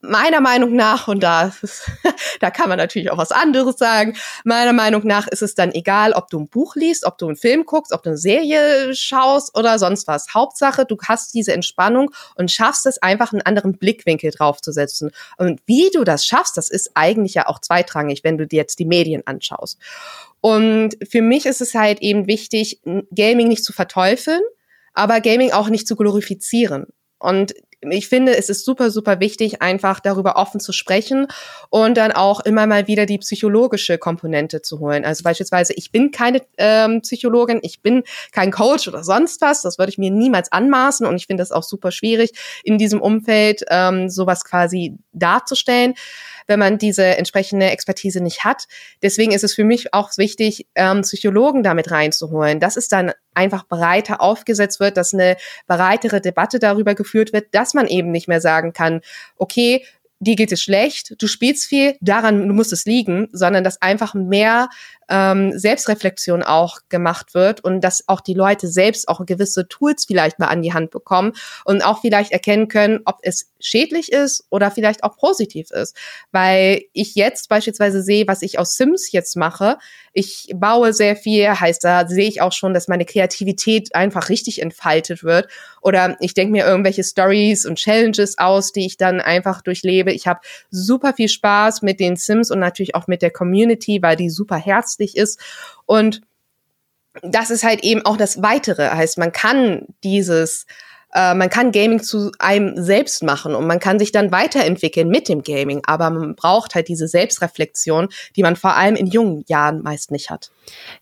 meiner 0.00 0.40
Meinung 0.40 0.74
nach, 0.74 1.08
und 1.08 1.22
da, 1.22 1.52
da 2.40 2.50
kann 2.50 2.68
man 2.68 2.78
natürlich 2.78 3.10
auch 3.10 3.18
was 3.18 3.32
anderes 3.32 3.76
sagen, 3.76 4.16
meiner 4.44 4.72
Meinung 4.72 5.06
nach 5.06 5.26
ist 5.26 5.42
es 5.42 5.54
dann 5.54 5.72
egal, 5.72 6.12
ob 6.12 6.28
du 6.28 6.40
ein 6.40 6.48
Buch 6.48 6.76
liest, 6.76 7.04
ob 7.04 7.18
du 7.18 7.26
einen 7.26 7.36
Film 7.36 7.64
guckst, 7.64 7.92
ob 7.92 8.02
du 8.02 8.10
eine 8.10 8.18
Serie 8.18 8.94
schaust 8.94 9.56
oder 9.56 9.78
sonst 9.78 10.06
was. 10.06 10.34
Hauptsache, 10.34 10.84
du 10.84 10.96
hast 11.06 11.34
diese 11.34 11.52
Entspannung 11.52 12.10
und 12.34 12.50
schaffst 12.50 12.86
es 12.86 13.02
einfach, 13.02 13.32
einen 13.32 13.42
anderen 13.42 13.78
Blickwinkel 13.78 14.30
draufzusetzen. 14.30 15.10
Und 15.36 15.60
wie 15.66 15.90
du 15.92 16.04
das 16.04 16.26
schaffst, 16.26 16.56
das 16.56 16.70
ist 16.70 16.90
eigentlich 16.94 17.34
ja 17.34 17.48
auch 17.48 17.60
zweitrangig, 17.60 18.22
wenn 18.24 18.38
du 18.38 18.46
dir 18.46 18.56
jetzt 18.56 18.78
die 18.78 18.84
Medien 18.84 19.22
anschaust. 19.26 19.78
Und 20.40 20.96
für 21.08 21.22
mich 21.22 21.46
ist 21.46 21.60
es 21.60 21.74
halt 21.74 22.00
eben 22.02 22.26
wichtig, 22.26 22.80
Gaming 23.14 23.48
nicht 23.48 23.64
zu 23.64 23.72
verteufeln, 23.72 24.42
aber 24.92 25.20
Gaming 25.20 25.52
auch 25.52 25.68
nicht 25.68 25.88
zu 25.88 25.96
glorifizieren. 25.96 26.86
Und 27.18 27.54
ich 27.82 28.08
finde, 28.08 28.36
es 28.36 28.48
ist 28.48 28.64
super, 28.64 28.90
super 28.90 29.20
wichtig, 29.20 29.60
einfach 29.62 30.00
darüber 30.00 30.36
offen 30.36 30.60
zu 30.60 30.72
sprechen 30.72 31.26
und 31.68 31.96
dann 31.96 32.12
auch 32.12 32.40
immer 32.40 32.66
mal 32.66 32.86
wieder 32.86 33.06
die 33.06 33.18
psychologische 33.18 33.98
Komponente 33.98 34.62
zu 34.62 34.80
holen. 34.80 35.04
Also 35.04 35.22
beispielsweise, 35.22 35.74
ich 35.74 35.92
bin 35.92 36.10
keine 36.10 36.42
ähm, 36.56 37.02
Psychologin, 37.02 37.60
ich 37.62 37.82
bin 37.82 38.02
kein 38.32 38.50
Coach 38.50 38.88
oder 38.88 39.04
sonst 39.04 39.40
was. 39.42 39.62
Das 39.62 39.78
würde 39.78 39.90
ich 39.90 39.98
mir 39.98 40.10
niemals 40.10 40.50
anmaßen 40.50 41.06
und 41.06 41.16
ich 41.16 41.26
finde 41.26 41.42
das 41.42 41.52
auch 41.52 41.62
super 41.62 41.92
schwierig, 41.92 42.32
in 42.64 42.78
diesem 42.78 43.00
Umfeld 43.00 43.62
ähm, 43.68 44.08
sowas 44.08 44.44
quasi 44.44 44.96
darzustellen 45.12 45.94
wenn 46.46 46.58
man 46.58 46.78
diese 46.78 47.04
entsprechende 47.04 47.70
Expertise 47.70 48.20
nicht 48.22 48.44
hat. 48.44 48.66
Deswegen 49.02 49.32
ist 49.32 49.44
es 49.44 49.54
für 49.54 49.64
mich 49.64 49.92
auch 49.92 50.10
wichtig, 50.16 50.66
ähm, 50.74 51.02
Psychologen 51.02 51.62
damit 51.62 51.90
reinzuholen, 51.90 52.60
dass 52.60 52.76
es 52.76 52.88
dann 52.88 53.12
einfach 53.34 53.66
breiter 53.66 54.20
aufgesetzt 54.20 54.80
wird, 54.80 54.96
dass 54.96 55.12
eine 55.12 55.36
breitere 55.66 56.20
Debatte 56.20 56.58
darüber 56.58 56.94
geführt 56.94 57.32
wird, 57.32 57.54
dass 57.54 57.74
man 57.74 57.86
eben 57.86 58.10
nicht 58.10 58.28
mehr 58.28 58.40
sagen 58.40 58.72
kann, 58.72 59.00
okay, 59.36 59.84
dir 60.18 60.36
geht 60.36 60.52
es 60.52 60.62
schlecht, 60.62 61.14
du 61.20 61.26
spielst 61.26 61.66
viel, 61.66 61.96
daran 62.00 62.48
muss 62.48 62.72
es 62.72 62.86
liegen, 62.86 63.28
sondern 63.32 63.64
dass 63.64 63.82
einfach 63.82 64.14
mehr 64.14 64.68
ähm, 65.08 65.56
Selbstreflexion 65.58 66.42
auch 66.42 66.80
gemacht 66.88 67.34
wird 67.34 67.62
und 67.62 67.80
dass 67.82 68.08
auch 68.08 68.20
die 68.20 68.34
Leute 68.34 68.68
selbst 68.68 69.08
auch 69.08 69.24
gewisse 69.24 69.68
Tools 69.68 70.04
vielleicht 70.06 70.38
mal 70.38 70.48
an 70.48 70.62
die 70.62 70.72
Hand 70.72 70.90
bekommen 70.90 71.32
und 71.64 71.82
auch 71.82 72.00
vielleicht 72.00 72.32
erkennen 72.32 72.68
können, 72.68 73.00
ob 73.04 73.18
es 73.22 73.50
schädlich 73.60 74.12
ist 74.12 74.44
oder 74.50 74.70
vielleicht 74.70 75.04
auch 75.04 75.16
positiv 75.16 75.70
ist. 75.70 75.96
Weil 76.32 76.82
ich 76.92 77.14
jetzt 77.14 77.48
beispielsweise 77.48 78.02
sehe, 78.02 78.26
was 78.26 78.42
ich 78.42 78.58
aus 78.58 78.76
Sims 78.76 79.12
jetzt 79.12 79.36
mache. 79.36 79.78
Ich 80.12 80.50
baue 80.54 80.92
sehr 80.92 81.16
viel, 81.16 81.48
heißt 81.48 81.84
da 81.84 82.06
sehe 82.08 82.28
ich 82.28 82.40
auch 82.40 82.52
schon, 82.52 82.74
dass 82.74 82.88
meine 82.88 83.04
Kreativität 83.04 83.94
einfach 83.94 84.28
richtig 84.28 84.62
entfaltet 84.62 85.22
wird. 85.22 85.48
Oder 85.82 86.16
ich 86.20 86.34
denke 86.34 86.52
mir 86.52 86.66
irgendwelche 86.66 87.04
Stories 87.04 87.64
und 87.66 87.76
Challenges 87.76 88.38
aus, 88.38 88.72
die 88.72 88.86
ich 88.86 88.96
dann 88.96 89.20
einfach 89.20 89.62
durchlebe. 89.62 90.12
Ich 90.12 90.26
habe 90.26 90.40
super 90.70 91.12
viel 91.14 91.28
Spaß 91.28 91.82
mit 91.82 92.00
den 92.00 92.16
Sims 92.16 92.50
und 92.50 92.58
natürlich 92.58 92.94
auch 92.94 93.06
mit 93.06 93.22
der 93.22 93.30
Community, 93.30 94.00
weil 94.02 94.16
die 94.16 94.30
super 94.30 94.56
herzlich 94.56 94.95
herzlich 94.96 95.16
ist. 95.16 95.40
Und 95.84 96.22
das 97.22 97.50
ist 97.50 97.64
halt 97.64 97.82
eben 97.82 98.04
auch 98.04 98.16
das 98.16 98.42
Weitere. 98.42 98.90
Heißt, 98.90 99.18
man 99.18 99.32
kann 99.32 99.86
dieses 100.04 100.66
äh, 101.14 101.34
man 101.34 101.48
kann 101.48 101.72
Gaming 101.72 102.02
zu 102.02 102.32
einem 102.38 102.82
selbst 102.82 103.22
machen 103.22 103.54
und 103.54 103.66
man 103.66 103.78
kann 103.78 103.98
sich 103.98 104.12
dann 104.12 104.32
weiterentwickeln 104.32 105.08
mit 105.08 105.28
dem 105.28 105.42
Gaming, 105.42 105.80
aber 105.86 106.10
man 106.10 106.34
braucht 106.34 106.74
halt 106.74 106.88
diese 106.88 107.08
Selbstreflexion, 107.08 108.08
die 108.34 108.42
man 108.42 108.56
vor 108.56 108.76
allem 108.76 108.96
in 108.96 109.06
jungen 109.06 109.44
Jahren 109.46 109.82
meist 109.82 110.10
nicht 110.10 110.30
hat. 110.30 110.50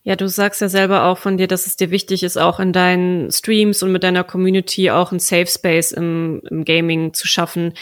Ja, 0.03 0.15
du 0.15 0.29
sagst 0.29 0.61
ja 0.61 0.69
selber 0.69 1.05
auch 1.05 1.17
von 1.17 1.37
dir, 1.37 1.47
dass 1.47 1.65
es 1.65 1.75
dir 1.75 1.89
wichtig 1.89 2.23
ist, 2.23 2.37
auch 2.37 2.59
in 2.59 2.71
deinen 2.71 3.31
Streams 3.31 3.83
und 3.83 3.91
mit 3.91 4.03
deiner 4.03 4.23
Community 4.23 4.89
auch 4.91 5.11
ein 5.11 5.19
Safe 5.19 5.47
Space 5.47 5.91
im, 5.91 6.41
im 6.49 6.63
Gaming 6.63 7.13
zu 7.13 7.27
schaffen. 7.27 7.73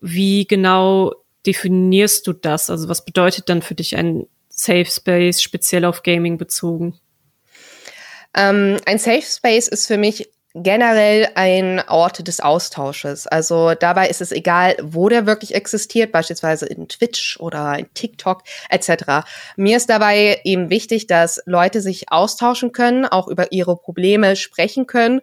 Wie 0.00 0.46
genau 0.46 1.12
definierst 1.46 2.26
du 2.26 2.32
das? 2.32 2.70
Also 2.70 2.88
was 2.88 3.04
bedeutet 3.04 3.48
dann 3.48 3.62
für 3.62 3.74
dich 3.74 3.96
ein 3.96 4.26
Safe 4.58 4.86
Space 4.86 5.40
speziell 5.40 5.84
auf 5.84 6.02
Gaming 6.02 6.38
bezogen? 6.38 6.98
Ähm, 8.34 8.78
ein 8.86 8.98
Safe 8.98 9.22
Space 9.22 9.68
ist 9.68 9.86
für 9.86 9.96
mich 9.96 10.28
generell 10.54 11.28
ein 11.34 11.80
Ort 11.88 12.26
des 12.26 12.40
Austausches. 12.40 13.26
Also 13.26 13.74
dabei 13.74 14.08
ist 14.08 14.20
es 14.20 14.32
egal, 14.32 14.76
wo 14.82 15.08
der 15.08 15.26
wirklich 15.26 15.54
existiert, 15.54 16.10
beispielsweise 16.10 16.66
in 16.66 16.88
Twitch 16.88 17.38
oder 17.38 17.78
in 17.78 17.92
TikTok 17.94 18.42
etc. 18.70 19.28
Mir 19.56 19.76
ist 19.76 19.90
dabei 19.90 20.40
eben 20.44 20.70
wichtig, 20.70 21.06
dass 21.06 21.40
Leute 21.46 21.80
sich 21.80 22.10
austauschen 22.10 22.72
können, 22.72 23.04
auch 23.04 23.28
über 23.28 23.52
ihre 23.52 23.76
Probleme 23.76 24.36
sprechen 24.36 24.86
können 24.86 25.20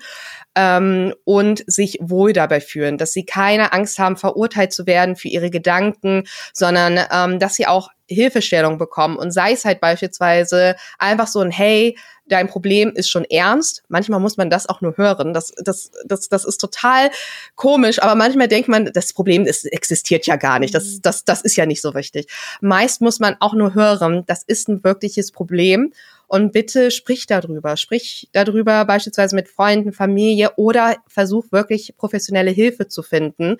ähm, 0.55 1.13
und 1.23 1.63
sich 1.67 1.97
wohl 2.01 2.33
dabei 2.33 2.61
fühlen, 2.61 2.97
dass 2.97 3.13
sie 3.13 3.25
keine 3.25 3.73
Angst 3.73 3.99
haben, 3.99 4.17
verurteilt 4.17 4.73
zu 4.73 4.85
werden 4.87 5.15
für 5.15 5.27
ihre 5.27 5.49
Gedanken, 5.49 6.23
sondern 6.53 6.99
ähm, 7.11 7.39
dass 7.39 7.55
sie 7.55 7.67
auch 7.67 7.89
Hilfestellung 8.07 8.77
bekommen 8.77 9.17
und 9.17 9.31
sei 9.31 9.53
es 9.53 9.65
halt 9.65 9.81
beispielsweise 9.81 10.75
einfach 10.99 11.27
so 11.27 11.39
ein 11.39 11.49
Hey, 11.49 11.97
dein 12.27 12.47
Problem 12.47 12.91
ist 12.95 13.09
schon 13.09 13.25
ernst. 13.25 13.83
Manchmal 13.87 14.19
muss 14.19 14.37
man 14.37 14.49
das 14.49 14.67
auch 14.67 14.81
nur 14.81 14.97
hören. 14.97 15.33
Das, 15.33 15.53
das, 15.57 15.91
das, 16.05 16.29
das 16.29 16.45
ist 16.45 16.57
total 16.57 17.09
komisch, 17.55 18.01
aber 18.01 18.15
manchmal 18.15 18.47
denkt 18.47 18.67
man, 18.67 18.91
das 18.93 19.13
Problem 19.13 19.45
ist, 19.45 19.65
existiert 19.65 20.25
ja 20.27 20.35
gar 20.35 20.59
nicht. 20.59 20.73
Das, 20.73 20.85
mhm. 20.85 21.01
das, 21.01 21.23
das 21.25 21.41
ist 21.41 21.55
ja 21.55 21.65
nicht 21.65 21.81
so 21.81 21.93
wichtig. 21.93 22.27
Meist 22.61 23.01
muss 23.01 23.19
man 23.19 23.35
auch 23.39 23.53
nur 23.53 23.73
hören, 23.73 24.23
das 24.25 24.43
ist 24.43 24.67
ein 24.69 24.83
wirkliches 24.83 25.31
Problem. 25.31 25.91
Und 26.27 26.51
bitte 26.51 26.91
sprich 26.91 27.27
darüber. 27.27 27.77
Sprich 27.77 28.29
darüber 28.31 28.85
beispielsweise 28.85 29.35
mit 29.35 29.47
Freunden, 29.47 29.93
Familie 29.93 30.51
oder 30.57 30.97
versuch 31.07 31.51
wirklich 31.51 31.95
professionelle 31.97 32.51
Hilfe 32.51 32.87
zu 32.87 33.03
finden. 33.03 33.57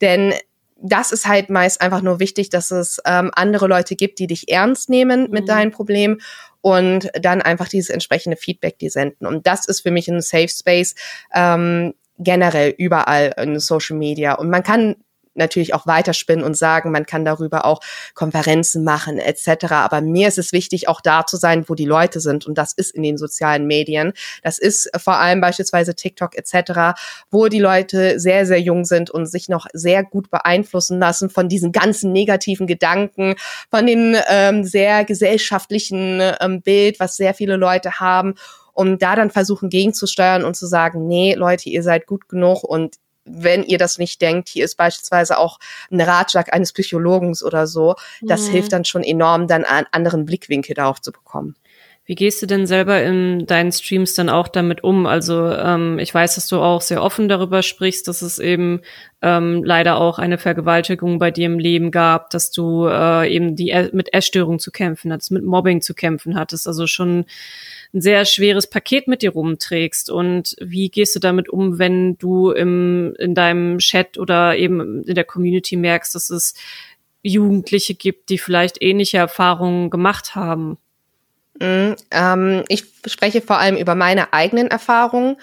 Denn 0.00 0.34
das 0.76 1.12
ist 1.12 1.26
halt 1.26 1.50
meist 1.50 1.80
einfach 1.80 2.02
nur 2.02 2.20
wichtig, 2.20 2.50
dass 2.50 2.70
es 2.70 3.00
ähm, 3.06 3.30
andere 3.34 3.66
Leute 3.66 3.96
gibt, 3.96 4.18
die 4.18 4.26
dich 4.26 4.50
ernst 4.50 4.90
nehmen 4.90 5.30
mit 5.30 5.44
mhm. 5.44 5.48
deinen 5.48 5.70
Problemen 5.70 6.20
und 6.60 7.10
dann 7.20 7.42
einfach 7.42 7.68
dieses 7.68 7.90
entsprechende 7.90 8.36
Feedback 8.36 8.78
die 8.78 8.88
senden. 8.88 9.26
Und 9.26 9.46
das 9.46 9.66
ist 9.66 9.80
für 9.80 9.90
mich 9.90 10.08
ein 10.08 10.20
Safe 10.20 10.48
Space 10.48 10.94
ähm, 11.32 11.94
generell 12.18 12.74
überall 12.76 13.34
in 13.38 13.58
Social 13.60 13.96
Media. 13.96 14.34
Und 14.34 14.50
man 14.50 14.62
kann 14.62 14.96
natürlich 15.34 15.74
auch 15.74 15.86
weiterspinnen 15.86 16.44
und 16.44 16.56
sagen, 16.56 16.90
man 16.90 17.06
kann 17.06 17.24
darüber 17.24 17.64
auch 17.64 17.80
Konferenzen 18.14 18.84
machen 18.84 19.18
etc. 19.18 19.72
Aber 19.72 20.00
mir 20.00 20.28
ist 20.28 20.38
es 20.38 20.52
wichtig, 20.52 20.88
auch 20.88 21.00
da 21.00 21.26
zu 21.26 21.36
sein, 21.36 21.64
wo 21.68 21.74
die 21.74 21.84
Leute 21.84 22.20
sind. 22.20 22.46
Und 22.46 22.56
das 22.56 22.72
ist 22.72 22.94
in 22.94 23.02
den 23.02 23.18
sozialen 23.18 23.66
Medien. 23.66 24.12
Das 24.42 24.58
ist 24.58 24.90
vor 24.96 25.16
allem 25.16 25.40
beispielsweise 25.40 25.94
TikTok 25.94 26.36
etc., 26.36 26.98
wo 27.30 27.48
die 27.48 27.60
Leute 27.60 28.18
sehr, 28.20 28.46
sehr 28.46 28.60
jung 28.60 28.84
sind 28.84 29.10
und 29.10 29.26
sich 29.26 29.48
noch 29.48 29.66
sehr 29.72 30.04
gut 30.04 30.30
beeinflussen 30.30 30.98
lassen 30.98 31.30
von 31.30 31.48
diesen 31.48 31.72
ganzen 31.72 32.12
negativen 32.12 32.66
Gedanken, 32.66 33.34
von 33.70 33.86
dem 33.86 34.16
ähm, 34.28 34.64
sehr 34.64 35.04
gesellschaftlichen 35.04 36.20
ähm, 36.40 36.62
Bild, 36.62 37.00
was 37.00 37.16
sehr 37.16 37.34
viele 37.34 37.56
Leute 37.56 38.00
haben 38.00 38.34
um 38.74 38.98
da 38.98 39.14
dann 39.14 39.30
versuchen 39.30 39.70
gegenzusteuern 39.70 40.44
und 40.44 40.56
zu 40.56 40.66
sagen, 40.66 41.06
nee, 41.06 41.34
Leute, 41.34 41.70
ihr 41.70 41.82
seid 41.82 42.06
gut 42.06 42.28
genug 42.28 42.64
und 42.64 42.96
wenn 43.24 43.64
ihr 43.64 43.78
das 43.78 43.98
nicht 43.98 44.20
denkt, 44.20 44.48
hier 44.48 44.64
ist 44.64 44.76
beispielsweise 44.76 45.38
auch 45.38 45.58
ein 45.90 46.00
Ratschlag 46.00 46.52
eines 46.52 46.72
Psychologens 46.72 47.42
oder 47.42 47.66
so, 47.66 47.96
das 48.22 48.48
mhm. 48.48 48.52
hilft 48.52 48.72
dann 48.72 48.84
schon 48.84 49.02
enorm, 49.02 49.48
dann 49.48 49.64
einen 49.64 49.86
anderen 49.90 50.24
Blickwinkel 50.24 50.74
darauf 50.74 51.00
zu 51.00 51.12
bekommen. 51.12 51.56
Wie 52.06 52.16
gehst 52.16 52.42
du 52.42 52.46
denn 52.46 52.66
selber 52.66 53.02
in 53.02 53.46
deinen 53.46 53.72
Streams 53.72 54.12
dann 54.12 54.28
auch 54.28 54.48
damit 54.48 54.84
um? 54.84 55.06
Also 55.06 55.50
ähm, 55.50 55.98
ich 55.98 56.12
weiß, 56.12 56.34
dass 56.34 56.48
du 56.48 56.58
auch 56.58 56.82
sehr 56.82 57.02
offen 57.02 57.30
darüber 57.30 57.62
sprichst, 57.62 58.06
dass 58.08 58.20
es 58.20 58.38
eben 58.38 58.82
ähm, 59.22 59.64
leider 59.64 59.98
auch 59.98 60.18
eine 60.18 60.36
Vergewaltigung 60.36 61.18
bei 61.18 61.30
dir 61.30 61.46
im 61.46 61.58
Leben 61.58 61.90
gab, 61.90 62.28
dass 62.28 62.50
du 62.50 62.86
äh, 62.86 63.34
eben 63.34 63.56
die 63.56 63.72
mit 63.92 64.12
Essstörung 64.12 64.58
zu 64.58 64.70
kämpfen 64.70 65.14
hattest, 65.14 65.30
mit 65.30 65.44
Mobbing 65.44 65.80
zu 65.80 65.94
kämpfen 65.94 66.38
hattest, 66.38 66.68
also 66.68 66.86
schon 66.86 67.24
ein 67.94 68.00
sehr 68.00 68.24
schweres 68.24 68.66
Paket 68.66 69.06
mit 69.06 69.22
dir 69.22 69.30
rumträgst. 69.30 70.10
Und 70.10 70.56
wie 70.60 70.90
gehst 70.90 71.14
du 71.14 71.20
damit 71.20 71.48
um, 71.48 71.78
wenn 71.78 72.18
du 72.18 72.50
im, 72.50 73.14
in 73.18 73.34
deinem 73.34 73.78
Chat 73.78 74.18
oder 74.18 74.56
eben 74.56 75.04
in 75.04 75.14
der 75.14 75.24
Community 75.24 75.76
merkst, 75.76 76.14
dass 76.14 76.28
es 76.28 76.54
Jugendliche 77.22 77.94
gibt, 77.94 78.28
die 78.28 78.38
vielleicht 78.38 78.82
ähnliche 78.82 79.18
Erfahrungen 79.18 79.90
gemacht 79.90 80.34
haben? 80.34 80.76
Mm, 81.60 81.92
ähm, 82.10 82.64
ich 82.68 82.84
spreche 83.06 83.40
vor 83.40 83.58
allem 83.58 83.76
über 83.76 83.94
meine 83.94 84.32
eigenen 84.32 84.68
Erfahrungen. 84.68 85.36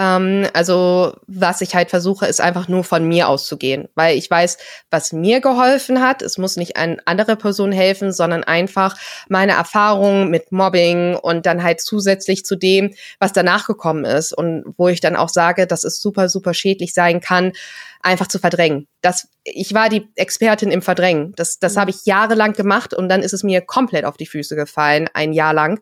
Ähm, 0.00 0.46
also 0.54 1.12
was 1.26 1.60
ich 1.60 1.74
halt 1.74 1.90
versuche, 1.90 2.24
ist 2.26 2.40
einfach 2.40 2.68
nur 2.68 2.84
von 2.84 3.06
mir 3.06 3.28
auszugehen, 3.28 3.88
weil 3.94 4.16
ich 4.16 4.30
weiß, 4.30 4.56
was 4.90 5.12
mir 5.12 5.40
geholfen 5.40 6.00
hat. 6.00 6.22
Es 6.22 6.38
muss 6.38 6.56
nicht 6.56 6.78
eine 6.78 6.96
andere 7.04 7.36
Person 7.36 7.70
helfen, 7.70 8.10
sondern 8.10 8.42
einfach 8.42 8.96
meine 9.28 9.52
Erfahrungen 9.52 10.30
mit 10.30 10.52
Mobbing 10.52 11.16
und 11.16 11.44
dann 11.44 11.62
halt 11.62 11.82
zusätzlich 11.82 12.46
zu 12.46 12.56
dem, 12.56 12.94
was 13.18 13.34
danach 13.34 13.66
gekommen 13.66 14.06
ist 14.06 14.32
und 14.32 14.64
wo 14.78 14.88
ich 14.88 15.00
dann 15.00 15.16
auch 15.16 15.28
sage, 15.28 15.66
dass 15.66 15.84
es 15.84 16.00
super, 16.00 16.30
super 16.30 16.54
schädlich 16.54 16.94
sein 16.94 17.20
kann, 17.20 17.52
einfach 18.02 18.28
zu 18.28 18.38
verdrängen. 18.38 18.86
Das, 19.02 19.28
ich 19.44 19.74
war 19.74 19.88
die 19.88 20.08
Expertin 20.16 20.70
im 20.70 20.82
Verdrängen. 20.82 21.32
Das, 21.36 21.58
das 21.58 21.74
mhm. 21.74 21.80
habe 21.80 21.90
ich 21.90 22.06
jahrelang 22.06 22.52
gemacht 22.52 22.94
und 22.94 23.08
dann 23.08 23.22
ist 23.22 23.32
es 23.32 23.42
mir 23.42 23.60
komplett 23.60 24.04
auf 24.04 24.16
die 24.16 24.26
Füße 24.26 24.56
gefallen, 24.56 25.08
ein 25.12 25.32
Jahr 25.32 25.54
lang. 25.54 25.80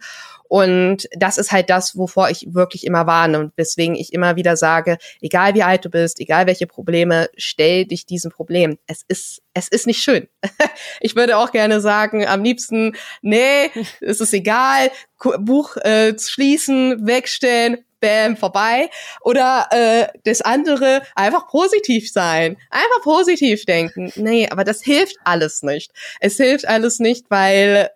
Und 0.48 1.08
das 1.12 1.36
ist 1.36 1.52
halt 1.52 1.68
das, 1.68 1.96
wovor 1.96 2.30
ich 2.30 2.54
wirklich 2.54 2.86
immer 2.86 3.06
warne 3.06 3.38
und 3.38 3.52
weswegen 3.56 3.94
ich 3.94 4.14
immer 4.14 4.36
wieder 4.36 4.56
sage, 4.56 4.96
egal 5.20 5.54
wie 5.54 5.62
alt 5.62 5.84
du 5.84 5.90
bist, 5.90 6.20
egal 6.20 6.46
welche 6.46 6.66
Probleme, 6.66 7.28
stell 7.36 7.84
dich 7.84 8.06
diesem 8.06 8.30
Problem. 8.30 8.78
Es 8.86 9.04
ist, 9.06 9.42
es 9.52 9.68
ist 9.68 9.86
nicht 9.86 10.02
schön. 10.02 10.26
ich 11.00 11.16
würde 11.16 11.36
auch 11.36 11.52
gerne 11.52 11.82
sagen, 11.82 12.26
am 12.26 12.42
liebsten, 12.42 12.96
nee, 13.20 13.70
es 14.00 14.20
ist 14.20 14.32
egal, 14.32 14.90
Buch 15.38 15.76
äh, 15.76 16.14
schließen, 16.18 17.06
wegstellen, 17.06 17.84
bam, 18.00 18.36
vorbei. 18.36 18.90
Oder 19.22 19.68
äh, 19.70 20.06
das 20.24 20.40
andere, 20.40 21.02
einfach 21.14 21.48
positiv 21.48 22.10
sein. 22.10 22.56
Einfach 22.70 23.02
positiv 23.02 23.64
denken. 23.64 24.12
Nee, 24.16 24.48
aber 24.48 24.64
das 24.64 24.82
hilft 24.82 25.16
alles 25.24 25.62
nicht. 25.62 25.92
Es 26.20 26.36
hilft 26.36 26.66
alles 26.66 26.98
nicht, 26.98 27.26
weil 27.30 27.90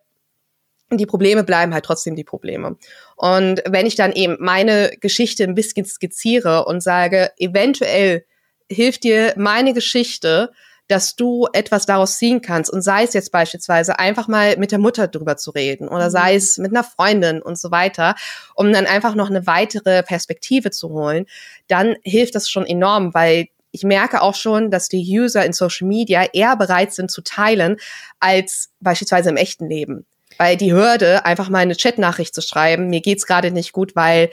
die 0.90 1.07
Probleme 1.07 1.44
bleiben 1.44 1.72
halt 1.72 1.84
trotzdem 1.84 2.16
die 2.16 2.24
Probleme. 2.24 2.76
Und 3.16 3.62
wenn 3.66 3.86
ich 3.86 3.94
dann 3.94 4.12
eben 4.12 4.36
meine 4.40 4.90
Geschichte 5.00 5.44
ein 5.44 5.55
bisschen 5.55 5.86
skizziere 5.86 6.66
und 6.66 6.82
sage, 6.82 7.30
eventuell 7.38 8.24
hilft 8.70 9.05
dir 9.05 9.32
meine 9.36 9.72
Geschichte, 9.72 10.53
dass 10.93 11.16
du 11.16 11.49
etwas 11.55 11.86
daraus 11.86 12.18
ziehen 12.18 12.43
kannst 12.43 12.70
und 12.70 12.82
sei 12.82 13.05
es 13.05 13.14
jetzt 13.14 13.32
beispielsweise 13.32 13.99
einfach 13.99 14.28
mal 14.28 14.59
mit 14.59 14.72
der 14.72 14.78
Mutter 14.78 15.09
drüber 15.09 15.38
zu 15.38 15.51
reden 15.51 15.88
oder 15.88 16.09
mhm. 16.09 16.11
sei 16.11 16.34
es 16.34 16.59
mit 16.59 16.70
einer 16.70 16.84
Freundin 16.84 17.40
und 17.40 17.59
so 17.59 17.70
weiter, 17.70 18.14
um 18.55 18.70
dann 18.74 18.84
einfach 18.84 19.14
noch 19.14 19.30
eine 19.30 19.47
weitere 19.47 20.03
Perspektive 20.03 20.70
zu 20.70 20.90
holen, 20.90 21.24
dann 21.66 21.97
hilft 22.03 22.34
das 22.34 22.51
schon 22.51 22.66
enorm, 22.66 23.14
weil 23.14 23.47
ich 23.70 23.84
merke 23.84 24.20
auch 24.20 24.34
schon, 24.34 24.70
dass 24.70 24.90
die 24.90 25.03
User 25.03 25.47
in 25.47 25.55
Social 25.55 25.88
Media 25.88 26.24
eher 26.30 26.57
bereit 26.57 26.93
sind 26.93 27.11
zu 27.11 27.22
teilen 27.22 27.78
als 28.20 28.68
beispielsweise 28.80 29.30
im 29.30 29.38
echten 29.38 29.70
Leben. 29.70 30.05
Weil 30.36 30.59
die 30.59 30.74
Hürde, 30.74 31.24
einfach 31.24 31.49
mal 31.49 31.61
eine 31.61 31.74
Chatnachricht 31.74 32.34
zu 32.34 32.43
schreiben, 32.43 32.88
mir 32.88 33.01
geht's 33.01 33.26
gerade 33.26 33.51
nicht 33.51 33.72
gut, 33.72 33.97
weil 33.97 34.28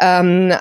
ähm, 0.00 0.52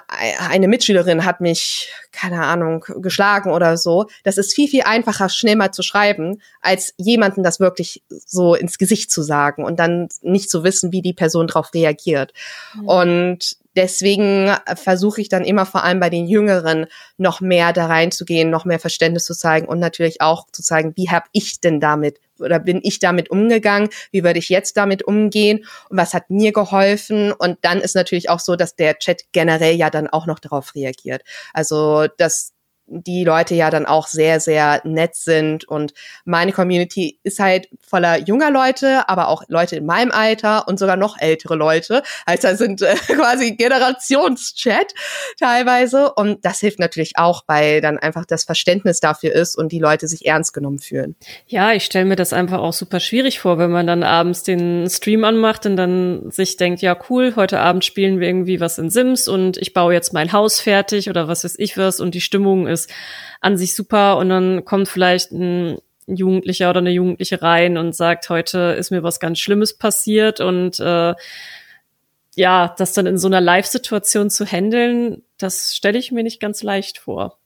eine 0.50 0.68
Mitschülerin 0.68 1.26
hat 1.26 1.42
mich, 1.42 1.92
keine 2.12 2.44
Ahnung, 2.46 2.86
geschlagen 2.98 3.52
oder 3.52 3.78
so. 3.78 4.08
Das 4.24 4.38
ist 4.38 4.54
viel, 4.54 4.68
viel 4.68 4.84
einfacher, 4.84 5.30
schnell 5.30 5.56
mal 5.56 5.72
zu 5.72 5.82
schreiben, 5.84 6.42
als 6.62 6.94
jemanden 6.98 7.44
das 7.44 7.60
wirklich 7.60 8.04
so 8.10 8.56
ins 8.56 8.78
Gesicht 8.78 9.12
zu 9.12 9.24
sagen 9.24 9.64
und 9.64 9.80
dann 9.80 10.10
nicht 10.22 10.50
zu 10.50 10.64
wissen, 10.64 10.92
wie 10.92 11.02
die 11.02 11.14
Person 11.14 11.48
darauf 11.48 11.74
reagiert. 11.74 12.34
Mhm. 12.76 12.88
Und 12.88 13.58
deswegen 13.76 14.52
versuche 14.76 15.22
ich 15.22 15.30
dann 15.30 15.46
immer 15.46 15.66
vor 15.66 15.84
allem 15.84 16.00
bei 16.00 16.10
den 16.10 16.28
Jüngeren 16.28 16.86
noch 17.18 17.42
mehr 17.42 17.74
da 17.74 17.88
reinzugehen, 17.88 18.50
noch 18.50 18.66
mehr 18.66 18.80
Verständnis 18.80 19.26
zu 19.26 19.34
zeigen 19.34 19.68
und 19.68 19.80
natürlich 19.80 20.22
auch 20.22 20.48
zu 20.52 20.62
zeigen, 20.62 20.94
wie 20.96 21.10
habe 21.10 21.26
ich 21.32 21.60
denn 21.60 21.80
damit 21.80 22.20
oder 22.44 22.60
bin 22.60 22.80
ich 22.84 23.00
damit 23.00 23.30
umgegangen? 23.30 23.90
Wie 24.12 24.24
würde 24.24 24.40
ich 24.40 24.50
jetzt 24.50 24.78
damit 24.78 25.04
umgehen? 25.04 25.66
Und 25.90 25.98
was 25.98 26.14
hat 26.14 26.30
mir 26.30 26.52
geholfen? 26.52 27.32
Und 27.32 27.58
dann 27.62 27.82
ist 27.82 27.96
natürlich 27.96 28.30
auch 28.30 28.40
so, 28.40 28.56
dass 28.56 28.76
der 28.76 28.98
Chat 29.00 29.24
generell 29.32 29.76
ja 29.76 29.90
dann 29.90 30.08
auch 30.08 30.28
noch 30.28 30.40
darauf 30.40 30.76
reagiert. 30.76 31.24
Also, 31.54 32.08
dass 32.18 32.54
die 32.88 33.24
Leute 33.24 33.56
ja 33.56 33.70
dann 33.70 33.86
auch 33.86 34.08
sehr, 34.08 34.40
sehr 34.40 34.82
nett 34.84 35.16
sind. 35.16 35.66
Und 35.66 35.94
meine 36.26 36.52
Community 36.52 37.20
ist 37.24 37.40
halt 37.40 37.70
voller 37.82 38.20
junger 38.20 38.52
Leute, 38.52 39.08
aber 39.08 39.30
auch 39.30 39.44
Leute 39.48 39.78
in 39.78 39.86
meinem 39.86 40.12
Alter 40.12 40.68
und 40.68 40.78
sogar 40.80 40.98
noch 40.98 41.18
ältere 41.20 41.56
Leute. 41.56 42.04
Also 42.26 42.48
da 42.48 42.56
sind 42.56 42.82
äh, 42.82 42.96
quasi 43.08 43.56
Generationschat 43.56 44.94
teilweise. 45.40 46.14
Und 46.14 46.44
das 46.46 46.60
hilft 46.60 46.80
natürlich 46.80 47.18
auch, 47.18 47.44
weil 47.48 47.82
dann 47.82 47.98
einfach 47.98 48.26
das 48.26 48.44
Verständnis 48.44 49.00
dafür 49.00 49.34
ist 49.34 49.56
und 49.56 49.72
die 49.72 49.80
Leute 49.80 50.08
sich 50.08 50.26
ernst 50.26 50.54
genommen 50.54 50.80
fühlen. 50.80 51.16
Ja, 51.48 51.72
ich 51.74 51.86
stelle 51.86 52.06
mir 52.06 52.16
das 52.16 52.34
einfach 52.34 52.60
auch 52.60 52.74
super 52.74 53.00
schwierig 53.00 53.40
vor, 53.40 53.58
wenn 53.58 53.72
man 53.72 53.88
dann 53.88 54.04
abends 54.04 54.44
den 54.44 54.90
Stream 54.90 55.24
anmacht 55.24 55.66
und 55.66 55.78
dann 55.78 56.30
sich 56.32 56.58
denkt, 56.58 56.82
ja 56.82 56.98
cool, 57.10 57.34
heute 57.36 57.60
Abend 57.60 57.86
spielen 57.86 58.20
wir 58.20 58.28
irgendwie 58.28 58.60
was 58.60 58.78
in 58.78 58.90
Sims 58.90 59.28
und 59.28 59.58
ich 59.58 59.74
baue 59.74 59.94
jetzt 59.94 60.14
mein 60.14 60.34
Haus 60.34 60.60
fertig 60.60 61.10
oder 61.10 61.28
was 61.28 61.44
weiß 61.44 61.56
ich 61.58 61.78
was 61.78 62.00
und 62.00 62.14
die 62.14 62.22
Stimmung 62.22 62.68
ist 62.74 62.90
an 63.42 63.58
sich 63.58 63.76
super 63.76 64.18
und 64.18 64.30
dann 64.30 64.66
kommt 64.66 64.88
vielleicht 64.88 65.32
ein 65.32 65.78
Jugendlicher 66.08 66.70
oder 66.70 66.80
eine 66.80 66.92
Jugendliche 66.92 67.42
rein 67.42 67.78
und 67.78 67.96
sagt, 67.96 68.30
heute 68.30 68.76
ist 68.78 68.92
mir 68.92 69.04
was 69.04 69.20
ganz 69.20 69.40
Schlimmes 69.40 69.78
passiert 69.78 70.42
und 70.42 70.80
äh, 70.80 71.14
ja, 72.36 72.74
das 72.78 72.94
dann 72.94 73.06
in 73.06 73.18
so 73.18 73.28
einer 73.28 73.42
Live-Situation 73.42 74.30
zu 74.30 74.46
handeln, 74.46 75.24
das 75.38 75.76
stelle 75.76 76.00
ich 76.00 76.12
mir 76.12 76.24
nicht 76.24 76.40
ganz 76.40 76.64
leicht 76.64 76.98
vor. 76.98 77.38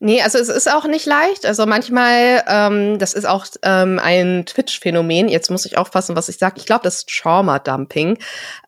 Nee, 0.00 0.20
also 0.20 0.38
es 0.38 0.48
ist 0.48 0.70
auch 0.70 0.86
nicht 0.86 1.06
leicht. 1.06 1.46
Also 1.46 1.66
manchmal, 1.66 2.42
ähm, 2.48 2.98
das 2.98 3.14
ist 3.14 3.24
auch 3.24 3.46
ähm, 3.62 4.00
ein 4.02 4.44
Twitch-Phänomen. 4.44 5.28
Jetzt 5.28 5.50
muss 5.50 5.64
ich 5.64 5.78
aufpassen, 5.78 6.16
was 6.16 6.28
ich 6.28 6.36
sage. 6.36 6.56
Ich 6.58 6.66
glaube, 6.66 6.82
das 6.82 6.96
ist 6.96 7.08
Trauma-Dumping. 7.08 8.18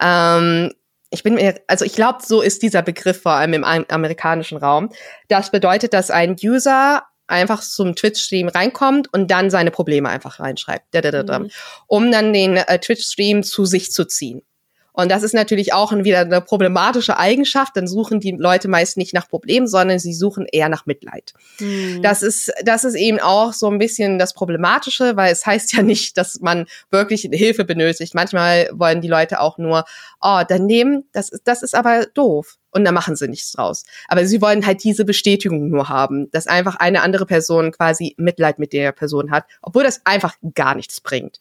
Ähm, 0.00 0.72
ich 1.10 1.22
bin 1.22 1.34
mir, 1.34 1.60
also 1.66 1.84
ich 1.84 1.94
glaube, 1.94 2.18
so 2.24 2.42
ist 2.42 2.62
dieser 2.62 2.82
Begriff 2.82 3.22
vor 3.22 3.32
allem 3.32 3.54
im 3.54 3.64
amerikanischen 3.64 4.58
Raum. 4.58 4.90
Das 5.28 5.50
bedeutet, 5.50 5.92
dass 5.92 6.10
ein 6.10 6.36
User 6.42 7.04
einfach 7.26 7.60
zum 7.60 7.94
Twitch-Stream 7.94 8.48
reinkommt 8.48 9.12
und 9.12 9.30
dann 9.30 9.50
seine 9.50 9.70
Probleme 9.70 10.08
einfach 10.08 10.40
reinschreibt, 10.40 10.94
mhm. 10.94 11.50
um 11.86 12.10
dann 12.12 12.32
den 12.32 12.56
äh, 12.56 12.78
Twitch-Stream 12.78 13.42
zu 13.42 13.64
sich 13.64 13.90
zu 13.92 14.04
ziehen. 14.06 14.42
Und 14.96 15.10
das 15.10 15.22
ist 15.22 15.34
natürlich 15.34 15.74
auch 15.74 15.92
wieder 15.92 16.20
eine 16.20 16.40
problematische 16.40 17.18
Eigenschaft. 17.18 17.76
Dann 17.76 17.86
suchen 17.86 18.18
die 18.18 18.30
Leute 18.30 18.66
meist 18.66 18.96
nicht 18.96 19.12
nach 19.12 19.28
Problemen, 19.28 19.68
sondern 19.68 19.98
sie 19.98 20.14
suchen 20.14 20.46
eher 20.50 20.70
nach 20.70 20.86
Mitleid. 20.86 21.34
Mhm. 21.60 22.00
Das 22.00 22.22
ist, 22.22 22.50
das 22.64 22.82
ist 22.82 22.94
eben 22.94 23.20
auch 23.20 23.52
so 23.52 23.70
ein 23.70 23.78
bisschen 23.78 24.18
das 24.18 24.32
Problematische, 24.32 25.14
weil 25.14 25.30
es 25.30 25.44
heißt 25.46 25.74
ja 25.74 25.82
nicht, 25.82 26.16
dass 26.16 26.40
man 26.40 26.64
wirklich 26.90 27.28
Hilfe 27.30 27.66
benötigt. 27.66 28.14
Manchmal 28.14 28.70
wollen 28.72 29.02
die 29.02 29.08
Leute 29.08 29.40
auch 29.40 29.58
nur, 29.58 29.84
oh, 30.22 30.40
daneben, 30.48 31.04
das 31.12 31.28
ist, 31.28 31.42
das 31.44 31.62
ist 31.62 31.74
aber 31.74 32.06
doof. 32.14 32.56
Und 32.70 32.84
da 32.84 32.92
machen 32.92 33.16
sie 33.16 33.28
nichts 33.28 33.52
draus. 33.52 33.84
Aber 34.08 34.26
sie 34.26 34.40
wollen 34.40 34.64
halt 34.64 34.82
diese 34.82 35.04
Bestätigung 35.04 35.68
nur 35.68 35.90
haben, 35.90 36.30
dass 36.30 36.46
einfach 36.46 36.76
eine 36.76 37.02
andere 37.02 37.26
Person 37.26 37.70
quasi 37.70 38.14
Mitleid 38.16 38.58
mit 38.58 38.72
der 38.72 38.92
Person 38.92 39.30
hat, 39.30 39.44
obwohl 39.60 39.84
das 39.84 40.00
einfach 40.04 40.34
gar 40.54 40.74
nichts 40.74 41.02
bringt. 41.02 41.38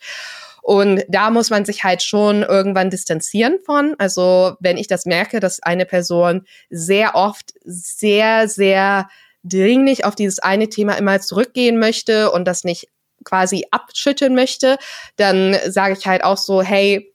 Und 0.66 1.03
da 1.07 1.30
muss 1.30 1.51
man 1.51 1.63
sich 1.63 1.84
halt 1.84 2.01
schon 2.01 2.41
irgendwann 2.41 2.89
distanzieren 2.89 3.59
von. 3.63 3.93
Also 3.99 4.55
wenn 4.59 4.78
ich 4.78 4.88
das 4.88 5.05
merke, 5.05 5.39
dass 5.39 5.61
eine 5.61 5.86
Person 5.86 6.43
sehr 6.72 7.13
oft 7.13 7.53
sehr, 7.63 8.47
sehr 8.47 9.07
dringlich 9.43 10.05
auf 10.05 10.16
dieses 10.16 10.39
eine 10.39 10.68
Thema 10.68 10.97
immer 10.97 11.22
zurückgehen 11.22 11.78
möchte 11.78 12.32
und 12.32 12.45
das 12.45 12.63
nicht 12.63 12.88
quasi 13.24 13.68
abschütteln 13.70 14.34
möchte, 14.34 14.80
dann 15.18 15.55
sage 15.68 15.95
ich 15.99 16.07
halt 16.07 16.24
auch 16.24 16.38
so, 16.38 16.63
hey, 16.63 17.14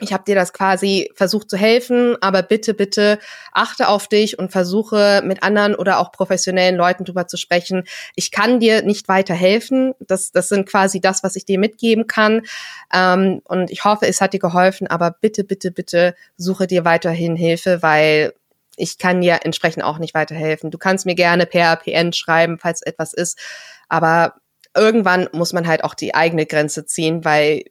ich 0.00 0.12
habe 0.12 0.24
dir 0.24 0.36
das 0.36 0.52
quasi 0.52 1.10
versucht 1.14 1.50
zu 1.50 1.56
helfen, 1.56 2.16
aber 2.20 2.42
bitte, 2.42 2.72
bitte 2.72 3.18
achte 3.52 3.88
auf 3.88 4.06
dich 4.06 4.38
und 4.38 4.52
versuche 4.52 5.22
mit 5.24 5.42
anderen 5.42 5.74
oder 5.74 5.98
auch 5.98 6.12
professionellen 6.12 6.76
Leuten 6.76 7.04
drüber 7.04 7.26
zu 7.26 7.36
sprechen. 7.36 7.82
Ich 8.14 8.30
kann 8.30 8.60
dir 8.60 8.82
nicht 8.82 9.08
weiterhelfen. 9.08 9.94
Das, 9.98 10.30
das 10.30 10.48
sind 10.48 10.68
quasi 10.68 11.00
das, 11.00 11.24
was 11.24 11.34
ich 11.34 11.44
dir 11.44 11.58
mitgeben 11.58 12.06
kann. 12.06 12.42
Ähm, 12.94 13.40
und 13.44 13.70
ich 13.70 13.84
hoffe, 13.84 14.06
es 14.06 14.20
hat 14.20 14.34
dir 14.34 14.38
geholfen, 14.38 14.86
aber 14.86 15.10
bitte, 15.10 15.42
bitte, 15.42 15.72
bitte 15.72 16.14
suche 16.36 16.68
dir 16.68 16.84
weiterhin 16.84 17.34
Hilfe, 17.34 17.82
weil 17.82 18.34
ich 18.76 18.98
kann 18.98 19.20
dir 19.20 19.40
entsprechend 19.42 19.82
auch 19.82 19.98
nicht 19.98 20.14
weiterhelfen. 20.14 20.70
Du 20.70 20.78
kannst 20.78 21.06
mir 21.06 21.16
gerne 21.16 21.46
per 21.46 21.74
PN 21.74 22.12
schreiben, 22.12 22.58
falls 22.60 22.82
etwas 22.82 23.12
ist, 23.12 23.36
aber 23.88 24.34
irgendwann 24.76 25.28
muss 25.32 25.52
man 25.52 25.66
halt 25.66 25.82
auch 25.82 25.94
die 25.94 26.14
eigene 26.14 26.46
Grenze 26.46 26.86
ziehen, 26.86 27.24
weil 27.24 27.64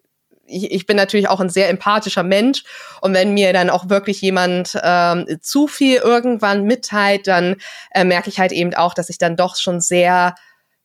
ich, 0.47 0.71
ich 0.71 0.85
bin 0.85 0.97
natürlich 0.97 1.29
auch 1.29 1.39
ein 1.39 1.49
sehr 1.49 1.69
empathischer 1.69 2.23
Mensch. 2.23 2.63
Und 3.01 3.13
wenn 3.13 3.33
mir 3.33 3.53
dann 3.53 3.69
auch 3.69 3.89
wirklich 3.89 4.21
jemand 4.21 4.77
ähm, 4.81 5.27
zu 5.41 5.67
viel 5.67 5.97
irgendwann 5.97 6.63
mitteilt, 6.63 7.27
dann 7.27 7.57
äh, 7.91 8.03
merke 8.03 8.29
ich 8.29 8.39
halt 8.39 8.51
eben 8.51 8.73
auch, 8.73 8.93
dass 8.93 9.09
ich 9.09 9.17
dann 9.17 9.35
doch 9.35 9.55
schon 9.55 9.79
sehr 9.79 10.35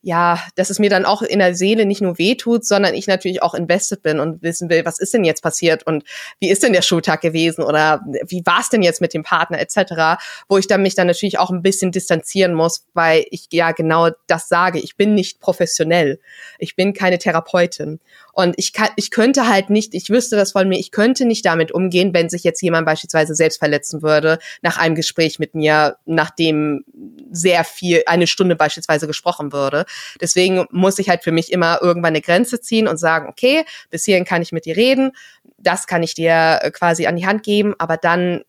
ja, 0.02 0.42
dass 0.56 0.68
es 0.68 0.80
mir 0.80 0.90
dann 0.90 1.04
auch 1.04 1.22
in 1.22 1.38
der 1.38 1.54
Seele 1.54 1.86
nicht 1.86 2.00
nur 2.00 2.18
wehtut, 2.18 2.66
sondern 2.66 2.94
ich 2.94 3.06
natürlich 3.06 3.40
auch 3.40 3.54
invested 3.54 4.02
bin 4.02 4.18
und 4.18 4.42
wissen 4.42 4.68
will, 4.68 4.84
was 4.84 4.98
ist 4.98 5.14
denn 5.14 5.22
jetzt 5.22 5.42
passiert 5.42 5.86
und 5.86 6.02
wie 6.40 6.50
ist 6.50 6.64
denn 6.64 6.72
der 6.72 6.82
Schultag 6.82 7.20
gewesen 7.20 7.62
oder 7.62 8.02
wie 8.26 8.42
war 8.44 8.60
es 8.60 8.68
denn 8.68 8.82
jetzt 8.82 9.00
mit 9.00 9.14
dem 9.14 9.22
Partner 9.22 9.60
etc., 9.60 10.20
wo 10.48 10.58
ich 10.58 10.66
dann 10.66 10.82
mich 10.82 10.96
dann 10.96 11.06
natürlich 11.06 11.38
auch 11.38 11.50
ein 11.50 11.62
bisschen 11.62 11.92
distanzieren 11.92 12.52
muss, 12.52 12.84
weil 12.94 13.24
ich 13.30 13.46
ja 13.52 13.70
genau 13.70 14.10
das 14.26 14.48
sage. 14.48 14.80
Ich 14.80 14.96
bin 14.96 15.14
nicht 15.14 15.38
professionell. 15.38 16.18
Ich 16.58 16.74
bin 16.74 16.94
keine 16.94 17.18
Therapeutin. 17.18 18.00
Und 18.32 18.54
ich 18.56 18.72
kann, 18.72 18.88
ich 18.96 19.10
könnte 19.10 19.46
halt 19.46 19.68
nicht, 19.68 19.94
ich 19.94 20.08
wüsste 20.08 20.36
das 20.36 20.52
von 20.52 20.66
mir, 20.66 20.78
ich 20.78 20.90
könnte 20.90 21.26
nicht 21.26 21.44
damit 21.44 21.70
umgehen, 21.70 22.14
wenn 22.14 22.30
sich 22.30 22.44
jetzt 22.44 22.62
jemand 22.62 22.86
beispielsweise 22.86 23.34
selbst 23.34 23.58
verletzen 23.58 24.02
würde 24.02 24.38
nach 24.62 24.78
einem 24.78 24.94
Gespräch 24.94 25.38
mit 25.38 25.54
mir, 25.54 25.96
nachdem 26.06 26.84
sehr 27.30 27.64
viel, 27.64 28.02
eine 28.06 28.26
Stunde 28.26 28.56
beispielsweise 28.56 29.06
gesprochen 29.06 29.52
würde. 29.52 29.84
Deswegen 30.20 30.66
muss 30.70 30.98
ich 30.98 31.08
halt 31.08 31.22
für 31.22 31.32
mich 31.32 31.52
immer 31.52 31.80
irgendwann 31.82 32.12
eine 32.12 32.20
Grenze 32.20 32.60
ziehen 32.60 32.88
und 32.88 32.98
sagen, 32.98 33.28
okay, 33.28 33.64
bis 33.90 34.04
hierhin 34.04 34.24
kann 34.24 34.42
ich 34.42 34.52
mit 34.52 34.64
dir 34.64 34.76
reden, 34.76 35.12
das 35.58 35.86
kann 35.86 36.02
ich 36.02 36.14
dir 36.14 36.60
äh, 36.62 36.70
quasi 36.70 37.06
an 37.06 37.16
die 37.16 37.26
Hand 37.26 37.42
geben, 37.42 37.74
aber 37.78 37.96
dann 37.96 38.42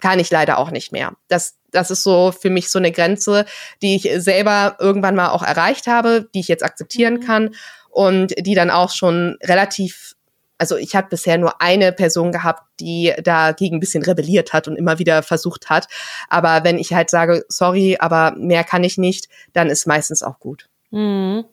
kann 0.00 0.18
ich 0.18 0.30
leider 0.30 0.58
auch 0.58 0.70
nicht 0.70 0.92
mehr. 0.92 1.12
Das, 1.28 1.56
das 1.70 1.90
ist 1.90 2.02
so 2.02 2.32
für 2.32 2.50
mich 2.50 2.70
so 2.70 2.78
eine 2.78 2.92
Grenze, 2.92 3.44
die 3.82 3.96
ich 3.96 4.10
selber 4.16 4.76
irgendwann 4.80 5.14
mal 5.14 5.30
auch 5.30 5.42
erreicht 5.42 5.86
habe, 5.86 6.28
die 6.34 6.40
ich 6.40 6.48
jetzt 6.48 6.64
akzeptieren 6.64 7.14
mhm. 7.14 7.20
kann 7.20 7.54
und 7.90 8.34
die 8.38 8.54
dann 8.54 8.70
auch 8.70 8.90
schon 8.90 9.36
relativ 9.42 10.14
also 10.56 10.76
ich 10.76 10.94
hatte 10.94 11.08
bisher 11.10 11.36
nur 11.36 11.60
eine 11.60 11.92
Person 11.92 12.30
gehabt, 12.30 12.62
die 12.80 13.12
dagegen 13.22 13.76
ein 13.76 13.80
bisschen 13.80 14.04
rebelliert 14.04 14.52
hat 14.52 14.68
und 14.68 14.76
immer 14.76 14.98
wieder 15.00 15.22
versucht 15.22 15.68
hat. 15.68 15.88
Aber 16.28 16.62
wenn 16.64 16.78
ich 16.78 16.94
halt 16.94 17.10
sage, 17.10 17.44
sorry, 17.48 17.96
aber 17.98 18.34
mehr 18.36 18.62
kann 18.62 18.84
ich 18.84 18.96
nicht, 18.96 19.28
dann 19.52 19.68
ist 19.68 19.86
meistens 19.86 20.22
auch 20.22 20.38
gut. 20.38 20.68
Mhm. 20.94 21.44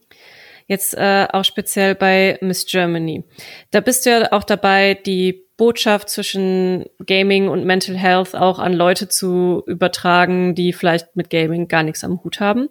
Jetzt 0.68 0.94
äh, 0.94 1.28
auch 1.34 1.44
speziell 1.44 1.96
bei 1.96 2.38
Miss 2.40 2.66
Germany. 2.66 3.26
Da 3.72 3.82
bist 3.82 4.06
du 4.06 4.12
ja 4.12 4.32
auch 4.32 4.46
dabei, 4.46 4.94
die 4.94 5.44
Botschaft 5.58 6.10
zwischen 6.10 6.86
Gaming 7.06 7.50
und 7.50 7.66
Mental 7.66 7.98
Health 7.98 8.36
auch 8.36 8.58
an 8.58 8.74
Leute 8.74 9.10
zu 9.10 9.64
übertragen, 9.68 10.56
die 10.56 10.72
vielleicht 10.72 11.16
mit 11.16 11.30
Gaming 11.30 11.68
gar 11.68 11.84
nichts 11.84 12.04
am 12.04 12.24
Hut 12.24 12.40
haben. 12.40 12.70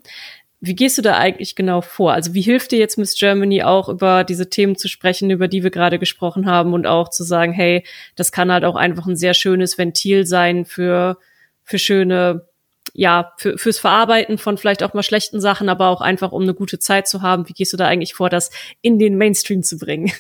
Wie 0.61 0.75
gehst 0.75 0.99
du 0.99 1.03
da 1.03 1.17
eigentlich 1.17 1.57
genau 1.57 1.81
vor? 1.81 2.13
Also 2.13 2.35
wie 2.35 2.41
hilft 2.43 2.73
dir 2.73 2.79
jetzt 2.79 2.99
Miss 2.99 3.19
Germany 3.19 3.63
auch 3.63 3.89
über 3.89 4.25
diese 4.25 4.51
Themen 4.51 4.77
zu 4.77 4.89
sprechen, 4.89 5.31
über 5.31 5.49
die 5.49 5.63
wir 5.63 5.71
gerade 5.71 5.99
gesprochen 5.99 6.47
haben 6.47 6.75
und 6.75 6.87
auch 6.87 7.09
zu 7.11 7.23
sagen, 7.23 7.53
hey, 7.53 7.85
das 8.17 8.33
kann 8.33 8.53
halt 8.53 8.65
auch 8.65 8.77
einfach 8.77 9.07
ein 9.07 9.17
sehr 9.17 9.35
schönes 9.35 9.79
Ventil 9.79 10.27
sein 10.27 10.65
für, 10.65 11.17
für 11.63 11.79
schöne, 11.79 12.47
ja, 12.93 13.33
für, 13.37 13.59
fürs 13.59 13.79
Verarbeiten 13.79 14.39
von 14.39 14.59
vielleicht 14.59 14.83
auch 14.83 14.95
mal 14.95 15.03
schlechten 15.03 15.41
Sachen, 15.41 15.69
aber 15.69 15.89
auch 15.89 16.01
einfach 16.01 16.33
um 16.33 16.43
eine 16.43 16.55
gute 16.55 16.79
Zeit 16.79 17.09
zu 17.09 17.23
haben. 17.23 17.49
Wie 17.49 17.53
gehst 17.53 17.73
du 17.73 17.77
da 17.77 17.87
eigentlich 17.87 18.15
vor, 18.15 18.31
das 18.31 18.51
in 18.81 18.99
den 18.99 19.17
Mainstream 19.17 19.63
zu 19.63 19.79
bringen? 19.79 20.13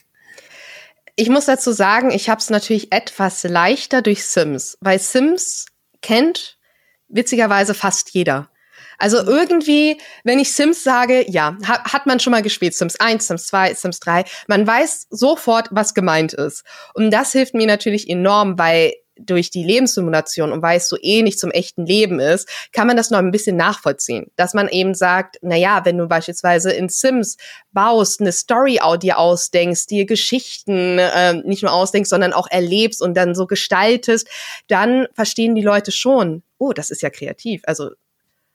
Ich 1.16 1.28
muss 1.28 1.46
dazu 1.46 1.72
sagen, 1.72 2.10
ich 2.10 2.30
habe 2.30 2.40
es 2.40 2.48
natürlich 2.48 2.92
etwas 2.92 3.44
leichter 3.44 4.00
durch 4.00 4.24
Sims, 4.24 4.78
weil 4.80 4.98
Sims 4.98 5.66
kennt 6.00 6.56
witzigerweise 7.08 7.74
fast 7.74 8.10
jeder. 8.10 8.48
Also 9.00 9.16
irgendwie, 9.18 9.98
wenn 10.24 10.38
ich 10.38 10.52
Sims 10.52 10.84
sage, 10.84 11.24
ja, 11.28 11.56
hat 11.64 12.06
man 12.06 12.20
schon 12.20 12.32
mal 12.32 12.42
gespielt, 12.42 12.74
Sims 12.74 12.96
1, 12.96 13.26
Sims 13.26 13.46
2, 13.46 13.74
Sims 13.74 14.00
3, 14.00 14.24
man 14.46 14.66
weiß 14.66 15.06
sofort, 15.08 15.68
was 15.70 15.94
gemeint 15.94 16.34
ist. 16.34 16.64
Und 16.92 17.10
das 17.10 17.32
hilft 17.32 17.54
mir 17.54 17.66
natürlich 17.66 18.08
enorm, 18.08 18.58
weil 18.58 18.92
durch 19.26 19.50
die 19.50 19.64
Lebenssimulation 19.64 20.52
und 20.52 20.62
weil 20.62 20.78
es 20.78 20.88
so 20.88 20.96
ähnlich 21.00 21.38
zum 21.38 21.50
echten 21.50 21.86
Leben 21.86 22.20
ist, 22.20 22.48
kann 22.72 22.86
man 22.86 22.96
das 22.96 23.10
noch 23.10 23.18
ein 23.18 23.30
bisschen 23.30 23.56
nachvollziehen. 23.56 24.30
Dass 24.36 24.54
man 24.54 24.68
eben 24.68 24.94
sagt, 24.94 25.38
na 25.42 25.56
ja, 25.56 25.84
wenn 25.84 25.98
du 25.98 26.06
beispielsweise 26.06 26.72
in 26.72 26.88
Sims 26.88 27.36
baust, 27.72 28.20
eine 28.20 28.32
Story 28.32 28.80
dir 29.00 29.18
ausdenkst, 29.18 29.86
dir 29.86 30.06
Geschichten 30.06 30.98
äh, 30.98 31.34
nicht 31.34 31.62
nur 31.62 31.72
ausdenkst, 31.72 32.10
sondern 32.10 32.32
auch 32.32 32.48
erlebst 32.50 33.02
und 33.02 33.14
dann 33.14 33.34
so 33.34 33.46
gestaltest, 33.46 34.28
dann 34.68 35.06
verstehen 35.14 35.54
die 35.54 35.62
Leute 35.62 35.92
schon, 35.92 36.42
oh, 36.58 36.72
das 36.72 36.90
ist 36.90 37.02
ja 37.02 37.10
kreativ. 37.10 37.62
Also 37.64 37.90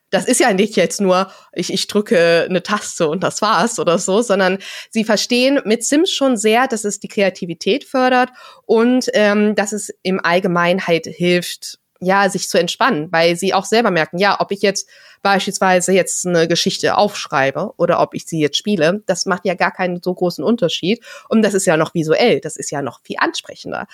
das 0.10 0.26
ist 0.26 0.40
ja 0.40 0.54
nicht 0.54 0.76
jetzt 0.76 1.02
nur, 1.02 1.32
ich, 1.54 1.74
ich 1.74 1.88
drücke 1.88 2.46
eine 2.48 2.64
Taste 2.64 3.08
und 3.08 3.24
das 3.24 3.42
war's 3.42 3.80
oder 3.80 3.98
so, 3.98 4.22
sondern 4.22 4.60
sie 4.90 5.04
verstehen 5.04 5.60
mit 5.66 5.84
Sims 5.84 6.12
schon 6.12 6.38
sehr, 6.38 6.68
dass 6.68 6.86
es 6.86 7.00
die 7.00 7.08
Kreativität 7.08 7.84
fördert 7.84 8.30
und 8.66 9.10
ähm, 9.14 9.56
dass 9.56 9.74
es 9.74 9.92
im 10.04 10.24
Allgemeinheit 10.24 11.06
hilft, 11.08 11.80
ja, 12.02 12.30
sich 12.30 12.50
zu 12.50 12.60
entspannen, 12.60 13.12
weil 13.12 13.36
sie 13.36 13.54
auch 13.54 13.66
selber 13.66 13.90
merken, 13.90 14.18
ja, 14.18 14.40
ob 14.40 14.52
ich 14.52 14.62
jetzt 14.62 14.88
beispielsweise 15.22 15.92
jetzt 15.92 16.28
eine 16.28 16.48
Geschichte 16.48 16.98
aufschreibe 16.98 17.74
oder 17.78 18.00
ob 18.00 18.14
ich 18.14 18.26
sie 18.26 18.40
jetzt 18.40 18.58
spiele, 18.58 19.02
das 19.08 19.26
macht 19.26 19.46
ja 19.46 19.56
gar 19.56 19.72
keinen 19.72 20.02
so 20.04 20.14
großen 20.14 20.44
Unterschied. 20.44 21.04
Und 21.30 21.42
das 21.42 21.54
ist 21.56 21.66
ja 21.66 21.78
noch 21.78 21.94
visuell, 21.96 22.42
das 22.42 22.58
ist 22.58 22.70
ja 22.70 22.82
noch 22.82 23.02
viel 23.02 23.16
ansprechender. 23.20 23.88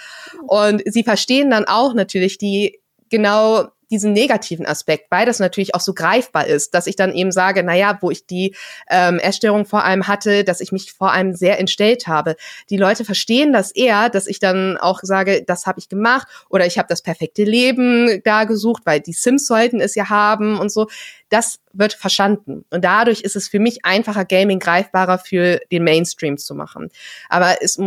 Und 0.46 0.84
sie 0.86 1.04
verstehen 1.04 1.52
dann 1.52 1.66
auch 1.66 1.94
natürlich 1.94 2.38
die 2.38 2.82
genau 3.10 3.70
diesen 3.92 4.14
negativen 4.14 4.66
Aspekt, 4.66 5.12
weil 5.12 5.26
das 5.26 5.40
natürlich 5.40 5.76
auch 5.76 5.82
so 5.82 5.94
greifbar 5.94 6.48
ist, 6.48 6.74
dass 6.74 6.88
ich 6.88 6.96
dann 6.96 7.14
eben 7.14 7.32
sage, 7.32 7.62
na 7.64 7.76
ja, 7.76 7.98
wo 8.02 8.10
ich 8.10 8.26
die 8.26 8.56
ähm, 8.90 9.20
Erstörung 9.20 9.66
vor 9.66 9.84
allem 9.84 10.08
hatte, 10.08 10.44
dass 10.44 10.62
ich 10.62 10.72
mich 10.72 10.94
vor 10.94 11.12
allem 11.12 11.36
sehr 11.36 11.60
entstellt 11.60 12.08
habe. 12.08 12.36
Die 12.70 12.78
Leute 12.78 13.06
verstehen 13.06 13.54
das 13.54 13.72
eher, 13.72 14.10
dass 14.10 14.28
ich 14.28 14.40
dann 14.40 14.78
auch 14.78 15.02
sage, 15.04 15.44
das 15.46 15.66
habe 15.66 15.80
ich 15.80 15.90
gemacht 15.90 16.28
oder 16.50 16.66
ich 16.66 16.78
habe 16.78 16.88
das 16.88 17.02
perfekte 17.02 17.44
Leben 17.44 18.22
da 18.24 18.46
gesucht, 18.46 18.84
weil 18.86 19.02
die 19.02 19.14
Sims 19.14 19.46
sollten 19.46 19.82
es 19.82 19.94
ja 19.96 20.10
haben 20.10 20.58
und 20.58 20.72
so. 20.72 20.88
Das 21.30 21.60
wird 21.74 21.94
verstanden. 21.94 22.66
Und 22.72 22.84
dadurch 22.84 23.22
ist 23.22 23.36
es 23.36 23.48
für 23.48 23.60
mich 23.60 23.86
einfacher, 23.86 24.26
Gaming 24.26 24.60
greifbarer 24.60 25.18
für 25.18 25.60
den 25.72 25.84
Mainstream 25.84 26.38
zu 26.38 26.56
machen. 26.56 26.90
Aber 27.30 27.58
es 27.62 27.78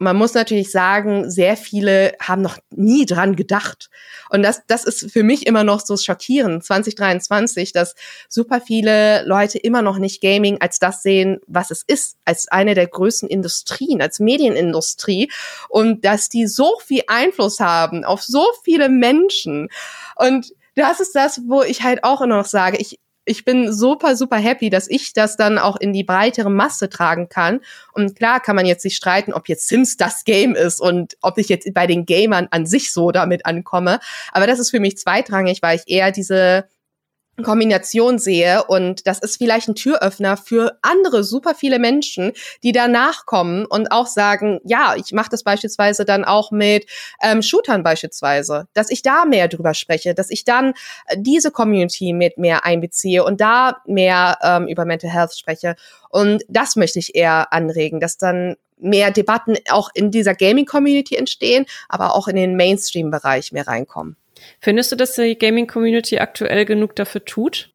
man 0.00 0.16
muss 0.16 0.32
natürlich 0.32 0.72
sagen, 0.72 1.30
sehr 1.30 1.58
viele 1.58 2.14
haben 2.18 2.40
noch 2.40 2.56
nie 2.74 3.04
dran 3.04 3.36
gedacht. 3.36 3.90
Und 4.30 4.42
das, 4.42 4.62
das 4.66 4.84
ist 4.84 5.12
für 5.12 5.22
mich 5.22 5.46
immer 5.46 5.62
noch 5.62 5.80
so 5.80 5.94
schockierend, 5.98 6.64
2023, 6.64 7.74
dass 7.74 7.94
super 8.26 8.62
viele 8.62 9.22
Leute 9.26 9.58
immer 9.58 9.82
noch 9.82 9.98
nicht 9.98 10.22
Gaming 10.22 10.58
als 10.58 10.78
das 10.78 11.02
sehen, 11.02 11.40
was 11.46 11.70
es 11.70 11.82
ist, 11.86 12.16
als 12.24 12.48
eine 12.48 12.74
der 12.74 12.86
größten 12.86 13.28
Industrien, 13.28 14.00
als 14.00 14.20
Medienindustrie 14.20 15.30
und 15.68 16.02
dass 16.02 16.30
die 16.30 16.46
so 16.46 16.78
viel 16.82 17.02
Einfluss 17.06 17.60
haben 17.60 18.02
auf 18.02 18.22
so 18.22 18.46
viele 18.64 18.88
Menschen. 18.88 19.68
Und 20.16 20.54
das 20.76 21.00
ist 21.00 21.14
das, 21.14 21.42
wo 21.46 21.62
ich 21.62 21.82
halt 21.82 22.04
auch 22.04 22.22
immer 22.22 22.38
noch 22.38 22.46
sage, 22.46 22.78
ich, 22.78 22.98
ich 23.30 23.44
bin 23.44 23.72
super, 23.72 24.16
super 24.16 24.36
happy, 24.36 24.70
dass 24.70 24.88
ich 24.90 25.12
das 25.12 25.36
dann 25.36 25.56
auch 25.56 25.76
in 25.76 25.92
die 25.92 26.02
breitere 26.02 26.50
Masse 26.50 26.88
tragen 26.88 27.28
kann. 27.28 27.60
Und 27.92 28.16
klar 28.16 28.40
kann 28.40 28.56
man 28.56 28.66
jetzt 28.66 28.82
sich 28.82 28.96
streiten, 28.96 29.32
ob 29.32 29.48
jetzt 29.48 29.68
Sims 29.68 29.96
das 29.96 30.24
Game 30.24 30.56
ist 30.56 30.80
und 30.80 31.16
ob 31.22 31.38
ich 31.38 31.48
jetzt 31.48 31.72
bei 31.72 31.86
den 31.86 32.06
Gamern 32.06 32.48
an 32.50 32.66
sich 32.66 32.92
so 32.92 33.12
damit 33.12 33.46
ankomme. 33.46 34.00
Aber 34.32 34.48
das 34.48 34.58
ist 34.58 34.70
für 34.70 34.80
mich 34.80 34.98
zweitrangig, 34.98 35.62
weil 35.62 35.76
ich 35.78 35.84
eher 35.86 36.10
diese 36.10 36.66
Kombination 37.42 38.18
sehe 38.18 38.64
und 38.64 39.06
das 39.06 39.18
ist 39.18 39.36
vielleicht 39.36 39.68
ein 39.68 39.74
Türöffner 39.74 40.36
für 40.36 40.78
andere 40.82 41.24
super 41.24 41.54
viele 41.54 41.78
Menschen, 41.78 42.32
die 42.62 42.72
danach 42.72 43.26
kommen 43.26 43.66
und 43.66 43.92
auch 43.92 44.06
sagen, 44.06 44.60
ja, 44.64 44.94
ich 44.96 45.12
mache 45.12 45.30
das 45.30 45.42
beispielsweise 45.42 46.04
dann 46.04 46.24
auch 46.24 46.50
mit 46.50 46.86
ähm, 47.22 47.42
Shootern 47.42 47.82
beispielsweise, 47.82 48.68
dass 48.74 48.90
ich 48.90 49.02
da 49.02 49.24
mehr 49.24 49.48
drüber 49.48 49.74
spreche, 49.74 50.14
dass 50.14 50.30
ich 50.30 50.44
dann 50.44 50.74
äh, 51.06 51.16
diese 51.18 51.50
Community 51.50 52.12
mit 52.12 52.38
mehr 52.38 52.64
einbeziehe 52.64 53.24
und 53.24 53.40
da 53.40 53.78
mehr 53.86 54.38
ähm, 54.42 54.68
über 54.68 54.84
Mental 54.84 55.10
Health 55.10 55.36
spreche 55.36 55.76
und 56.10 56.42
das 56.48 56.76
möchte 56.76 56.98
ich 56.98 57.14
eher 57.14 57.52
anregen, 57.52 58.00
dass 58.00 58.18
dann 58.18 58.56
mehr 58.78 59.10
Debatten 59.10 59.56
auch 59.70 59.90
in 59.94 60.10
dieser 60.10 60.34
Gaming-Community 60.34 61.16
entstehen, 61.16 61.66
aber 61.88 62.14
auch 62.14 62.28
in 62.28 62.36
den 62.36 62.56
Mainstream-Bereich 62.56 63.52
mehr 63.52 63.66
reinkommen. 63.66 64.16
Findest 64.60 64.92
du, 64.92 64.96
dass 64.96 65.14
die 65.14 65.36
Gaming-Community 65.36 66.18
aktuell 66.18 66.64
genug 66.64 66.96
dafür 66.96 67.24
tut? 67.24 67.72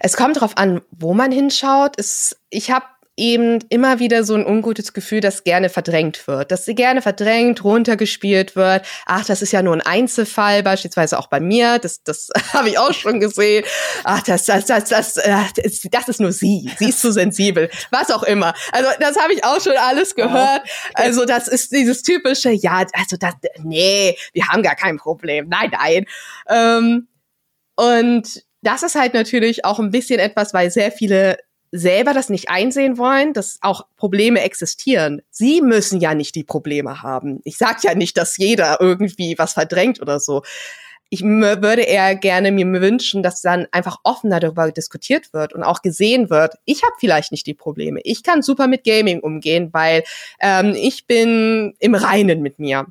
Es 0.00 0.16
kommt 0.16 0.36
darauf 0.36 0.56
an, 0.56 0.82
wo 0.90 1.14
man 1.14 1.32
hinschaut. 1.32 1.98
Es, 1.98 2.36
ich 2.50 2.70
habe 2.70 2.86
eben 3.16 3.60
immer 3.70 3.98
wieder 3.98 4.24
so 4.24 4.34
ein 4.34 4.44
ungutes 4.44 4.92
Gefühl, 4.92 5.20
dass 5.20 5.42
gerne 5.42 5.70
verdrängt 5.70 6.26
wird, 6.26 6.52
dass 6.52 6.66
sie 6.66 6.74
gerne 6.74 7.00
verdrängt, 7.00 7.64
runtergespielt 7.64 8.56
wird. 8.56 8.86
Ach, 9.06 9.24
das 9.24 9.40
ist 9.40 9.52
ja 9.52 9.62
nur 9.62 9.74
ein 9.74 9.80
Einzelfall, 9.80 10.62
beispielsweise 10.62 11.18
auch 11.18 11.28
bei 11.28 11.40
mir. 11.40 11.78
Das, 11.78 12.02
das 12.02 12.28
habe 12.52 12.68
ich 12.68 12.78
auch 12.78 12.92
schon 12.92 13.18
gesehen. 13.18 13.64
Ach, 14.04 14.22
das, 14.22 14.44
das, 14.44 14.66
das, 14.66 14.90
das, 14.90 15.16
äh, 15.16 15.34
das, 15.56 15.80
das 15.90 16.08
ist 16.08 16.20
nur 16.20 16.32
sie. 16.32 16.70
Sie 16.78 16.90
ist 16.90 17.00
zu 17.00 17.10
sensibel. 17.10 17.70
Was 17.90 18.10
auch 18.10 18.22
immer. 18.22 18.54
Also 18.72 18.90
das 19.00 19.16
habe 19.16 19.32
ich 19.32 19.44
auch 19.44 19.60
schon 19.60 19.76
alles 19.76 20.14
gehört. 20.14 20.62
Also 20.94 21.24
das 21.24 21.48
ist 21.48 21.72
dieses 21.72 22.02
typische, 22.02 22.50
ja, 22.50 22.84
also 22.92 23.16
das, 23.16 23.34
nee, 23.62 24.16
wir 24.34 24.46
haben 24.48 24.62
gar 24.62 24.76
kein 24.76 24.98
Problem. 24.98 25.48
Nein, 25.48 25.70
nein. 25.72 26.06
Ähm, 26.48 27.08
und 27.76 28.44
das 28.62 28.82
ist 28.82 28.94
halt 28.94 29.14
natürlich 29.14 29.64
auch 29.64 29.78
ein 29.78 29.90
bisschen 29.90 30.18
etwas, 30.18 30.52
weil 30.52 30.70
sehr 30.70 30.90
viele 30.90 31.38
selber 31.72 32.12
das 32.12 32.28
nicht 32.28 32.48
einsehen 32.48 32.98
wollen, 32.98 33.32
dass 33.32 33.58
auch 33.60 33.86
Probleme 33.96 34.40
existieren. 34.42 35.22
Sie 35.30 35.60
müssen 35.60 36.00
ja 36.00 36.14
nicht 36.14 36.34
die 36.34 36.44
Probleme 36.44 37.02
haben. 37.02 37.40
Ich 37.44 37.58
sage 37.58 37.80
ja 37.82 37.94
nicht, 37.94 38.16
dass 38.16 38.36
jeder 38.36 38.80
irgendwie 38.80 39.36
was 39.38 39.54
verdrängt 39.54 40.00
oder 40.00 40.20
so. 40.20 40.42
Ich 41.08 41.22
würde 41.22 41.82
eher 41.82 42.16
gerne 42.16 42.50
mir 42.50 42.66
wünschen, 42.80 43.22
dass 43.22 43.40
dann 43.40 43.68
einfach 43.70 43.98
offener 44.02 44.40
darüber 44.40 44.72
diskutiert 44.72 45.32
wird 45.32 45.52
und 45.52 45.62
auch 45.62 45.82
gesehen 45.82 46.30
wird. 46.30 46.54
Ich 46.64 46.82
habe 46.82 46.94
vielleicht 46.98 47.30
nicht 47.30 47.46
die 47.46 47.54
Probleme. 47.54 48.00
Ich 48.02 48.24
kann 48.24 48.42
super 48.42 48.66
mit 48.66 48.82
Gaming 48.82 49.20
umgehen, 49.20 49.68
weil 49.72 50.02
ähm, 50.40 50.74
ich 50.74 51.06
bin 51.06 51.74
im 51.78 51.94
Reinen 51.94 52.42
mit 52.42 52.58
mir. 52.58 52.86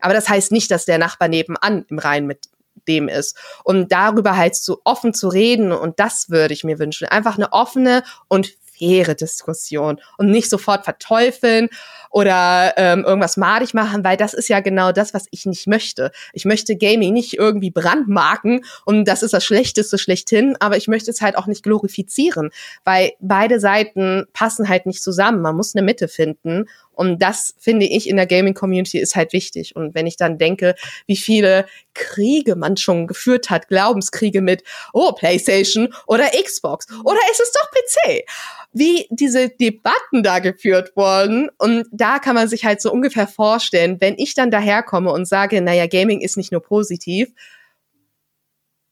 Aber 0.00 0.14
das 0.14 0.28
heißt 0.28 0.50
nicht, 0.52 0.70
dass 0.70 0.86
der 0.86 0.98
Nachbar 0.98 1.28
nebenan 1.28 1.84
im 1.90 1.98
Reinen 1.98 2.26
mit 2.26 2.48
dem 2.86 3.08
ist. 3.08 3.36
Und 3.64 3.92
darüber 3.92 4.36
halt 4.36 4.54
so 4.54 4.80
offen 4.84 5.14
zu 5.14 5.28
reden 5.28 5.72
und 5.72 5.98
das 5.98 6.30
würde 6.30 6.54
ich 6.54 6.64
mir 6.64 6.78
wünschen. 6.78 7.08
Einfach 7.08 7.36
eine 7.36 7.52
offene 7.52 8.02
und 8.28 8.52
faire 8.78 9.14
Diskussion 9.14 10.00
und 10.16 10.30
nicht 10.30 10.48
sofort 10.48 10.84
verteufeln 10.84 11.68
oder 12.10 12.74
ähm, 12.76 13.04
irgendwas 13.04 13.36
madig 13.36 13.74
machen, 13.74 14.04
weil 14.04 14.16
das 14.16 14.34
ist 14.34 14.48
ja 14.48 14.60
genau 14.60 14.92
das, 14.92 15.12
was 15.12 15.26
ich 15.30 15.46
nicht 15.46 15.66
möchte. 15.66 16.10
Ich 16.32 16.44
möchte 16.44 16.76
Gaming 16.76 17.12
nicht 17.12 17.34
irgendwie 17.34 17.70
brandmarken 17.70 18.64
und 18.84 19.04
das 19.04 19.22
ist 19.22 19.34
das 19.34 19.44
Schlechteste 19.44 19.98
schlechthin, 19.98 20.56
aber 20.60 20.76
ich 20.76 20.88
möchte 20.88 21.10
es 21.10 21.20
halt 21.20 21.36
auch 21.36 21.46
nicht 21.46 21.62
glorifizieren, 21.62 22.50
weil 22.84 23.12
beide 23.20 23.60
Seiten 23.60 24.26
passen 24.32 24.68
halt 24.68 24.86
nicht 24.86 25.02
zusammen. 25.02 25.42
Man 25.42 25.56
muss 25.56 25.74
eine 25.74 25.84
Mitte 25.84 26.08
finden 26.08 26.66
und 26.98 27.22
das 27.22 27.54
finde 27.60 27.86
ich 27.86 28.08
in 28.08 28.16
der 28.16 28.26
Gaming 28.26 28.54
Community 28.54 28.98
ist 28.98 29.14
halt 29.14 29.32
wichtig. 29.32 29.76
Und 29.76 29.94
wenn 29.94 30.08
ich 30.08 30.16
dann 30.16 30.36
denke, 30.36 30.74
wie 31.06 31.16
viele 31.16 31.64
Kriege 31.94 32.56
man 32.56 32.76
schon 32.76 33.06
geführt 33.06 33.50
hat, 33.50 33.68
Glaubenskriege 33.68 34.40
mit, 34.40 34.64
oh, 34.92 35.12
PlayStation 35.12 35.94
oder 36.08 36.28
Xbox 36.30 36.88
oder 37.04 37.20
ist 37.30 37.40
es 37.40 37.52
doch 37.52 37.70
PC? 37.70 38.24
Wie 38.72 39.06
diese 39.10 39.48
Debatten 39.48 40.24
da 40.24 40.40
geführt 40.40 40.96
wurden. 40.96 41.50
Und 41.58 41.86
da 41.92 42.18
kann 42.18 42.34
man 42.34 42.48
sich 42.48 42.64
halt 42.64 42.80
so 42.80 42.90
ungefähr 42.90 43.28
vorstellen, 43.28 44.00
wenn 44.00 44.18
ich 44.18 44.34
dann 44.34 44.50
daherkomme 44.50 45.12
und 45.12 45.26
sage, 45.26 45.62
naja, 45.62 45.86
Gaming 45.86 46.20
ist 46.20 46.36
nicht 46.36 46.50
nur 46.50 46.62
positiv, 46.62 47.28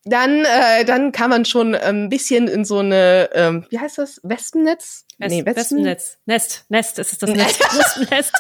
dann, 0.05 0.45
äh, 0.45 0.85
dann 0.85 1.11
kann 1.11 1.31
man 1.31 1.45
schon 1.45 1.75
ein 1.75 2.09
bisschen 2.09 2.47
in 2.47 2.65
so 2.65 2.79
eine, 2.79 3.31
ähm, 3.33 3.67
wie 3.71 3.81
heißt 3.81 3.99
das, 3.99 4.21
Wespennetz? 4.23 5.06
West, 5.19 5.31
nee, 5.31 5.47
Wespen 5.47 5.57
Wespennetz. 5.57 6.19
Nest, 6.27 6.65
Nest, 6.69 6.99
ist 6.99 7.13
es 7.13 7.19
das 7.19 7.31
Nest? 7.31 7.61
Wespennest. 7.61 8.33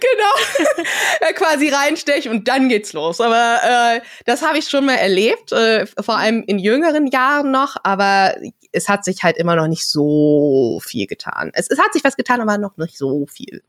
genau. 0.00 0.84
ja, 1.20 1.32
quasi 1.32 1.68
reinstechen 1.68 2.32
und 2.32 2.48
dann 2.48 2.70
geht's 2.70 2.94
los. 2.94 3.20
Aber 3.20 3.60
äh, 3.62 4.00
das 4.24 4.40
habe 4.40 4.58
ich 4.58 4.68
schon 4.68 4.86
mal 4.86 4.94
erlebt, 4.94 5.52
äh, 5.52 5.86
vor 5.86 6.16
allem 6.16 6.42
in 6.46 6.58
jüngeren 6.58 7.06
Jahren 7.08 7.50
noch, 7.50 7.76
aber 7.84 8.36
es 8.72 8.88
hat 8.88 9.04
sich 9.04 9.22
halt 9.22 9.36
immer 9.36 9.54
noch 9.54 9.68
nicht 9.68 9.86
so 9.86 10.80
viel 10.82 11.06
getan. 11.06 11.50
Es, 11.52 11.68
es 11.68 11.78
hat 11.78 11.92
sich 11.92 12.04
was 12.04 12.16
getan, 12.16 12.40
aber 12.40 12.56
noch 12.56 12.78
nicht 12.78 12.96
so 12.96 13.26
viel. 13.26 13.62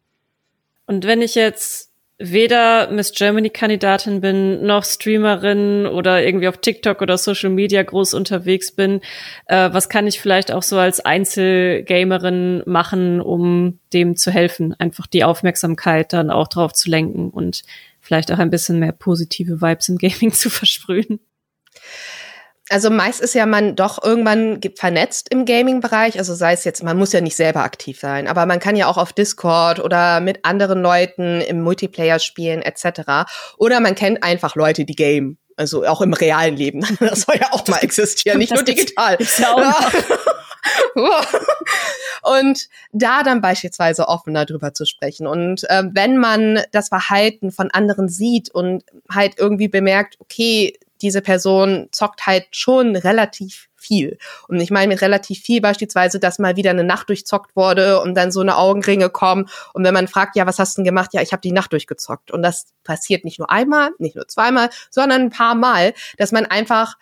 Und 0.86 1.06
wenn 1.06 1.22
ich 1.22 1.36
jetzt 1.36 1.91
weder 2.22 2.92
Miss 2.92 3.12
Germany-Kandidatin 3.12 4.22
bin, 4.22 4.66
noch 4.66 4.86
Streamerin 4.86 5.86
oder 5.88 6.24
irgendwie 6.24 6.48
auf 6.48 6.58
TikTok 6.58 7.02
oder 7.02 7.18
Social 7.18 7.50
Media 7.50 7.82
groß 7.84 8.14
unterwegs 8.14 8.72
bin. 8.72 9.02
Äh, 9.48 9.70
was 9.74 9.90
kann 9.90 10.08
ich 10.08 10.22
vielleicht 10.22 10.52
auch 10.52 10.64
so 10.64 10.78
als 10.78 11.00
Einzelgamerin 11.00 12.64
machen, 12.66 13.22
um 13.22 13.80
dem 13.94 14.16
zu 14.16 14.32
helfen, 14.32 14.74
einfach 14.80 15.08
die 15.08 15.24
Aufmerksamkeit 15.24 16.14
dann 16.14 16.30
auch 16.30 16.48
drauf 16.48 16.74
zu 16.74 16.90
lenken 16.90 17.30
und 17.30 17.64
vielleicht 18.00 18.32
auch 18.32 18.40
ein 18.40 18.50
bisschen 18.50 18.80
mehr 18.80 18.92
positive 18.92 19.62
Vibes 19.62 19.90
im 19.90 19.98
Gaming 19.98 20.32
zu 20.34 20.50
versprühen? 20.50 21.20
Also 22.72 22.90
meist 22.90 23.22
ist 23.22 23.36
ja 23.36 23.46
man 23.46 23.76
doch 23.76 24.02
irgendwann 24.04 24.60
vernetzt 24.76 25.28
im 25.30 25.46
Gaming-Bereich. 25.46 26.18
Also 26.18 26.34
sei 26.34 26.54
es 26.54 26.64
jetzt, 26.64 26.84
man 26.84 26.98
muss 26.98 27.12
ja 27.12 27.22
nicht 27.22 27.36
selber 27.36 27.64
aktiv 27.64 28.00
sein, 28.00 28.28
aber 28.28 28.46
man 28.46 28.60
kann 28.60 28.76
ja 28.76 28.88
auch 28.88 28.98
auf 28.98 29.14
Discord 29.14 29.80
oder 29.80 30.22
mit 30.22 30.46
anderen 30.46 30.82
Leuten 30.82 31.42
im 31.42 31.62
Multiplayer 31.62 32.20
spielen 32.20 32.62
etc. 32.62 33.30
Oder 33.58 33.80
man 33.82 33.96
kennt 33.96 34.24
einfach 34.24 34.56
Leute, 34.56 34.86
die 34.86 34.96
game. 34.96 35.38
Also 35.58 35.86
auch 35.86 36.02
im 36.02 36.14
realen 36.14 36.56
Leben. 36.56 36.86
Das 37.00 37.22
soll 37.22 37.36
ja 37.40 37.50
auch 37.52 37.68
mal 37.68 37.80
existieren, 37.80 38.38
nicht 38.38 38.54
nur 38.54 38.64
digital. 38.64 39.18
und 42.40 42.68
da 42.94 43.24
dann 43.24 43.42
beispielsweise 43.42 44.08
offener 44.08 44.46
drüber 44.46 44.74
zu 44.74 44.86
sprechen. 44.86 45.28
Und 45.28 45.70
äh, 45.70 45.84
wenn 45.92 46.18
man 46.18 46.62
das 46.72 46.90
Verhalten 46.90 47.52
von 47.52 47.70
anderen 47.72 48.08
sieht 48.08 48.50
und 48.50 48.84
halt 49.10 49.34
irgendwie 49.38 49.68
bemerkt, 49.68 50.16
okay, 50.20 50.80
diese 51.02 51.22
Person 51.22 51.88
zockt 51.92 52.26
halt 52.26 52.48
schon 52.52 52.96
relativ 52.96 53.68
viel. 53.76 54.18
Und 54.48 54.60
ich 54.62 54.72
meine 54.72 54.88
mit 54.88 55.02
relativ 55.02 55.40
viel 55.40 55.60
beispielsweise, 55.60 56.20
dass 56.20 56.40
mal 56.40 56.56
wieder 56.56 56.70
eine 56.70 56.84
Nacht 56.84 57.10
durchzockt 57.10 57.56
wurde 57.56 58.00
und 58.02 58.16
dann 58.16 58.32
so 58.32 58.40
eine 58.42 58.58
Augenringe 58.58 59.10
kommen. 59.10 59.50
Und 59.74 59.84
wenn 59.84 59.94
man 59.94 60.08
fragt, 60.08 60.36
ja, 60.36 60.46
was 60.46 60.60
hast 60.60 60.78
du 60.78 60.82
denn 60.82 60.86
gemacht? 60.86 61.14
Ja, 61.14 61.22
ich 61.22 61.32
habe 61.32 61.42
die 61.42 61.52
Nacht 61.52 61.74
durchgezockt. 61.74 62.32
Und 62.32 62.44
das 62.44 62.68
passiert 62.84 63.26
nicht 63.26 63.40
nur 63.40 63.50
einmal, 63.50 63.92
nicht 63.98 64.16
nur 64.16 64.28
zweimal, 64.28 64.70
sondern 64.90 65.22
ein 65.22 65.30
paar 65.30 65.56
Mal, 65.56 65.94
dass 66.18 66.32
man 66.32 66.46
einfach 66.46 66.96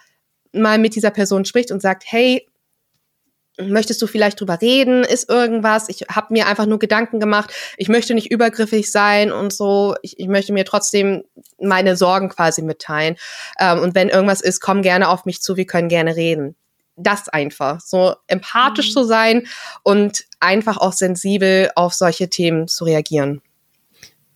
mal 0.51 0.77
mit 0.77 0.95
dieser 0.95 1.11
Person 1.11 1.45
spricht 1.45 1.71
und 1.71 1.81
sagt, 1.81 2.03
hey, 2.07 2.48
möchtest 3.61 4.01
du 4.01 4.07
vielleicht 4.07 4.39
drüber 4.39 4.61
reden? 4.61 5.03
Ist 5.03 5.29
irgendwas? 5.29 5.89
Ich 5.89 6.05
habe 6.09 6.33
mir 6.33 6.47
einfach 6.47 6.65
nur 6.65 6.79
Gedanken 6.79 7.19
gemacht. 7.19 7.53
Ich 7.77 7.89
möchte 7.89 8.13
nicht 8.13 8.31
übergriffig 8.31 8.91
sein 8.91 9.31
und 9.31 9.53
so. 9.53 9.95
Ich, 10.01 10.19
ich 10.19 10.27
möchte 10.27 10.53
mir 10.53 10.65
trotzdem 10.65 11.23
meine 11.59 11.95
Sorgen 11.95 12.29
quasi 12.29 12.61
mitteilen. 12.61 13.15
Ähm, 13.59 13.79
und 13.79 13.95
wenn 13.95 14.09
irgendwas 14.09 14.41
ist, 14.41 14.59
komm 14.59 14.81
gerne 14.81 15.09
auf 15.09 15.25
mich 15.25 15.41
zu. 15.41 15.57
Wir 15.57 15.65
können 15.65 15.89
gerne 15.89 16.15
reden. 16.15 16.55
Das 16.95 17.29
einfach. 17.29 17.79
So 17.81 18.15
empathisch 18.27 18.89
mhm. 18.89 18.93
zu 18.93 19.03
sein 19.03 19.47
und 19.83 20.25
einfach 20.39 20.77
auch 20.77 20.93
sensibel 20.93 21.69
auf 21.75 21.93
solche 21.93 22.29
Themen 22.29 22.67
zu 22.67 22.85
reagieren. 22.85 23.41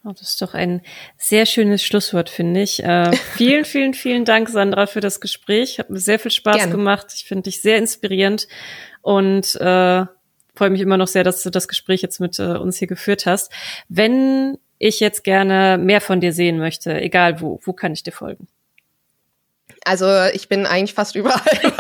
Oh, 0.06 0.12
das 0.12 0.32
ist 0.32 0.42
doch 0.42 0.54
ein 0.54 0.82
sehr 1.18 1.46
schönes 1.46 1.84
Schlusswort, 1.84 2.30
finde 2.30 2.62
ich. 2.62 2.84
Äh, 2.84 3.16
vielen, 3.36 3.64
vielen, 3.64 3.94
vielen 3.94 4.26
Dank, 4.26 4.50
Sandra, 4.50 4.86
für 4.86 5.00
das 5.00 5.22
Gespräch. 5.22 5.80
Hat 5.80 5.90
mir 5.90 6.00
sehr 6.00 6.20
viel 6.20 6.32
Spaß 6.32 6.58
Gerne. 6.58 6.72
gemacht. 6.72 7.08
Ich 7.16 7.24
finde 7.24 7.44
dich 7.44 7.62
sehr 7.62 7.78
inspirierend 7.78 8.48
und 9.02 9.56
äh, 9.56 10.06
freue 10.56 10.70
mich 10.70 10.82
immer 10.82 10.98
noch 10.98 11.08
sehr, 11.08 11.24
dass 11.24 11.42
du 11.42 11.50
das 11.50 11.70
Gespräch 11.70 12.02
jetzt 12.02 12.20
mit 12.20 12.38
äh, 12.40 12.58
uns 12.58 12.78
hier 12.78 12.88
geführt 12.88 13.26
hast. 13.26 13.52
Wenn 13.88 14.58
ich 14.78 15.00
jetzt 15.00 15.24
gerne 15.24 15.78
mehr 15.78 16.02
von 16.02 16.20
dir 16.20 16.34
sehen 16.34 16.58
möchte, 16.58 17.00
egal 17.00 17.40
wo, 17.40 17.62
wo 17.64 17.72
kann 17.72 17.94
ich 17.94 18.04
dir 18.04 18.12
folgen? 18.12 18.48
Also 19.86 20.08
ich 20.34 20.48
bin 20.50 20.66
eigentlich 20.66 20.94
fast 20.94 21.16
überall. 21.16 21.42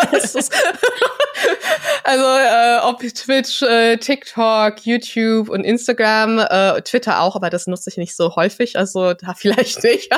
also 2.03 2.23
äh, 2.23 2.79
ob 2.83 2.99
Twitch, 2.99 3.61
äh, 3.61 3.97
TikTok, 3.97 4.85
YouTube 4.85 5.49
und 5.49 5.63
Instagram, 5.63 6.39
äh, 6.39 6.81
Twitter 6.81 7.21
auch, 7.21 7.35
aber 7.35 7.49
das 7.49 7.67
nutze 7.67 7.89
ich 7.89 7.97
nicht 7.97 8.15
so 8.15 8.35
häufig, 8.35 8.77
also 8.77 9.13
da 9.13 9.33
vielleicht 9.37 9.83
nicht. 9.83 10.09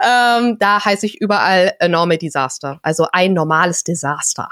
ähm, 0.00 0.58
da 0.58 0.84
heiße 0.84 1.06
ich 1.06 1.20
überall 1.20 1.74
A 1.80 1.88
Normal 1.88 2.18
Disaster, 2.18 2.78
also 2.82 3.06
ein 3.12 3.32
normales 3.32 3.84
Desaster 3.84 4.48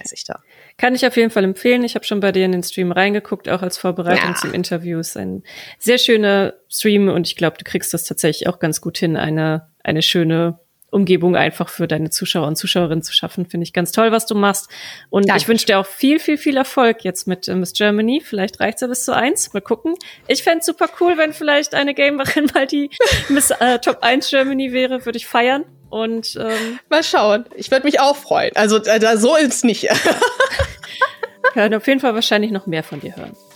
heiße 0.00 0.14
ich 0.14 0.24
da. 0.24 0.40
Kann 0.78 0.94
ich 0.94 1.06
auf 1.06 1.16
jeden 1.16 1.30
Fall 1.30 1.44
empfehlen. 1.44 1.84
Ich 1.84 1.94
habe 1.94 2.04
schon 2.04 2.20
bei 2.20 2.32
dir 2.32 2.46
in 2.46 2.52
den 2.52 2.62
Stream 2.62 2.92
reingeguckt, 2.92 3.48
auch 3.50 3.60
als 3.60 3.76
Vorbereitung 3.76 4.30
ja. 4.30 4.34
zum 4.34 4.54
Interview. 4.54 4.98
Ist 4.98 5.18
ein 5.18 5.42
sehr 5.78 5.98
schöner 5.98 6.54
Stream 6.70 7.08
und 7.08 7.26
ich 7.26 7.36
glaube, 7.36 7.58
du 7.58 7.64
kriegst 7.64 7.92
das 7.92 8.04
tatsächlich 8.04 8.48
auch 8.48 8.58
ganz 8.58 8.80
gut 8.80 8.96
hin, 8.96 9.18
eine, 9.18 9.68
eine 9.84 10.00
schöne 10.00 10.58
Umgebung 10.92 11.36
einfach 11.36 11.68
für 11.68 11.88
deine 11.88 12.10
Zuschauer 12.10 12.46
und 12.46 12.56
Zuschauerinnen 12.56 13.02
zu 13.02 13.12
schaffen. 13.12 13.46
Finde 13.46 13.64
ich 13.64 13.72
ganz 13.72 13.92
toll, 13.92 14.12
was 14.12 14.26
du 14.26 14.34
machst. 14.34 14.68
Und 15.10 15.28
Danke. 15.28 15.40
ich 15.40 15.48
wünsche 15.48 15.66
dir 15.66 15.78
auch 15.78 15.86
viel, 15.86 16.18
viel, 16.18 16.38
viel 16.38 16.56
Erfolg 16.56 17.02
jetzt 17.02 17.26
mit 17.26 17.48
äh, 17.48 17.54
Miss 17.54 17.72
Germany. 17.72 18.22
Vielleicht 18.24 18.60
reicht's 18.60 18.82
ja 18.82 18.86
bis 18.86 19.04
zu 19.04 19.16
eins. 19.16 19.52
Mal 19.52 19.60
gucken. 19.60 19.94
Ich 20.28 20.42
fände 20.42 20.62
super 20.64 20.88
cool, 21.00 21.16
wenn 21.16 21.32
vielleicht 21.32 21.74
eine 21.74 21.94
Gamerin 21.94 22.46
mal 22.54 22.66
die 22.66 22.90
Miss 23.28 23.50
äh, 23.50 23.78
Top 23.78 23.98
1 24.02 24.28
Germany 24.30 24.72
wäre. 24.72 25.04
Würde 25.06 25.16
ich 25.16 25.26
feiern. 25.26 25.64
Und 25.88 26.36
ähm, 26.40 26.78
mal 26.88 27.02
schauen. 27.02 27.44
Ich 27.54 27.70
würde 27.70 27.84
mich 27.84 28.00
auch 28.00 28.16
freuen. 28.16 28.52
Also 28.54 28.76
äh, 28.76 28.98
da 28.98 29.16
so 29.16 29.36
ist 29.36 29.64
nicht. 29.64 29.88
hören 31.54 31.74
auf 31.74 31.86
jeden 31.86 32.00
Fall 32.00 32.14
wahrscheinlich 32.14 32.50
noch 32.50 32.66
mehr 32.66 32.82
von 32.82 33.00
dir 33.00 33.16
hören. 33.16 33.36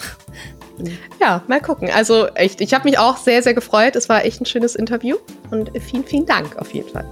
Ja, 1.19 1.43
mal 1.47 1.63
gucken. 1.63 1.91
Also 1.91 2.27
echt, 2.35 2.61
ich 2.61 2.75
habe 2.75 2.85
mich 2.85 2.99
auch 2.99 3.17
sehr, 3.17 3.43
sehr 3.43 3.55
gefreut. 3.55 3.97
Es 3.97 4.11
war 4.11 4.27
echt 4.27 4.43
ein 4.43 4.45
schönes 4.45 4.75
Interview 4.75 5.17
und 5.51 5.71
vielen, 5.81 6.05
vielen 6.05 6.27
Dank 6.27 6.59
auf 6.59 6.75
jeden 6.75 6.91
Fall. 6.91 7.07